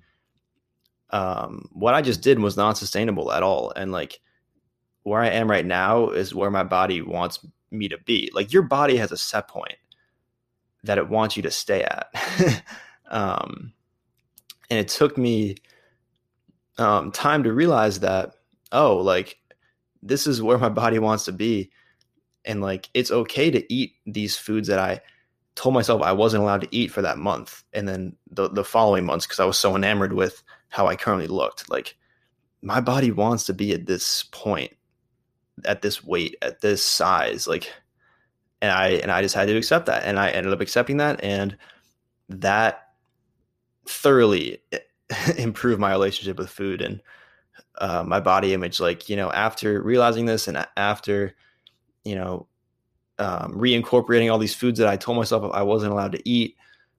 um, 1.11 1.69
what 1.73 1.93
I 1.93 2.01
just 2.01 2.23
did 2.23 2.39
was 2.39 2.57
not 2.57 2.79
sustainable 2.79 3.31
at 3.31 3.43
all. 3.43 3.71
And 3.77 3.93
like 3.93 4.19
where 5.03 5.21
I 5.21 5.29
am 5.29 5.51
right 5.51 5.67
now 5.67 6.09
is 6.09 6.35
where 6.35 6.51
my 6.51 6.65
body 6.65 7.03
wants 7.03 7.47
me 7.71 7.87
to 7.89 7.99
be. 7.99 8.31
Like 8.33 8.51
your 8.51 8.63
body 8.63 8.97
has 8.97 9.13
a 9.13 9.19
set 9.19 9.47
point 9.47 9.77
that 10.85 10.97
it 10.97 11.11
wants 11.11 11.37
you 11.37 11.43
to 11.43 11.51
stay 11.51 11.83
at. 11.83 12.63
um, 13.11 13.75
and 14.71 14.79
it 14.79 14.89
took 14.89 15.19
me 15.19 15.57
um, 16.79 17.13
time 17.13 17.43
to 17.43 17.53
realize 17.53 18.01
that 18.01 18.35
oh 18.73 18.97
like 18.97 19.39
this 20.03 20.27
is 20.27 20.43
where 20.43 20.59
my 20.59 20.69
body 20.69 20.99
wants 20.99 21.25
to 21.25 21.33
be 21.33 21.71
and 22.45 22.61
like 22.61 22.89
it's 22.95 23.11
okay 23.11 23.51
to 23.51 23.73
eat 23.73 23.95
these 24.07 24.37
foods 24.37 24.69
that 24.69 24.79
i 24.79 25.01
told 25.57 25.75
myself 25.75 26.01
i 26.01 26.13
wasn't 26.13 26.43
allowed 26.43 26.63
to 26.63 26.75
eat 26.75 26.91
for 26.91 27.03
that 27.03 27.19
month 27.19 27.65
and 27.75 27.87
then 27.87 28.17
the, 28.31 28.49
the 28.49 28.65
following 28.65 29.05
months 29.05 29.27
because 29.27 29.41
i 29.41 29.45
was 29.45 29.59
so 29.59 29.77
enamored 29.77 30.13
with 30.13 30.43
how 30.69 30.87
i 30.87 30.97
currently 30.97 31.27
looked 31.27 31.69
like 31.69 31.97
my 32.63 32.81
body 32.81 33.11
wants 33.11 33.45
to 33.45 33.53
be 33.53 33.73
at 33.73 33.87
this 33.87 34.25
point 34.31 34.73
at 35.65 35.83
this 35.83 36.05
weight, 36.05 36.37
at 36.43 36.61
this 36.61 36.83
size, 36.83 37.47
like, 37.47 37.73
and 38.63 38.71
I 38.71 38.89
and 38.91 39.11
I 39.11 39.23
just 39.23 39.35
had 39.35 39.49
to 39.49 39.57
accept 39.57 39.87
that, 39.87 40.05
and 40.05 40.19
I 40.19 40.31
ended 40.31 40.53
up 40.53 40.61
accepting 40.61 40.99
that, 40.99 41.23
and 41.23 41.57
that 42.29 42.90
thoroughly 43.87 44.59
improve 45.39 45.79
my 45.79 45.93
relationship 45.93 46.39
with 46.39 46.51
food 46.51 46.83
and 46.83 47.01
uh, 47.79 48.05
my 48.07 48.21
body 48.21 48.55
image. 48.55 48.81
Like, 48.81 49.09
you 49.09 49.17
know, 49.17 49.31
after 49.31 49.83
realizing 49.83 50.27
this, 50.27 50.49
and 50.49 50.67
after, 50.77 51.35
you 52.05 52.15
know, 52.15 52.47
um, 53.19 53.53
reincorporating 53.53 54.33
all 54.33 54.39
these 54.39 54.55
foods 54.55 54.79
that 54.79 54.89
I 54.89 54.97
told 54.97 55.19
myself 55.19 55.51
I 55.53 55.63
wasn't 55.63 55.93
allowed 55.93 56.13
to 56.13 56.29
eat. 56.29 56.57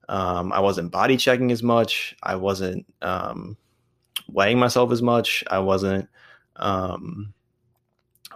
Um, 0.08 0.52
I 0.52 0.60
wasn't 0.60 0.92
body 0.92 1.18
checking 1.18 1.52
as 1.52 1.64
much. 1.64 2.16
I 2.22 2.36
wasn't 2.36 2.86
um, 3.02 3.58
weighing 4.28 4.60
myself 4.60 4.92
as 4.92 5.02
much. 5.02 5.44
I 5.50 5.60
wasn't 5.60 6.08
um, 6.58 7.34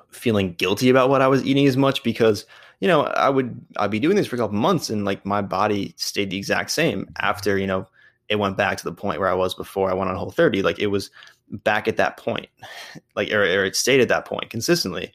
feeling 0.10 0.53
guilty 0.53 0.89
about 0.89 1.10
what 1.10 1.21
I 1.21 1.27
was 1.27 1.45
eating 1.45 1.67
as 1.67 1.77
much 1.77 2.03
because 2.03 2.45
you 2.79 2.88
know 2.88 3.03
I 3.03 3.29
would 3.29 3.60
I'd 3.77 3.91
be 3.91 3.99
doing 3.99 4.15
this 4.15 4.27
for 4.27 4.36
a 4.36 4.39
couple 4.39 4.58
months 4.58 4.89
and 4.89 5.05
like 5.05 5.25
my 5.25 5.41
body 5.41 5.93
stayed 5.97 6.29
the 6.29 6.38
exact 6.38 6.71
same 6.71 7.10
after 7.17 7.58
you 7.58 7.67
know 7.67 7.88
it 8.30 8.38
went 8.38 8.58
back 8.58 8.78
to 8.78 8.84
the 8.84 8.94
point 8.94 9.20
where 9.20 9.30
I 9.30 9.34
was 9.34 9.54
before 9.54 9.90
I 9.90 9.94
went 9.94 10.10
on 10.10 10.16
Whole 10.16 10.32
30. 10.32 10.62
Like 10.62 10.80
it 10.80 10.88
was 10.88 11.12
back 11.50 11.88
at 11.88 11.98
that 11.98 12.18
point, 12.18 12.48
like 13.16 13.32
or, 13.32 13.44
or 13.44 13.66
it 13.66 13.76
stayed 13.76 14.02
at 14.02 14.10
that 14.10 14.26
point 14.26 14.50
consistently, 14.50 15.12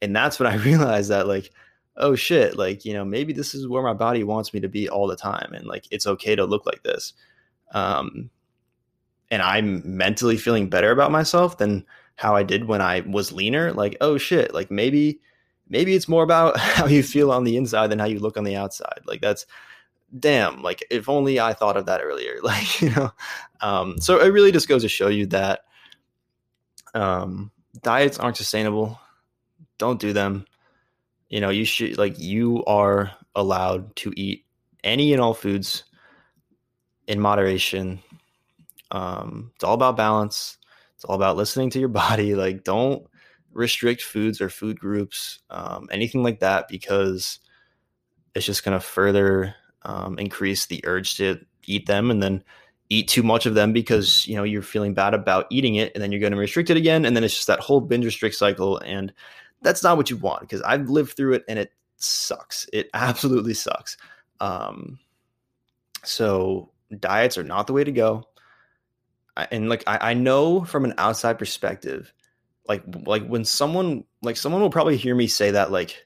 and 0.00 0.14
that's 0.14 0.38
when 0.38 0.46
I 0.46 0.56
realized 0.64 1.10
that 1.10 1.26
like 1.26 1.50
oh 1.96 2.14
shit 2.14 2.56
like 2.56 2.84
you 2.84 2.92
know 2.92 3.04
maybe 3.04 3.32
this 3.32 3.54
is 3.54 3.68
where 3.68 3.82
my 3.82 3.92
body 3.92 4.24
wants 4.24 4.52
me 4.52 4.60
to 4.60 4.68
be 4.68 4.88
all 4.88 5.06
the 5.06 5.16
time 5.16 5.52
and 5.54 5.66
like 5.66 5.86
it's 5.90 6.06
okay 6.06 6.34
to 6.34 6.44
look 6.44 6.66
like 6.66 6.82
this 6.82 7.12
um 7.72 8.30
and 9.30 9.42
i'm 9.42 9.80
mentally 9.96 10.36
feeling 10.36 10.68
better 10.68 10.90
about 10.90 11.12
myself 11.12 11.58
than 11.58 11.84
how 12.16 12.34
i 12.34 12.42
did 12.42 12.66
when 12.66 12.80
i 12.80 13.00
was 13.00 13.32
leaner 13.32 13.72
like 13.72 13.96
oh 14.00 14.18
shit 14.18 14.52
like 14.52 14.70
maybe 14.70 15.20
maybe 15.68 15.94
it's 15.94 16.08
more 16.08 16.24
about 16.24 16.56
how 16.58 16.86
you 16.86 17.02
feel 17.02 17.30
on 17.30 17.44
the 17.44 17.56
inside 17.56 17.88
than 17.88 17.98
how 17.98 18.06
you 18.06 18.18
look 18.18 18.36
on 18.36 18.44
the 18.44 18.56
outside 18.56 19.00
like 19.06 19.20
that's 19.20 19.46
damn 20.18 20.62
like 20.62 20.84
if 20.90 21.08
only 21.08 21.40
i 21.40 21.52
thought 21.52 21.76
of 21.76 21.86
that 21.86 22.00
earlier 22.02 22.38
like 22.42 22.80
you 22.80 22.90
know 22.90 23.10
um 23.60 23.98
so 23.98 24.20
it 24.20 24.28
really 24.28 24.52
just 24.52 24.68
goes 24.68 24.82
to 24.82 24.88
show 24.88 25.08
you 25.08 25.26
that 25.26 25.60
um 26.94 27.50
diets 27.82 28.18
aren't 28.18 28.36
sustainable. 28.36 28.98
Don't 29.78 30.00
do 30.00 30.12
them. 30.12 30.46
You 31.28 31.40
know 31.40 31.50
you 31.50 31.64
should 31.64 31.98
like 31.98 32.18
you 32.18 32.64
are 32.64 33.10
allowed 33.34 33.94
to 33.96 34.12
eat 34.16 34.44
any 34.82 35.12
and 35.12 35.20
all 35.20 35.34
foods 35.34 35.84
in 37.08 37.20
moderation. 37.20 38.00
Um 38.90 39.50
it's 39.54 39.64
all 39.64 39.74
about 39.74 39.96
balance. 39.96 40.58
It's 40.94 41.04
all 41.04 41.16
about 41.16 41.36
listening 41.36 41.70
to 41.70 41.80
your 41.80 41.88
body. 41.88 42.34
Like 42.44 42.64
don't 42.64 43.06
restrict 43.52 44.02
foods 44.02 44.40
or 44.40 44.48
food 44.48 44.80
groups 44.80 45.38
um, 45.48 45.88
anything 45.92 46.24
like 46.24 46.40
that 46.40 46.66
because 46.66 47.38
it's 48.34 48.44
just 48.44 48.64
going 48.64 48.76
to 48.76 48.84
further 48.84 49.54
um, 49.84 50.18
increase 50.18 50.66
the 50.66 50.80
urge 50.84 51.16
to 51.16 51.38
eat 51.66 51.86
them 51.86 52.10
and 52.10 52.22
then 52.22 52.42
eat 52.90 53.08
too 53.08 53.22
much 53.22 53.46
of 53.46 53.54
them 53.54 53.72
because 53.72 54.26
you 54.26 54.36
know 54.36 54.44
you're 54.44 54.62
feeling 54.62 54.94
bad 54.94 55.14
about 55.14 55.46
eating 55.50 55.76
it 55.76 55.90
and 55.94 56.02
then 56.02 56.12
you're 56.12 56.20
going 56.20 56.32
to 56.32 56.38
restrict 56.38 56.70
it 56.70 56.76
again 56.76 57.04
and 57.04 57.16
then 57.16 57.24
it's 57.24 57.34
just 57.34 57.46
that 57.46 57.60
whole 57.60 57.80
binge 57.80 58.04
restrict 58.04 58.34
cycle 58.34 58.78
and 58.78 59.12
that's 59.62 59.82
not 59.82 59.96
what 59.96 60.10
you 60.10 60.16
want 60.16 60.40
because 60.40 60.62
I've 60.62 60.88
lived 60.88 61.16
through 61.16 61.34
it 61.34 61.44
and 61.48 61.58
it 61.58 61.72
sucks. 61.96 62.68
It 62.72 62.90
absolutely 62.94 63.54
sucks. 63.54 63.96
Um, 64.40 64.98
so 66.04 66.70
diets 67.00 67.38
are 67.38 67.44
not 67.44 67.66
the 67.66 67.72
way 67.72 67.82
to 67.82 67.92
go. 67.92 68.28
I, 69.36 69.48
and 69.50 69.68
like 69.68 69.82
I, 69.86 70.10
I 70.10 70.14
know 70.14 70.64
from 70.64 70.84
an 70.84 70.94
outside 70.98 71.38
perspective, 71.38 72.12
like 72.68 72.82
like 73.04 73.26
when 73.26 73.44
someone 73.44 74.04
like 74.22 74.36
someone 74.36 74.62
will 74.62 74.70
probably 74.70 74.96
hear 74.96 75.14
me 75.14 75.26
say 75.26 75.50
that 75.50 75.72
like 75.72 76.03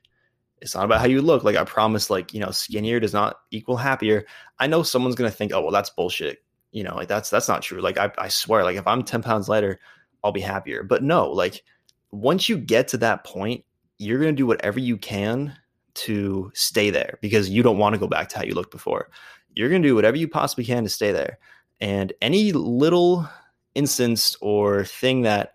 it's 0.61 0.75
not 0.75 0.85
about 0.85 1.01
how 1.01 1.07
you 1.07 1.23
look. 1.23 1.45
Like 1.45 1.57
I 1.57 1.65
promise, 1.65 2.11
like 2.11 2.35
you 2.35 2.41
know, 2.41 2.51
skinnier 2.51 3.01
does 3.01 3.13
not 3.13 3.41
equal 3.51 3.77
happier. 3.77 4.25
I 4.59 4.67
know 4.67 4.83
someone's 4.83 5.15
gonna 5.15 5.31
think, 5.31 5.53
oh 5.53 5.61
well, 5.61 5.73
that's 5.73 5.91
bullshit. 5.91 6.39
You 6.73 6.85
know, 6.85 6.95
like 6.95 7.09
that's 7.09 7.31
that's 7.31 7.49
not 7.49 7.63
true. 7.63 7.81
Like 7.81 7.99
I, 7.99 8.11
I 8.19 8.29
swear, 8.29 8.65
like 8.65 8.77
if 8.77 8.87
I'm 8.87 9.03
ten 9.03 9.23
pounds 9.23 9.49
lighter, 9.49 9.81
I'll 10.23 10.33
be 10.33 10.41
happier. 10.41 10.83
But 10.83 11.03
no, 11.03 11.31
like 11.31 11.63
once 12.11 12.49
you 12.49 12.59
get 12.59 12.89
to 12.89 12.99
that 12.99 13.25
point, 13.25 13.65
you're 13.99 14.19
to 14.21 14.33
do 14.33 14.47
whatever 14.47 14.79
you 14.79 14.97
can 14.97 15.57
to 15.95 16.51
stay 16.55 16.91
there 16.91 17.19
because 17.21 17.51
you 17.51 17.63
don't 17.63 17.79
want 17.79 17.95
to 17.95 17.99
go 17.99 18.07
back 18.07 18.29
to 18.29 18.39
how 18.39 18.45
you 18.45 18.55
looked 18.55 18.71
before. 18.71 19.11
You're 19.55 19.69
to 19.69 19.79
do 19.81 19.95
whatever 19.95 20.17
you 20.17 20.29
possibly 20.29 20.65
can 20.65 20.85
to 20.85 20.89
stay 20.89 21.11
there. 21.11 21.39
And 21.81 22.13
any 22.23 22.53
little 22.53 23.29
instance 23.75 24.37
or 24.41 24.85
thing 24.85 25.23
that 25.23 25.55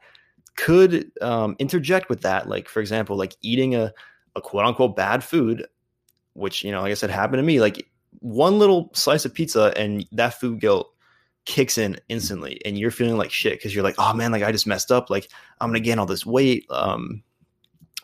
could 0.55 1.11
um, 1.21 1.55
interject 1.59 2.09
with 2.09 2.21
that, 2.21 2.49
like 2.49 2.67
for 2.67 2.81
example, 2.81 3.15
like 3.15 3.35
eating 3.41 3.75
a, 3.75 3.93
a 4.35 4.41
quote 4.41 4.65
unquote 4.65 4.95
bad 4.95 5.23
food, 5.23 5.65
which, 6.33 6.63
you 6.63 6.71
know, 6.71 6.81
like 6.81 6.91
I 6.91 6.95
said, 6.95 7.09
happened 7.09 7.39
to 7.39 7.43
me, 7.43 7.59
like 7.59 7.87
one 8.19 8.59
little 8.59 8.89
slice 8.93 9.25
of 9.25 9.33
pizza 9.33 9.73
and 9.75 10.05
that 10.11 10.39
food 10.39 10.59
guilt 10.59 10.93
kicks 11.45 11.77
in 11.77 11.99
instantly 12.07 12.61
and 12.65 12.77
you're 12.77 12.91
feeling 12.91 13.17
like 13.17 13.31
shit 13.31 13.53
because 13.53 13.75
you're 13.75 13.83
like, 13.83 13.95
oh 13.97 14.13
man, 14.13 14.31
like 14.31 14.43
I 14.43 14.51
just 14.51 14.67
messed 14.67 14.91
up. 14.91 15.09
Like 15.09 15.29
I'm 15.59 15.69
gonna 15.69 15.79
gain 15.79 15.99
all 15.99 16.05
this 16.05 16.25
weight. 16.25 16.65
Um, 16.69 17.23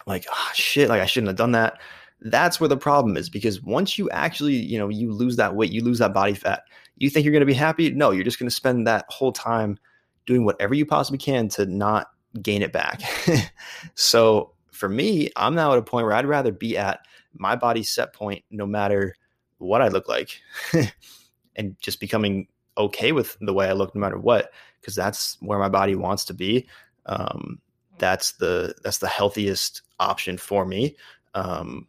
like, 0.06 0.26
oh 0.32 0.52
shit, 0.54 0.90
like 0.90 1.02
I 1.02 1.06
shouldn't 1.06 1.30
have 1.30 1.38
done 1.38 1.54
that. 1.54 1.80
That's 2.22 2.60
where 2.60 2.68
the 2.68 2.78
problem 2.78 3.16
is 3.16 3.30
because 3.30 3.62
once 3.62 3.98
you 3.98 4.10
actually, 4.10 4.56
you 4.56 4.78
know, 4.78 4.90
you 4.90 5.12
lose 5.12 5.38
that 5.38 5.56
weight, 5.56 5.72
you 5.72 5.84
lose 5.84 6.00
that 6.00 6.14
body 6.14 6.34
fat, 6.34 6.64
you 6.98 7.10
think 7.10 7.24
you're 7.24 7.34
gonna 7.34 7.46
be 7.46 7.54
happy. 7.54 7.92
No, 7.92 8.12
you're 8.12 8.26
just 8.26 8.40
gonna 8.40 8.52
spend 8.52 8.86
that 8.88 9.06
whole 9.08 9.32
time 9.32 9.78
doing 10.26 10.44
whatever 10.44 10.74
you 10.74 10.86
possibly 10.86 11.18
can 11.18 11.48
to 11.50 11.66
not 11.66 12.08
gain 12.42 12.62
it 12.62 12.74
back. 12.74 13.02
so 13.96 14.54
for 14.80 14.88
me, 14.88 15.30
I'm 15.36 15.56
now 15.56 15.74
at 15.74 15.78
a 15.78 15.82
point 15.82 16.06
where 16.06 16.16
I'd 16.16 16.26
rather 16.26 16.54
be 16.54 16.78
at 16.78 17.06
my 17.34 17.54
body 17.54 17.84
set 17.84 18.14
point 18.14 18.46
no 18.50 18.66
matter 18.66 19.14
what 19.58 19.82
I 19.82 19.90
look 19.90 20.08
like 20.08 20.42
and 21.58 21.76
just 21.82 22.00
becoming 22.00 22.48
okay 22.78 23.12
with 23.12 23.36
the 23.42 23.54
way 23.54 23.68
I 23.68 23.74
look 23.74 23.94
no 23.94 24.00
matter 24.00 24.18
what, 24.18 24.54
because 24.80 24.96
that's 24.96 25.38
where 25.42 25.60
my 25.60 25.68
body 25.68 25.96
wants 25.96 26.24
to 26.26 26.34
be. 26.34 26.66
Um, 27.08 27.60
that's 27.98 28.32
the 28.34 28.74
that's 28.82 29.00
the 29.00 29.08
healthiest 29.10 29.82
option 30.00 30.38
for 30.38 30.66
me. 30.66 30.96
Um, 31.34 31.86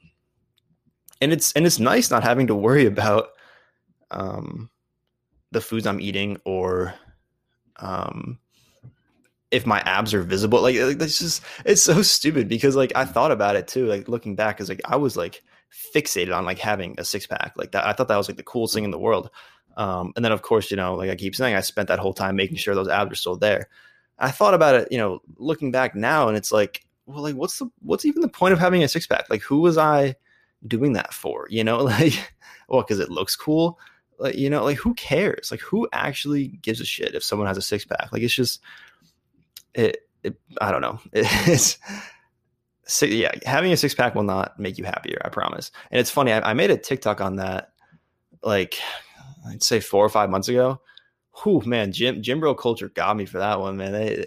and 1.20 1.32
it's 1.32 1.52
and 1.52 1.64
it's 1.64 1.78
nice 1.78 2.10
not 2.10 2.24
having 2.24 2.48
to 2.48 2.56
worry 2.56 2.86
about 2.86 3.28
um, 4.10 4.68
the 5.52 5.60
foods 5.60 5.86
I'm 5.86 6.00
eating 6.00 6.38
or 6.44 6.92
um, 7.76 8.40
if 9.50 9.66
my 9.66 9.80
abs 9.80 10.14
are 10.14 10.22
visible. 10.22 10.62
Like, 10.62 10.76
like 10.76 10.98
just 10.98 11.42
it's 11.64 11.82
so 11.82 12.02
stupid 12.02 12.48
because 12.48 12.76
like 12.76 12.92
I 12.94 13.04
thought 13.04 13.32
about 13.32 13.56
it 13.56 13.68
too. 13.68 13.86
Like 13.86 14.08
looking 14.08 14.36
back, 14.36 14.60
is 14.60 14.68
like 14.68 14.80
I 14.84 14.96
was 14.96 15.16
like 15.16 15.42
fixated 15.94 16.36
on 16.36 16.44
like 16.44 16.58
having 16.58 16.94
a 16.98 17.04
six 17.04 17.26
pack. 17.26 17.52
Like 17.56 17.72
that, 17.72 17.86
I 17.86 17.92
thought 17.92 18.08
that 18.08 18.16
was 18.16 18.28
like 18.28 18.36
the 18.36 18.42
coolest 18.42 18.74
thing 18.74 18.84
in 18.84 18.90
the 18.90 18.98
world. 18.98 19.30
Um, 19.76 20.12
and 20.16 20.24
then 20.24 20.32
of 20.32 20.42
course, 20.42 20.70
you 20.70 20.76
know, 20.76 20.94
like 20.94 21.10
I 21.10 21.16
keep 21.16 21.34
saying, 21.34 21.54
I 21.54 21.60
spent 21.60 21.88
that 21.88 21.98
whole 21.98 22.12
time 22.12 22.36
making 22.36 22.56
sure 22.56 22.74
those 22.74 22.88
abs 22.88 23.12
are 23.12 23.16
still 23.16 23.36
there. 23.36 23.68
I 24.18 24.30
thought 24.30 24.54
about 24.54 24.74
it, 24.74 24.88
you 24.90 24.98
know, 24.98 25.20
looking 25.38 25.70
back 25.70 25.94
now, 25.94 26.28
and 26.28 26.36
it's 26.36 26.52
like, 26.52 26.84
well, 27.06 27.22
like 27.22 27.34
what's 27.34 27.58
the 27.58 27.70
what's 27.80 28.04
even 28.04 28.22
the 28.22 28.28
point 28.28 28.52
of 28.52 28.58
having 28.58 28.82
a 28.82 28.88
six 28.88 29.06
pack? 29.06 29.30
Like, 29.30 29.42
who 29.42 29.60
was 29.60 29.78
I 29.78 30.14
doing 30.66 30.92
that 30.92 31.14
for? 31.14 31.46
You 31.50 31.64
know, 31.64 31.78
like, 31.84 32.34
well, 32.68 32.82
because 32.82 33.00
it 33.00 33.10
looks 33.10 33.34
cool. 33.34 33.78
Like, 34.18 34.34
you 34.34 34.50
know, 34.50 34.62
like 34.62 34.76
who 34.76 34.94
cares? 34.94 35.50
Like, 35.50 35.60
who 35.60 35.88
actually 35.92 36.48
gives 36.48 36.80
a 36.80 36.84
shit 36.84 37.14
if 37.14 37.24
someone 37.24 37.48
has 37.48 37.56
a 37.56 37.62
six 37.62 37.86
pack? 37.86 38.12
Like, 38.12 38.22
it's 38.22 38.34
just, 38.34 38.60
it. 39.74 40.08
it 40.22 40.36
I 40.60 40.70
don't 40.70 40.82
know. 40.82 41.00
It, 41.12 41.26
it's. 41.48 41.78
So, 42.84 43.06
yeah, 43.06 43.30
having 43.46 43.72
a 43.72 43.76
six 43.76 43.94
pack 43.94 44.16
will 44.16 44.24
not 44.24 44.58
make 44.58 44.76
you 44.76 44.84
happier. 44.84 45.22
I 45.24 45.28
promise. 45.28 45.70
And 45.92 46.00
it's 46.00 46.10
funny. 46.10 46.32
I, 46.32 46.50
I 46.50 46.54
made 46.54 46.72
a 46.72 46.76
TikTok 46.76 47.20
on 47.20 47.36
that, 47.36 47.72
like 48.42 48.80
I'd 49.46 49.62
say 49.62 49.78
four 49.78 50.04
or 50.04 50.08
five 50.08 50.30
months 50.30 50.48
ago. 50.48 50.80
Whew, 51.42 51.62
man, 51.64 51.92
Jim 51.92 52.20
gym 52.22 52.40
bro 52.40 52.54
culture 52.54 52.88
got 52.88 53.16
me 53.16 53.24
for 53.24 53.38
that 53.38 53.60
one, 53.60 53.76
man. 53.76 53.92
They 53.92 54.26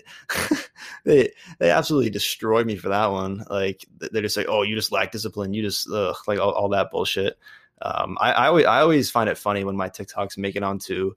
they 1.03 1.31
they 1.59 1.69
absolutely 1.69 2.09
destroyed 2.09 2.65
me 2.65 2.77
for 2.77 2.89
that 2.89 3.11
one. 3.11 3.43
Like 3.49 3.85
they're 3.99 4.21
just 4.21 4.37
like, 4.37 4.47
oh, 4.49 4.61
you 4.61 4.75
just 4.75 4.91
lack 4.91 5.11
discipline. 5.11 5.53
You 5.53 5.61
just 5.61 5.87
ugh, 5.91 6.15
like 6.27 6.39
all, 6.39 6.51
all 6.51 6.69
that 6.69 6.89
bullshit. 6.91 7.37
Um, 7.81 8.17
I, 8.21 8.31
I 8.31 8.47
always 8.47 8.65
I 8.65 8.79
always 8.79 9.11
find 9.11 9.29
it 9.29 9.37
funny 9.37 9.63
when 9.63 9.75
my 9.75 9.89
TikToks 9.89 10.37
make 10.37 10.55
it 10.55 10.63
onto 10.63 11.13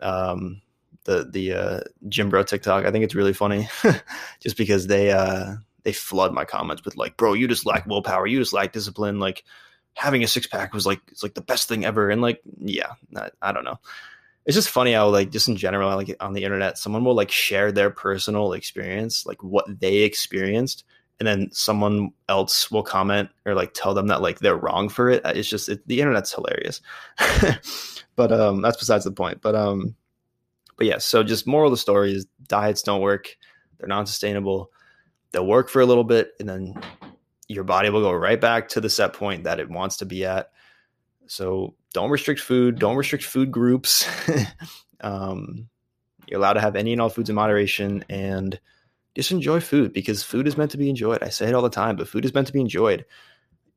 um, 0.00 0.62
the 1.06 1.26
the 1.30 1.52
uh, 1.52 1.80
gym 2.08 2.28
bro 2.28 2.42
TikTok. 2.42 2.84
I 2.84 2.90
think 2.90 3.04
it's 3.04 3.14
really 3.14 3.32
funny, 3.32 3.68
just 4.40 4.56
because 4.56 4.86
they 4.86 5.10
uh, 5.10 5.54
they 5.84 5.92
flood 5.92 6.34
my 6.34 6.44
comments 6.44 6.84
with 6.84 6.96
like, 6.96 7.16
bro, 7.16 7.32
you 7.32 7.48
just 7.48 7.64
lack 7.64 7.86
willpower. 7.86 8.26
You 8.26 8.38
just 8.38 8.52
lack 8.52 8.72
discipline. 8.72 9.18
Like 9.18 9.44
having 9.94 10.22
a 10.22 10.26
six 10.28 10.46
pack 10.46 10.74
was 10.74 10.84
like 10.84 11.00
it's 11.08 11.22
like 11.22 11.34
the 11.34 11.40
best 11.40 11.68
thing 11.68 11.84
ever. 11.84 12.10
And 12.10 12.20
like, 12.20 12.40
yeah, 12.58 12.92
I, 13.16 13.30
I 13.40 13.52
don't 13.52 13.64
know. 13.64 13.78
It's 14.44 14.54
just 14.54 14.68
funny 14.68 14.92
how 14.92 15.08
like 15.08 15.30
just 15.30 15.48
in 15.48 15.56
general, 15.56 15.94
like 15.96 16.14
on 16.20 16.34
the 16.34 16.44
internet, 16.44 16.78
someone 16.78 17.04
will 17.04 17.14
like 17.14 17.30
share 17.30 17.72
their 17.72 17.90
personal 17.90 18.52
experience, 18.52 19.26
like 19.26 19.42
what 19.42 19.80
they 19.80 19.98
experienced, 19.98 20.84
and 21.18 21.26
then 21.26 21.50
someone 21.52 22.10
else 22.28 22.70
will 22.70 22.82
comment 22.82 23.30
or 23.44 23.54
like 23.54 23.72
tell 23.72 23.94
them 23.94 24.08
that 24.08 24.22
like 24.22 24.40
they're 24.40 24.56
wrong 24.56 24.88
for 24.88 25.08
it. 25.08 25.22
It's 25.24 25.48
just 25.48 25.68
it, 25.68 25.86
the 25.88 26.00
internet's 26.00 26.32
hilarious. 26.32 26.80
but 28.16 28.32
um, 28.32 28.60
that's 28.62 28.76
besides 28.76 29.04
the 29.04 29.12
point. 29.12 29.40
But 29.40 29.54
um, 29.54 29.94
but 30.76 30.86
yeah. 30.86 30.98
So 30.98 31.22
just 31.22 31.46
moral 31.46 31.68
of 31.68 31.72
the 31.72 31.76
story 31.76 32.12
is 32.12 32.26
diets 32.48 32.82
don't 32.82 33.00
work. 33.00 33.36
They're 33.78 33.88
non-sustainable 33.88 34.70
they'll 35.32 35.46
work 35.46 35.68
for 35.68 35.82
a 35.82 35.86
little 35.86 36.04
bit 36.04 36.32
and 36.40 36.48
then 36.48 36.74
your 37.48 37.62
body 37.64 37.90
will 37.90 38.00
go 38.00 38.12
right 38.12 38.40
back 38.40 38.68
to 38.68 38.80
the 38.80 38.88
set 38.88 39.12
point 39.12 39.44
that 39.44 39.60
it 39.60 39.68
wants 39.68 39.98
to 39.98 40.06
be 40.06 40.24
at. 40.24 40.50
So 41.26 41.74
don't 41.92 42.10
restrict 42.10 42.40
food, 42.40 42.78
don't 42.78 42.96
restrict 42.96 43.24
food 43.24 43.50
groups. 43.52 44.08
um, 45.02 45.68
you're 46.26 46.40
allowed 46.40 46.54
to 46.54 46.60
have 46.60 46.74
any 46.74 46.92
and 46.92 47.00
all 47.00 47.08
foods 47.08 47.28
in 47.28 47.36
moderation 47.36 48.04
and 48.08 48.58
just 49.14 49.30
enjoy 49.30 49.60
food 49.60 49.92
because 49.92 50.22
food 50.22 50.46
is 50.48 50.56
meant 50.56 50.70
to 50.72 50.78
be 50.78 50.90
enjoyed. 50.90 51.22
I 51.22 51.28
say 51.28 51.46
it 51.48 51.54
all 51.54 51.62
the 51.62 51.70
time, 51.70 51.96
but 51.96 52.08
food 52.08 52.24
is 52.24 52.34
meant 52.34 52.46
to 52.48 52.52
be 52.52 52.60
enjoyed. 52.60 53.04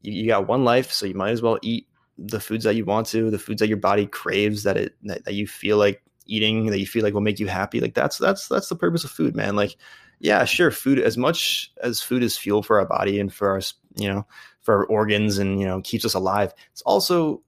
You, 0.02 0.14
you 0.14 0.28
got 0.28 0.48
one 0.48 0.64
life, 0.64 0.92
so 0.92 1.06
you 1.06 1.14
might 1.14 1.32
as 1.32 1.42
well 1.42 1.60
eat 1.62 1.88
the 2.18 2.40
foods 2.40 2.64
that 2.64 2.76
you 2.76 2.86
want 2.86 3.08
to, 3.08 3.30
the 3.30 3.40
foods 3.40 3.60
that 3.60 3.68
your 3.68 3.78
body 3.78 4.06
craves, 4.06 4.64
that 4.64 4.78
it 4.78 4.96
that, 5.04 5.26
that 5.26 5.34
you 5.34 5.48
feel 5.48 5.78
like 5.78 6.02
eating, 6.30 6.68
that 6.68 6.80
you 6.80 6.88
feel 6.88 7.04
like 7.04 7.14
will 7.14 7.22
make 7.22 7.40
you 7.40 7.48
happy. 7.48 7.80
Like 7.80 7.94
that's 7.94 8.18
that's 8.18 8.48
that's 8.48 8.70
the 8.70 8.76
purpose 8.76 9.04
of 9.04 9.12
food, 9.12 9.36
man. 9.36 9.56
Like, 9.56 9.76
yeah, 10.20 10.46
sure, 10.46 10.72
food 10.72 11.00
as 11.00 11.18
much 11.18 11.72
as 11.82 12.02
food 12.02 12.24
is 12.24 12.38
fuel 12.38 12.64
for 12.64 12.80
our 12.80 12.86
body 12.86 13.20
and 13.20 13.34
for 13.34 13.50
our 13.50 13.62
you 13.96 14.08
know 14.08 14.26
for 14.62 14.78
our 14.78 14.86
organs 14.86 15.38
and 15.38 15.60
you 15.60 15.66
know 15.66 15.82
keeps 15.82 16.06
us 16.06 16.14
alive. 16.14 16.54
It's 16.72 16.82
also 16.84 17.42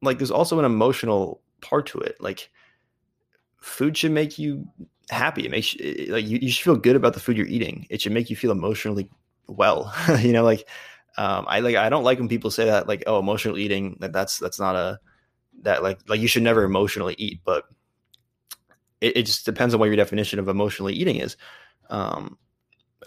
like 0.00 0.18
there's 0.18 0.30
also 0.30 0.58
an 0.58 0.64
emotional 0.64 1.40
part 1.60 1.86
to 1.86 1.98
it. 1.98 2.16
Like 2.20 2.50
food 3.60 3.96
should 3.96 4.12
make 4.12 4.38
you 4.38 4.66
happy. 5.10 5.44
It 5.44 5.50
makes 5.50 5.74
like 6.08 6.26
you, 6.26 6.38
you 6.40 6.50
should 6.50 6.64
feel 6.64 6.76
good 6.76 6.96
about 6.96 7.14
the 7.14 7.20
food 7.20 7.36
you're 7.36 7.46
eating. 7.46 7.86
It 7.90 8.00
should 8.00 8.12
make 8.12 8.30
you 8.30 8.36
feel 8.36 8.50
emotionally 8.50 9.08
well. 9.46 9.94
you 10.20 10.32
know, 10.32 10.44
like 10.44 10.68
um, 11.16 11.44
I 11.48 11.60
like 11.60 11.76
I 11.76 11.88
don't 11.88 12.04
like 12.04 12.18
when 12.18 12.28
people 12.28 12.50
say 12.50 12.66
that 12.66 12.88
like 12.88 13.04
oh 13.06 13.18
emotional 13.18 13.58
eating 13.58 13.96
that 14.00 14.12
that's 14.12 14.38
that's 14.38 14.58
not 14.58 14.76
a 14.76 14.98
that 15.62 15.82
like 15.82 15.98
like 16.08 16.20
you 16.20 16.28
should 16.28 16.42
never 16.42 16.64
emotionally 16.64 17.14
eat, 17.18 17.40
but 17.44 17.64
it, 19.00 19.16
it 19.18 19.26
just 19.26 19.44
depends 19.44 19.74
on 19.74 19.80
what 19.80 19.86
your 19.86 19.96
definition 19.96 20.38
of 20.38 20.48
emotionally 20.48 20.94
eating 20.94 21.16
is. 21.16 21.36
Um, 21.90 22.38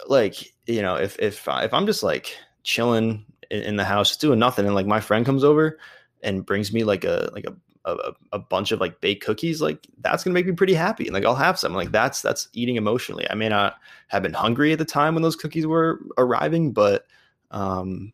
like 0.06 0.52
you 0.66 0.82
know 0.82 0.96
if 0.96 1.18
if 1.18 1.46
if 1.48 1.74
I'm 1.74 1.86
just 1.86 2.02
like 2.02 2.36
chilling 2.62 3.24
in, 3.50 3.62
in 3.62 3.76
the 3.76 3.84
house 3.84 4.16
doing 4.16 4.38
nothing 4.38 4.66
and 4.66 4.74
like 4.74 4.86
my 4.86 5.00
friend 5.00 5.24
comes 5.24 5.44
over 5.44 5.78
and 6.22 6.44
brings 6.44 6.72
me 6.72 6.84
like 6.84 7.04
a 7.04 7.30
like 7.32 7.46
a 7.46 7.54
a, 7.86 8.12
a, 8.32 8.38
bunch 8.38 8.72
of 8.72 8.80
like 8.80 9.00
baked 9.00 9.24
cookies, 9.24 9.62
like 9.62 9.86
that's 10.00 10.24
gonna 10.24 10.34
make 10.34 10.46
me 10.46 10.52
pretty 10.52 10.74
happy. 10.74 11.04
And 11.06 11.14
like 11.14 11.24
I'll 11.24 11.36
have 11.36 11.58
some. 11.58 11.72
Like 11.72 11.92
that's 11.92 12.20
that's 12.20 12.48
eating 12.52 12.76
emotionally. 12.76 13.26
I 13.30 13.34
may 13.34 13.48
not 13.48 13.76
have 14.08 14.24
been 14.24 14.32
hungry 14.32 14.72
at 14.72 14.78
the 14.78 14.84
time 14.84 15.14
when 15.14 15.22
those 15.22 15.36
cookies 15.36 15.66
were 15.66 16.00
arriving, 16.18 16.72
but 16.72 17.06
um 17.52 18.12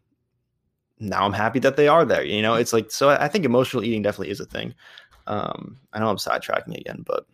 now 1.03 1.25
I'm 1.25 1.33
happy 1.33 1.59
that 1.61 1.77
they 1.77 1.89
are 1.89 2.05
there. 2.05 2.25
You 2.25 2.43
know, 2.43 2.55
it's 2.55 2.73
like 2.73 2.91
so 2.91 3.11
I 3.11 3.29
think 3.29 3.45
emotional 3.45 3.85
eating 3.85 4.03
definitely 4.03 4.31
is 4.31 4.41
a 4.41 4.47
thing. 4.47 4.75
Um 5.27 5.79
I 5.93 5.99
know 5.99 6.09
I'm 6.09 6.17
sidetracking 6.17 6.79
again, 6.79 7.03
but 7.07 7.27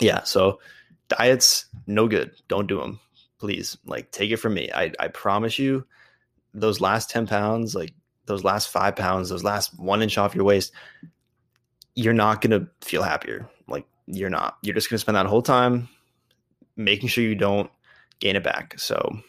yeah, 0.00 0.22
so 0.24 0.60
diets 1.08 1.66
no 1.86 2.08
good. 2.08 2.32
Don't 2.48 2.66
do 2.66 2.80
them. 2.80 3.00
Please. 3.38 3.78
Like 3.86 4.10
take 4.10 4.30
it 4.30 4.38
from 4.38 4.54
me. 4.54 4.70
I 4.74 4.92
I 4.98 5.08
promise 5.08 5.58
you 5.58 5.86
those 6.52 6.80
last 6.80 7.10
10 7.10 7.28
pounds, 7.28 7.74
like 7.74 7.92
those 8.26 8.42
last 8.42 8.68
five 8.70 8.96
pounds, 8.96 9.28
those 9.28 9.44
last 9.44 9.78
one 9.78 10.02
inch 10.02 10.18
off 10.18 10.34
your 10.34 10.44
waist, 10.44 10.72
you're 11.94 12.12
not 12.12 12.42
to 12.50 12.68
feel 12.80 13.02
happier. 13.02 13.48
Like 13.68 13.86
you're 14.06 14.30
not. 14.30 14.58
You're 14.62 14.74
just 14.74 14.88
to 14.98 15.02
spend 15.02 15.16
that 15.16 15.26
whole 15.26 15.42
time 15.42 15.88
making 16.76 17.08
sure 17.08 17.22
you 17.22 17.36
don't 17.36 17.70
gain 18.18 18.36
it 18.36 18.42
back. 18.42 18.78
So 18.78 19.20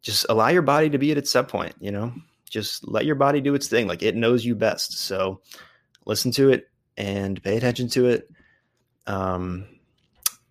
just 0.00 0.26
allow 0.28 0.48
your 0.48 0.62
body 0.62 0.90
to 0.90 0.98
be 0.98 1.12
at 1.12 1.18
its 1.18 1.30
set 1.30 1.48
point, 1.48 1.74
you 1.78 1.92
know? 1.92 2.12
Just 2.52 2.86
let 2.86 3.06
your 3.06 3.14
body 3.14 3.40
do 3.40 3.54
its 3.54 3.66
thing. 3.66 3.86
Like 3.86 4.02
it 4.02 4.14
knows 4.14 4.44
you 4.44 4.54
best. 4.54 4.98
So 4.98 5.40
listen 6.04 6.32
to 6.32 6.50
it 6.50 6.68
and 6.98 7.42
pay 7.42 7.56
attention 7.56 7.88
to 7.88 8.08
it. 8.08 8.30
Um 9.06 9.66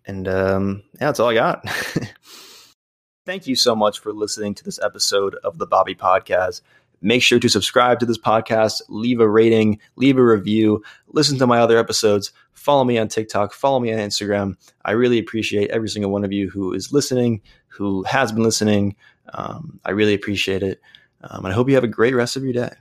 and 0.04 0.26
um 0.26 0.82
yeah, 0.94 1.06
that's 1.06 1.20
all 1.20 1.30
I 1.30 1.34
got. 1.34 1.64
Thank 3.24 3.46
you 3.46 3.54
so 3.54 3.76
much 3.76 4.00
for 4.00 4.12
listening 4.12 4.54
to 4.56 4.64
this 4.64 4.80
episode 4.82 5.36
of 5.36 5.58
the 5.58 5.66
Bobby 5.66 5.94
Podkazz. 5.94 6.60
Make 7.00 7.22
sure 7.22 7.38
to 7.38 7.48
subscribe 7.48 8.00
to 8.00 8.06
this 8.06 8.18
podcast, 8.18 8.82
leave 8.88 9.20
a 9.20 9.28
rating, 9.28 9.78
leave 9.94 10.18
a 10.18 10.24
review, 10.24 10.82
listen 11.08 11.38
to 11.38 11.46
my 11.46 11.60
other 11.60 11.78
episodes, 11.78 12.32
follow 12.52 12.82
me 12.82 12.98
on 12.98 13.06
TikTok, 13.06 13.52
follow 13.52 13.78
me 13.78 13.92
on 13.92 14.00
Instagram. 14.00 14.56
I 14.84 14.92
really 14.92 15.20
appreciate 15.20 15.70
every 15.70 15.88
single 15.88 16.10
one 16.10 16.24
of 16.24 16.32
you 16.32 16.50
who 16.50 16.72
is 16.72 16.92
listening, 16.92 17.42
who 17.68 18.02
has 18.04 18.32
been 18.32 18.42
listening. 18.42 18.96
Um, 19.32 19.78
I 19.84 19.92
really 19.92 20.14
appreciate 20.14 20.64
it. 20.64 20.80
Um, 21.22 21.44
and 21.44 21.52
I 21.52 21.54
hope 21.54 21.68
you 21.68 21.74
have 21.74 21.84
a 21.84 21.88
great 21.88 22.14
rest 22.14 22.36
of 22.36 22.44
your 22.44 22.52
day. 22.52 22.72